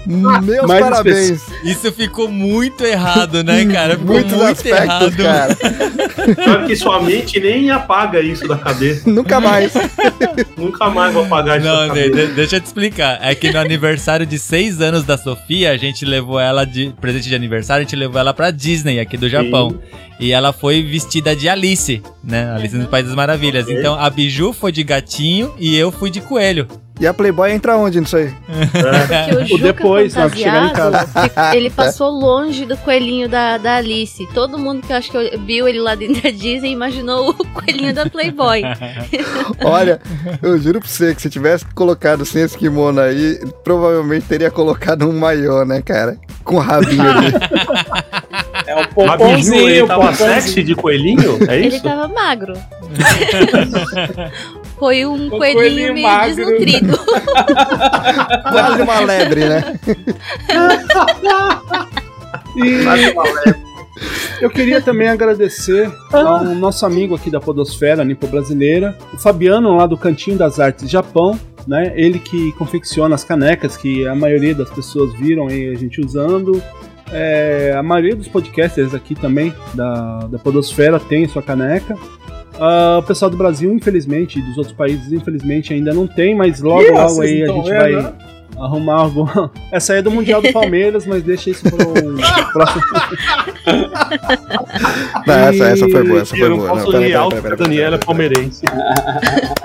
[0.05, 1.41] Meus Mais parabéns.
[1.63, 3.97] Isso ficou muito errado, né, cara?
[3.97, 5.57] Ficou Muitos muito aspectos, errado.
[5.57, 6.35] cara.
[6.35, 9.09] Pior que sua mente nem apaga isso da cabeça.
[9.09, 9.71] Nunca mais.
[10.57, 12.09] Nunca mais vou apagar isso Não, da cabeça.
[12.27, 13.19] de- deixa eu te explicar.
[13.21, 16.93] É que no aniversário de seis anos da Sofia, a gente levou ela de.
[16.99, 19.75] Presente de aniversário, a gente levou ela pra Disney, aqui do Japão.
[20.21, 22.51] E ela foi vestida de Alice, né?
[22.51, 23.67] Alice no País das Maravilhas.
[23.67, 26.67] Então a Biju foi de gatinho e eu fui de coelho.
[27.01, 28.31] E a Playboy entra onde nisso aí?
[29.27, 30.69] Que o O Juca depois, na que chegar em
[31.23, 34.27] fic- ele passou longe do coelhinho da, da Alice.
[34.35, 37.33] Todo mundo que eu acho que eu- viu ele lá dentro da Disney imaginou o
[37.47, 38.61] coelhinho da Playboy.
[39.65, 39.99] Olha,
[40.43, 45.09] eu juro pra você que se tivesse colocado sem esse kimono aí, provavelmente teria colocado
[45.09, 46.17] um maiô, né, cara?
[46.43, 47.33] Com rabinho ali.
[48.67, 51.39] É um pomponzinho, ele tava sexy de coelhinho?
[51.49, 51.83] É Ele isso?
[51.83, 52.53] tava magro.
[54.81, 56.35] Foi um coelhinho, coelhinho meio magro.
[56.35, 56.97] desnutrido.
[58.51, 59.77] Quase uma lebre, né?
[62.53, 62.83] E
[64.41, 69.85] eu queria também agradecer ao nosso amigo aqui da Podosfera Nipo Brasileira, o Fabiano lá
[69.85, 71.93] do Cantinho das Artes Japão, né?
[71.95, 76.61] Ele que confecciona as canecas que a maioria das pessoas viram aí a gente usando.
[77.13, 81.97] É, a maioria dos podcasters aqui também da, da Podosfera tem sua caneca.
[82.63, 86.61] Ah, o pessoal do Brasil, infelizmente, e dos outros países, infelizmente, ainda não tem, mas
[86.61, 88.13] logo, logo aí a gente tão vai
[88.65, 89.29] arrumar algo.
[89.71, 92.81] Essa aí é do Mundial do Palmeiras, mas deixa isso para um próximo.
[95.27, 96.67] Não, essa, essa foi boa, essa foi boa.
[96.67, 98.63] Não, pera, pera, pera, pera, Daniela é pera, palmeirense.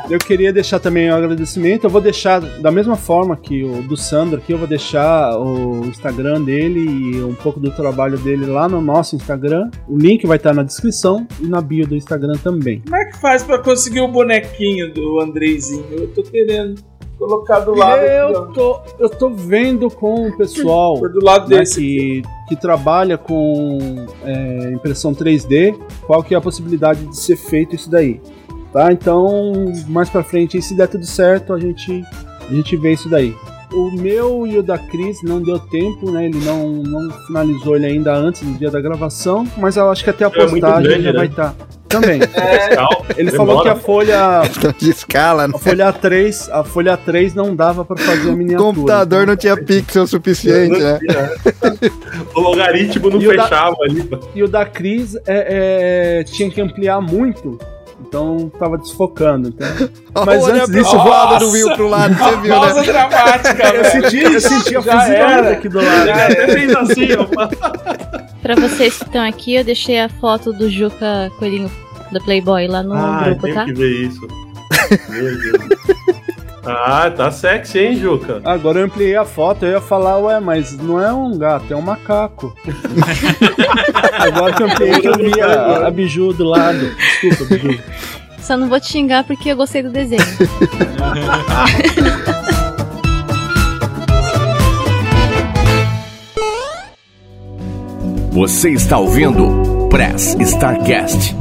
[0.08, 1.84] Eu queria deixar também um agradecimento.
[1.84, 5.84] Eu vou deixar, da mesma forma que o do Sandro aqui, eu vou deixar o
[5.86, 9.70] Instagram dele e um pouco do trabalho dele lá no nosso Instagram.
[9.88, 12.80] O link vai estar na descrição e na bio do Instagram também.
[12.80, 15.86] Como é que faz pra conseguir o bonequinho do Andreizinho?
[15.90, 16.76] Eu tô querendo
[17.18, 18.02] colocar do lado.
[18.02, 23.18] Eu tô, eu tô vendo com o pessoal do lado né, desse que, que trabalha
[23.18, 23.78] com
[24.24, 25.76] é, impressão 3D,
[26.06, 28.20] qual que é a possibilidade de ser feito isso daí.
[28.72, 28.92] Tá?
[28.92, 29.52] Então,
[29.88, 32.04] mais pra frente, se der tudo certo, a gente,
[32.48, 33.34] a gente vê isso daí.
[33.72, 36.26] O meu e o da Cris não deu tempo, né?
[36.26, 40.10] Ele não, não finalizou ele ainda antes do dia da gravação, mas eu acho que
[40.10, 41.18] até a É postagem grande, já né?
[41.18, 41.54] vai estar.
[41.88, 42.20] Também.
[42.22, 43.36] Fiscal, Ele demora.
[43.36, 44.42] falou que a folha.
[44.78, 45.54] De escala, né?
[45.54, 48.72] A folha 3, a folha 3 não dava pra fazer a O miniatura.
[48.74, 50.98] computador não tinha pixel suficiente, né?
[52.34, 54.08] O logaritmo não E o da- fechava ali.
[54.34, 57.58] E o da Cris é, é, tinha que ampliar muito,
[58.00, 59.48] então tava desfocando.
[59.48, 59.66] Então...
[60.24, 62.82] Mas Olha antes a disso, eu do Will pro lado, você viu, né?
[62.82, 65.50] dramática, Eu senti, eu senti a fuzilada era.
[65.52, 66.06] aqui do lado.
[66.06, 66.52] Já Até era.
[66.52, 68.26] fez assim, ó.
[68.42, 71.70] Pra vocês que estão aqui, eu deixei a foto do Juca Coelhinho
[72.12, 73.64] da Playboy lá no Ai, grupo, tenho tá?
[73.64, 74.26] que ver isso.
[75.08, 75.95] Meu Deus.
[76.66, 78.40] Ah, tá sexy, hein, Juca?
[78.44, 81.76] Agora eu ampliei a foto, eu ia falar, ué, mas não é um gato, é
[81.76, 82.54] um macaco.
[84.18, 86.94] Agora que eu ampliei que eu vi a, a biju do lado.
[87.22, 87.80] Desculpa, biju.
[88.40, 90.22] Só não vou te xingar porque eu gostei do desenho.
[98.30, 101.34] Você está ouvindo Press Starcast,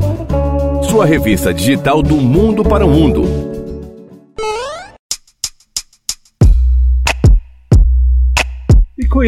[0.90, 3.55] sua revista digital do mundo para o mundo.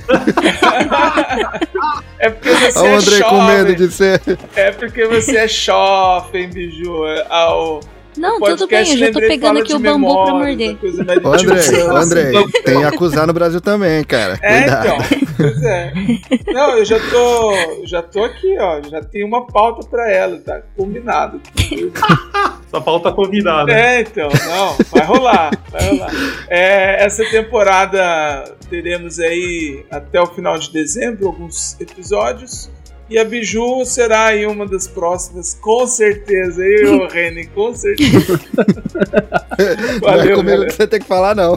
[2.19, 3.47] é porque você Olha o é Andrei com jovem.
[3.57, 4.21] medo de ser.
[4.55, 7.05] É porque você é jovem, biju.
[7.07, 7.79] É, Ao,
[8.17, 11.25] Não, tudo bem, eu já tô pegando aqui o bambu pra memórias, morder.
[11.25, 12.51] Ô, Andrei, tiozão, ô, Andrei, assim.
[12.63, 14.39] tem acusar no Brasil também, cara.
[14.41, 14.85] É, Cuidado.
[14.85, 15.25] então.
[15.35, 15.93] Pois é.
[16.53, 17.53] Não, eu já tô,
[17.85, 18.81] já tô aqui, ó.
[18.89, 20.61] Já tenho uma pauta pra ela, tá?
[20.77, 21.41] Combinado.
[22.71, 23.97] Só falta convidar, né?
[23.97, 26.11] É, então, não, vai rolar, vai rolar.
[26.49, 32.69] É, essa temporada teremos aí até o final de dezembro alguns episódios.
[33.07, 36.63] E a Biju será aí uma das próximas, com certeza.
[36.63, 38.39] Eu e o Reni, com certeza.
[38.57, 41.55] não é Valeu, comigo que você tem que falar, não.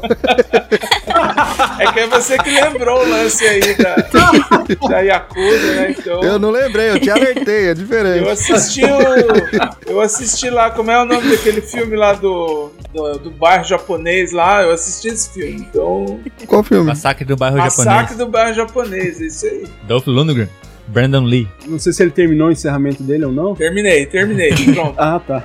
[1.79, 3.97] É que é você que lembrou o lance aí da,
[4.89, 5.95] da Yakuza, né?
[5.99, 6.23] Então.
[6.23, 8.25] Eu não lembrei, eu te alertei, é diferente.
[8.25, 9.91] Eu assisti o.
[9.91, 14.33] Eu assisti lá, como é o nome daquele filme lá do, do, do bairro japonês
[14.33, 14.63] lá?
[14.63, 15.67] Eu assisti esse filme.
[15.71, 16.21] Então.
[16.47, 16.89] Qual filme?
[16.89, 18.19] Massacre do bairro Massacre japonês.
[18.19, 19.67] do bairro japonês, é isso aí.
[19.85, 20.49] Dolph Lundgren.
[20.89, 21.47] Brandon Lee.
[21.67, 23.55] Não sei se ele terminou o encerramento dele ou não.
[23.55, 24.53] Terminei, terminei.
[24.75, 24.95] Pronto.
[24.97, 25.43] Ah, tá.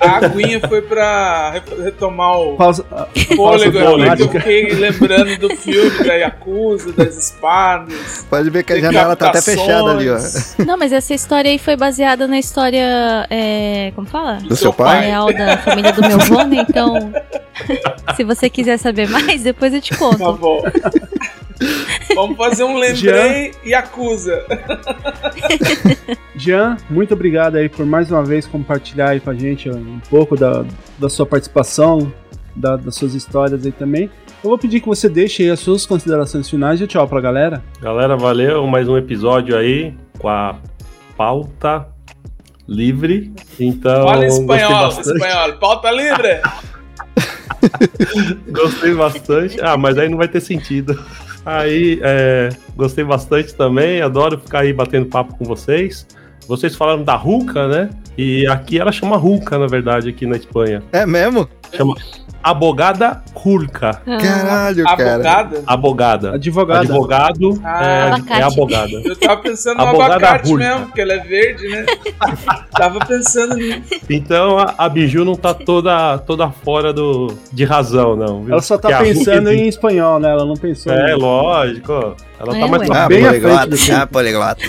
[0.00, 2.84] A aguinha foi pra re- retomar o Pausa,
[3.36, 8.26] fôlego eu fiquei lembrando do filme da Yakuza, das espadas.
[8.28, 10.18] Pode ver que a janela tá até fechada ali, ó.
[10.66, 13.26] Não, mas essa história aí foi baseada na história.
[13.30, 14.38] É, como fala?
[14.40, 15.06] Do seu pai?
[15.06, 16.66] Real da família do meu vô, né?
[16.68, 17.12] Então.
[18.16, 20.18] se você quiser saber mais, depois eu te conto.
[20.18, 20.62] Tá bom.
[22.14, 24.44] Vamos fazer um lembrei Yakuza.
[26.36, 30.36] Jean, muito obrigado aí por mais uma vez compartilhar aí com a gente um pouco
[30.36, 30.64] da,
[30.98, 32.12] da sua participação,
[32.56, 34.10] da- das suas histórias aí também.
[34.42, 37.62] Eu vou pedir que você deixe aí as suas considerações finais e tchau pra galera.
[37.80, 38.66] Galera, valeu.
[38.66, 40.56] Mais um episódio aí com a
[41.16, 41.86] pauta
[42.66, 43.32] livre.
[43.60, 45.16] Então, Fala gostei espanhol, bastante.
[45.22, 45.52] espanhol.
[45.58, 46.40] Pauta livre.
[48.50, 49.60] Gostei bastante.
[49.60, 51.00] Ah, mas aí não vai ter sentido.
[51.44, 54.00] Aí, é, gostei bastante também.
[54.00, 56.06] Adoro ficar aí batendo papo com vocês.
[56.46, 57.90] Vocês falaram da Ruca, né?
[58.16, 60.82] E aqui ela chama Ruca, na verdade, aqui na Espanha.
[60.92, 61.48] É mesmo?
[61.74, 61.94] Chama
[62.42, 64.00] Abogada Rulca.
[64.04, 65.14] Caralho, cara.
[65.14, 65.62] Abogada?
[65.66, 66.34] Abogada.
[66.34, 66.80] Advogada.
[66.80, 68.92] Advogado Ah, é, é abogada.
[69.04, 70.64] Eu tava pensando no Abogada abacate Rulca.
[70.64, 71.86] mesmo, porque ela é verde, né?
[72.72, 73.82] tava pensando nisso.
[74.10, 78.42] Então a, a Biju não tá toda, toda fora do, de razão, não.
[78.42, 78.52] viu?
[78.52, 80.30] Ela só tá Porque pensando em espanhol, né?
[80.30, 80.92] Ela não pensou.
[80.92, 81.92] É, em- lógico.
[82.40, 82.86] Ela É, tá mais ué.
[82.88, 83.66] pra Ah, Bem à poliglota.
[83.76, 83.92] frente.
[83.92, 84.62] Ah, poliglota.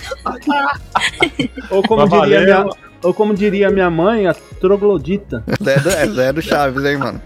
[1.71, 2.63] Ou como, Mas diria valeu.
[2.65, 5.43] minha, ou como diria minha mãe, a troglodita.
[5.61, 7.21] Zé do, é, Zé do Chaves, hein, mano?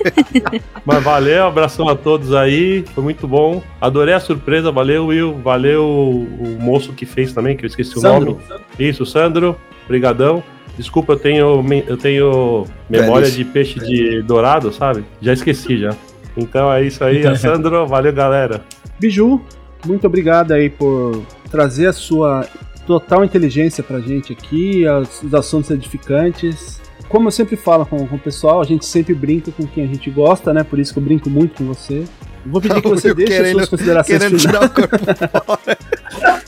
[0.84, 2.84] Mas valeu, abração a todos aí.
[2.94, 3.62] Foi muito bom.
[3.80, 4.72] Adorei a surpresa.
[4.72, 5.34] Valeu, Will.
[5.42, 8.32] Valeu o, moço que fez também, que eu esqueci Sandro.
[8.32, 8.64] o nome.
[8.78, 9.56] Isso, Sandro.
[9.86, 10.42] Brigadão.
[10.76, 15.04] Desculpa, eu tenho, eu tenho memória de peixe de dourado, sabe?
[15.20, 15.94] Já esqueci já.
[16.36, 17.86] Então é isso aí, Sandro.
[17.86, 18.62] Valeu, galera.
[18.98, 19.40] Biju,
[19.86, 22.46] muito obrigado aí por trazer a sua
[22.86, 26.80] total inteligência pra gente aqui, as- os assuntos edificantes.
[27.08, 29.86] Como eu sempre falo com, com o pessoal, a gente sempre brinca com quem a
[29.86, 30.62] gente gosta, né?
[30.64, 32.04] Por isso que eu brinco muito com você.
[32.45, 34.41] Eu Vou pedir que você Eu deixe as querendo- suas considerações Querendo finais.
[34.41, 34.97] tirar o corpo
[35.45, 35.77] fora.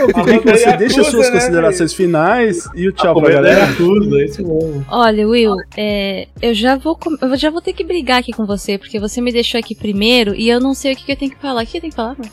[0.00, 2.88] Eu vou pedir que Falou você da deixe as suas Yakuza, né, considerações finais e
[2.88, 3.64] o tchau pra Comendo galera.
[3.64, 4.84] é tudo, é isso mesmo.
[4.88, 8.46] Olha, Will, é, eu já vou com- eu já vou ter que brigar aqui com
[8.46, 11.16] você, porque você me deixou aqui primeiro e eu não sei o que, que eu
[11.16, 11.64] tenho que falar.
[11.64, 12.30] O que eu tenho que falar, mano?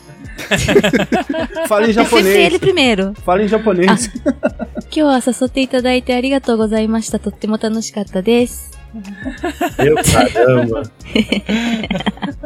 [1.68, 2.58] Fala em Você fez ele japonês.
[2.58, 3.12] primeiro.
[3.24, 4.10] Fala em japonês.
[4.90, 7.18] 今日は誘っていただいてありがとうございました。
[7.18, 8.70] とっても楽しかったです。
[9.79, 10.83] Meu caramba.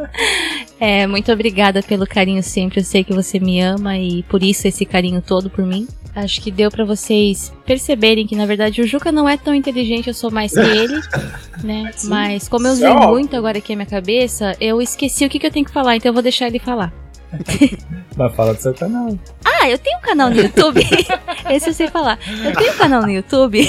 [0.80, 2.80] É, muito obrigada pelo carinho sempre.
[2.80, 5.88] Eu sei que você me ama e por isso esse carinho todo por mim.
[6.14, 10.08] Acho que deu pra vocês perceberem que na verdade o Juca não é tão inteligente,
[10.08, 11.00] eu sou mais que ele,
[11.62, 11.90] né?
[12.04, 15.46] Mas como eu usei muito agora aqui a minha cabeça, eu esqueci o que, que
[15.46, 16.92] eu tenho que falar, então eu vou deixar ele falar.
[18.16, 19.16] Mas fala do seu canal.
[19.44, 20.80] Ah, eu tenho um canal no YouTube.
[21.50, 22.18] Esse eu sei falar.
[22.44, 23.60] Eu tenho um canal no YouTube.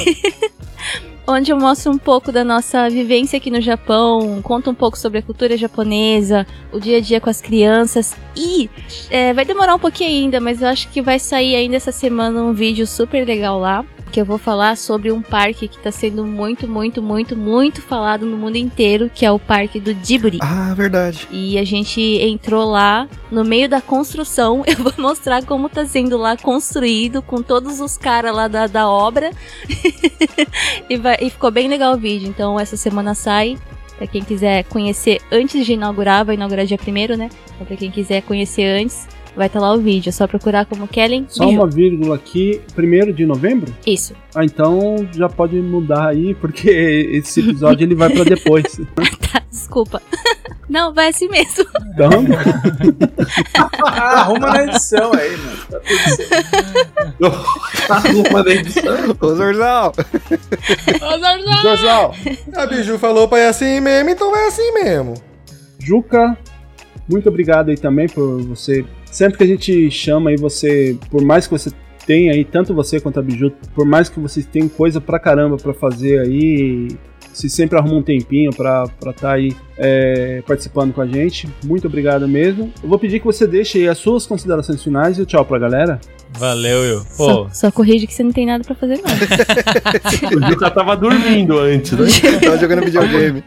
[1.32, 5.20] Onde eu mostro um pouco da nossa vivência aqui no Japão, conto um pouco sobre
[5.20, 6.44] a cultura japonesa,
[6.74, 8.16] o dia a dia com as crianças.
[8.36, 8.68] E
[9.12, 12.42] é, vai demorar um pouquinho ainda, mas eu acho que vai sair ainda essa semana
[12.42, 13.86] um vídeo super legal lá.
[14.12, 18.26] Que eu vou falar sobre um parque que tá sendo muito, muito, muito, muito falado
[18.26, 20.40] no mundo inteiro, que é o parque do Djibouti.
[20.42, 21.28] Ah, verdade.
[21.32, 24.64] E a gente entrou lá no meio da construção.
[24.68, 28.90] Eu vou mostrar como tá sendo lá construído, com todos os caras lá da, da
[28.90, 29.30] obra.
[30.90, 32.28] e, vai- e ficou bem legal o vídeo.
[32.28, 33.58] Então essa semana sai.
[33.98, 37.30] Pra quem quiser conhecer antes de inaugurar, vai inaugurar dia primeiro, né?
[37.54, 40.10] Então pra quem quiser conhecer antes, vai estar lá o vídeo.
[40.10, 41.58] É só procurar como Kellen Só Biju.
[41.58, 43.74] uma vírgula aqui, primeiro de novembro?
[43.86, 44.14] Isso.
[44.36, 46.70] Ah, então já pode mudar aí, porque
[47.14, 48.80] esse episódio ele vai pra depois.
[49.32, 50.02] Tá, desculpa.
[50.68, 51.66] Não, vai assim mesmo.
[51.94, 52.10] Então,
[53.86, 55.58] Ah, arruma na edição aí, mano.
[55.70, 57.92] Tá tudo certo.
[57.92, 58.96] Arruma na edição.
[59.20, 59.94] Ô, Zorzal.
[61.62, 62.16] Zorzal,
[62.56, 65.14] A Biju falou pra ir assim mesmo, então vai assim mesmo.
[65.80, 66.38] Juca,
[67.10, 68.86] muito obrigado aí também por você.
[69.12, 71.72] Sempre que a gente chama aí você, por mais que você
[72.06, 75.58] tenha aí, tanto você quanto a Biju, por mais que vocês tenham coisa pra caramba
[75.58, 76.90] pra fazer aí,
[77.34, 82.28] se sempre arruma um tempinho pra estar aí é, participando com a gente, muito obrigado
[82.28, 82.72] mesmo.
[82.84, 86.00] Eu vou pedir que você deixe aí as suas considerações finais e tchau pra galera.
[86.38, 87.04] Valeu.
[87.18, 89.10] Pô, Só, só corrige que você não tem nada pra fazer, não.
[90.38, 92.06] O Juca tava dormindo antes, né?
[92.40, 93.44] Tava jogando videogame.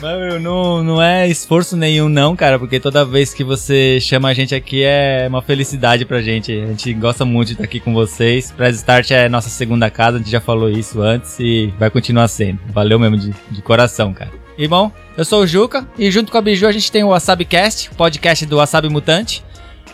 [0.00, 4.28] Mas, meu, não, não é esforço nenhum, não, cara, porque toda vez que você chama
[4.28, 6.52] a gente aqui é uma felicidade pra gente.
[6.52, 8.50] A gente gosta muito de estar aqui com vocês.
[8.50, 12.28] Press Start é nossa segunda casa, a gente já falou isso antes e vai continuar
[12.28, 12.58] sendo.
[12.72, 14.30] Valeu mesmo de, de coração, cara.
[14.56, 17.08] E bom, eu sou o Juca e junto com a Biju a gente tem o
[17.08, 19.42] WasabiCast, o podcast do Wasabi Mutante.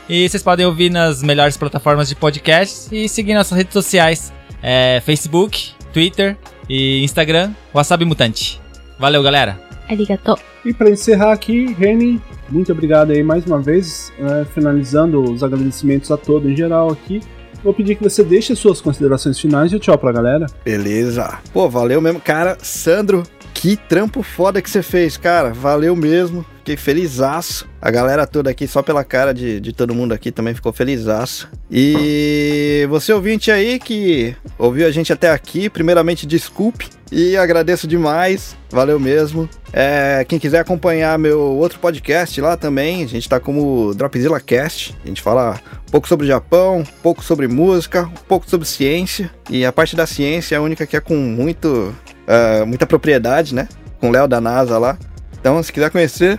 [0.09, 4.33] E vocês podem ouvir nas melhores plataformas de podcast e seguir nossas redes sociais.
[4.63, 6.37] É, Facebook, Twitter
[6.69, 8.61] e Instagram, Wasabi Mutante.
[8.99, 9.61] Valeu, galera.
[9.89, 10.37] Arigato.
[10.65, 16.11] E para encerrar aqui, Reni, muito obrigado aí mais uma vez, né, finalizando os agradecimentos
[16.11, 17.21] a todos em geral aqui.
[17.63, 20.47] Vou pedir que você deixe as suas considerações finais e tchau pra galera.
[20.65, 21.39] Beleza.
[21.53, 22.21] Pô, valeu mesmo.
[22.21, 23.25] Cara, Sandro,
[23.55, 25.53] que trampo foda que você fez, cara.
[25.53, 26.45] Valeu mesmo.
[26.59, 27.67] Fiquei felizaço.
[27.81, 31.49] A galera toda aqui, só pela cara de, de todo mundo aqui, também ficou felizaço.
[31.71, 38.57] E você ouvinte aí que ouviu a gente até aqui, primeiramente desculpe e agradeço demais.
[38.71, 39.49] Valeu mesmo.
[39.73, 44.95] É, quem quiser acompanhar meu outro podcast lá também, a gente tá como Dropzilla Cast.
[45.05, 49.31] A gente fala um pouco sobre Japão, um pouco sobre música, um pouco sobre ciência.
[49.51, 51.95] E a parte da ciência é a única que é com muito,
[52.29, 53.69] uh, muita propriedade, né?
[54.01, 54.97] Com o Léo da NASA lá.
[55.41, 56.39] Então, se quiser conhecer,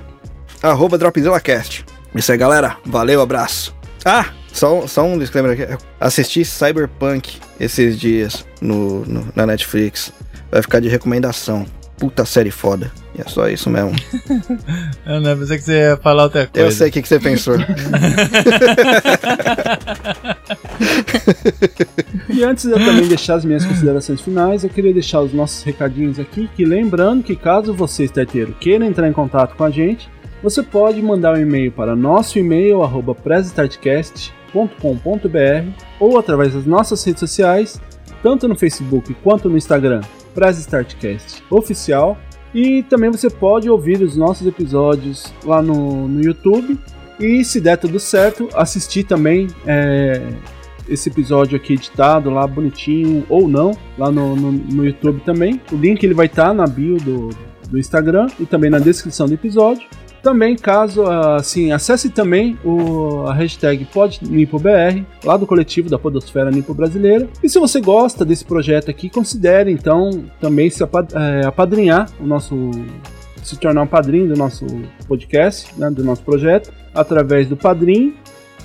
[0.61, 1.85] arroba DropzillaCast.
[2.15, 2.77] Isso aí, galera.
[2.85, 3.75] Valeu, abraço.
[4.05, 5.83] Ah, só, só um disclaimer aqui.
[5.99, 10.11] Assisti Cyberpunk esses dias no, no, na Netflix.
[10.51, 11.65] Vai ficar de recomendação.
[11.99, 12.91] Puta série foda.
[13.15, 13.91] E é só isso mesmo.
[15.05, 16.67] Eu não pensei que você ia falar outra coisa.
[16.67, 17.55] Eu sei o que, que você pensou.
[22.29, 25.63] E antes de eu também deixar as minhas considerações finais, eu queria deixar os nossos
[25.63, 30.09] recadinhos aqui, que lembrando que caso você, starteiro, queira entrar em contato com a gente,
[30.41, 33.15] você pode mandar um e-mail para nosso e-mail, arroba
[35.99, 37.81] ou através das nossas redes sociais,
[38.23, 40.01] tanto no Facebook quanto no Instagram,
[40.39, 42.17] Press Startcast Oficial.
[42.55, 46.79] E também você pode ouvir os nossos episódios lá no, no YouTube.
[47.19, 50.31] E se der tudo certo, assistir também é,
[50.87, 55.61] esse episódio aqui editado lá bonitinho ou não, lá no, no, no YouTube também.
[55.71, 57.29] O link ele vai estar tá na bio do,
[57.69, 59.85] do Instagram e também na descrição do episódio.
[60.21, 66.73] Também, caso assim, acesse também o, a hashtag PodNipoBR, lá do coletivo da Podosfera Nipo
[66.73, 67.27] Brasileira.
[67.41, 72.25] E se você gosta desse projeto aqui, considere então também se apad é, apadrinhar o
[72.25, 72.71] nosso.
[73.41, 74.65] se tornar um padrinho do nosso
[75.07, 78.13] podcast, né, do nosso projeto, através do Padrim,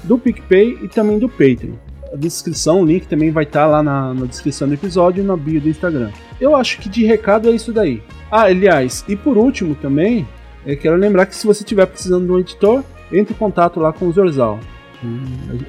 [0.02, 1.74] do PicPay e também do Patreon.
[2.12, 5.26] A descrição, o link também vai estar tá lá na, na descrição do episódio e
[5.26, 6.10] na bio do Instagram.
[6.40, 8.02] Eu acho que de recado é isso daí.
[8.30, 10.26] Ah, aliás, e por último também,
[10.66, 12.82] eu quero lembrar que se você estiver precisando de um editor,
[13.12, 14.58] entre em contato lá com o Zorzal.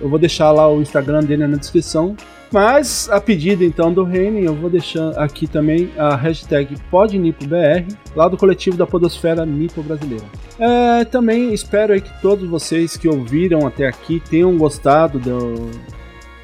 [0.02, 2.16] Eu vou deixar lá o Instagram dele na descrição.
[2.52, 7.86] Mas a pedido então do Reine, eu vou deixar aqui também a hashtag PodNipoBR,
[8.16, 10.24] lá do coletivo da Podosfera Nipo Brasileira.
[10.58, 15.70] É, também espero aí que todos vocês que ouviram até aqui tenham gostado do,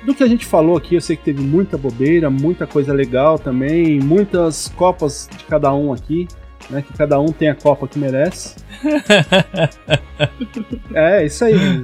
[0.03, 0.95] do que a gente falou aqui.
[0.95, 5.93] Eu sei que teve muita bobeira, muita coisa legal também, muitas copas de cada um
[5.93, 6.27] aqui
[6.69, 6.81] né?
[6.81, 8.55] Que cada um tem a Copa que merece.
[10.93, 11.81] é, isso aí.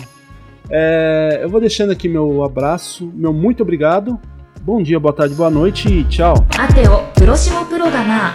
[0.70, 4.20] É, eu vou deixando aqui meu abraço, meu muito obrigado.
[4.62, 6.34] Bom dia, boa tarde, boa noite e tchau.
[6.58, 8.34] Ateo, próximo programa.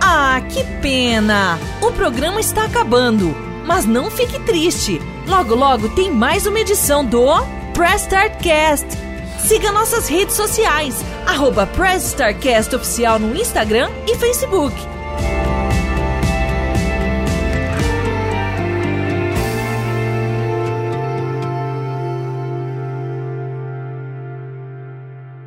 [0.00, 1.58] Ah, que pena!
[1.82, 3.34] O programa está acabando,
[3.66, 4.98] mas não fique triste.
[5.28, 7.26] Logo, logo tem mais uma edição do
[7.75, 9.11] Press Start Cast
[9.41, 14.73] Siga nossas redes sociais, arroba Press Starcast Oficial no Instagram e Facebook.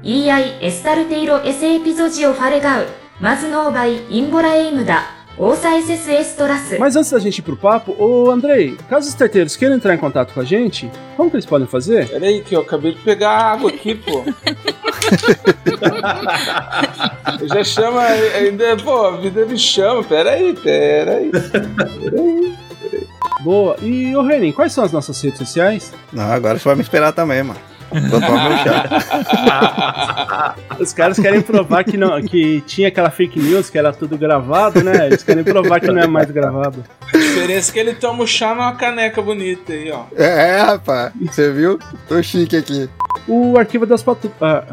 [0.02, 2.86] EI エスタルテイロエセエピゾジオファレガウ
[3.20, 6.77] マズノーバイインボラエイムダ Ouça SSS Toraço.
[6.77, 9.97] Mas antes da gente ir pro papo, ô Andrei, caso os starteiros queiram entrar em
[9.97, 12.09] contato com a gente, como que eles podem fazer?
[12.09, 14.25] Peraí, que eu acabei de pegar água aqui, pô.
[17.47, 20.03] já chama, ainda, pô, a vida me chama.
[20.03, 21.31] Peraí, peraí.
[21.31, 22.57] Peraí.
[23.39, 23.77] Boa.
[23.81, 25.93] E, ô Renin, quais são as nossas redes sociais?
[26.11, 27.68] Não, agora você vai me esperar também, mano.
[27.91, 30.55] Vou tomar meu chá.
[30.79, 34.83] Os caras querem provar que, não, que tinha aquela fake news, que era tudo gravado,
[34.83, 35.07] né?
[35.07, 36.83] Eles querem provar que não é mais gravado.
[37.13, 40.03] A diferença é que ele toma o chá numa caneca bonita aí, ó.
[40.15, 41.11] É, é rapaz.
[41.21, 41.79] Você viu?
[42.07, 42.89] Tô chique aqui.
[43.27, 44.37] O arquivo das patrulhas.
[44.41, 44.63] Ah,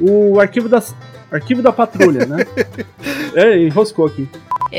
[0.00, 0.94] o arquivo das.
[1.30, 2.44] Arquivo da patrulha, né?
[3.34, 4.28] é, enroscou aqui.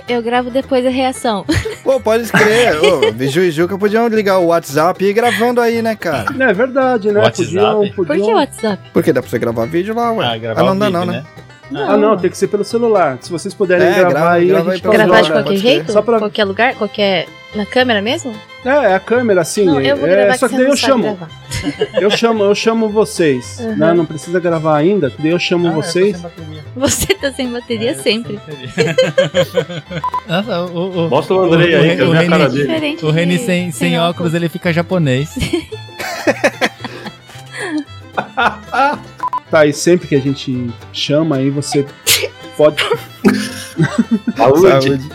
[0.07, 1.45] Eu, gravo depois a reação.
[1.84, 2.78] Pô, pode escrever.
[2.84, 6.32] Ô, Biju e Juca podiam ligar o WhatsApp e ir gravando aí, né, cara?
[6.32, 7.22] Não, é verdade, né?
[7.22, 7.48] WhatsApp?
[7.48, 7.95] Podiam, podiam...
[7.95, 8.90] Por que WhatsApp?
[8.94, 10.26] Porque dá pra você gravar vídeo lá, ué.
[10.26, 11.14] Ah, gravar não o dá não, né?
[11.14, 11.26] né?
[11.76, 13.18] Ah, não, tem que ser pelo celular.
[13.22, 15.57] Se vocês puderem É, gravar grava- aí, grava a gente faz Gravar de qualquer pode
[15.57, 15.91] jeito?
[15.91, 16.76] Só pra- Qualquer lugar?
[16.76, 17.27] Qualquer.
[17.56, 18.34] Na câmera mesmo?
[18.65, 19.65] É, é a câmera, assim.
[19.65, 21.03] não, eu vou é, gravar só que que daí não eu chamo.
[21.03, 21.30] gravar.
[21.99, 23.57] Eu chamo, eu chamo vocês.
[23.60, 23.76] Uhum.
[23.77, 23.94] né?
[23.94, 26.22] Não precisa gravar ainda, daí eu chamo vocês.
[26.76, 28.38] Você tá sem bateria sempre.
[30.27, 32.98] Nossa, o, o, Mostra o Andrei aí, Reni- quero ver a Reni- cara dele.
[33.02, 35.30] O Reni sem sem óculos, ele fica japonês.
[39.49, 41.86] Tá, e sempre que a gente chama aí, você
[42.57, 42.84] pode.
[44.36, 45.10] Saúde.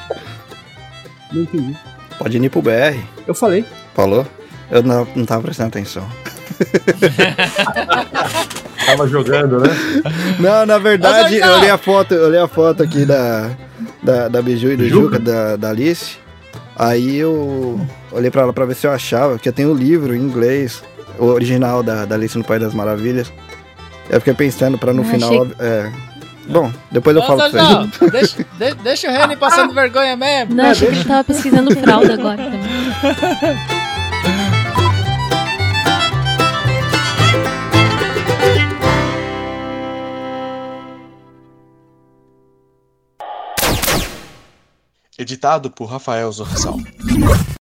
[1.32, 1.76] Não entendi.
[2.18, 2.98] Pode ir pro BR.
[3.26, 3.64] Eu falei.
[3.94, 4.26] Falou?
[4.70, 6.08] Eu não, não tava prestando atenção.
[8.86, 9.68] Tava jogando, né?
[10.38, 13.50] Não, na verdade, eu olhei a foto, eu olhei a foto aqui da,
[14.02, 16.16] da, da Biju e do Juca, da, da Alice.
[16.76, 17.80] Aí eu
[18.10, 20.82] olhei pra ela pra ver se eu achava, porque eu tenho o livro em inglês,
[21.18, 23.32] o original da, da Alice no País das Maravilhas.
[24.10, 25.30] Eu fiquei pensando pra no Eu final.
[25.30, 25.92] achei- É...
[26.48, 28.10] Bom, depois eu Ô, falo pra Zorzão, vocês.
[28.12, 30.54] deixa, de- deixa o Reni passando vergonha mesmo.
[30.54, 32.60] Não, achei que ele tava pesquisando fralda agora também.
[45.18, 46.76] Editado por Rafael Zorzal.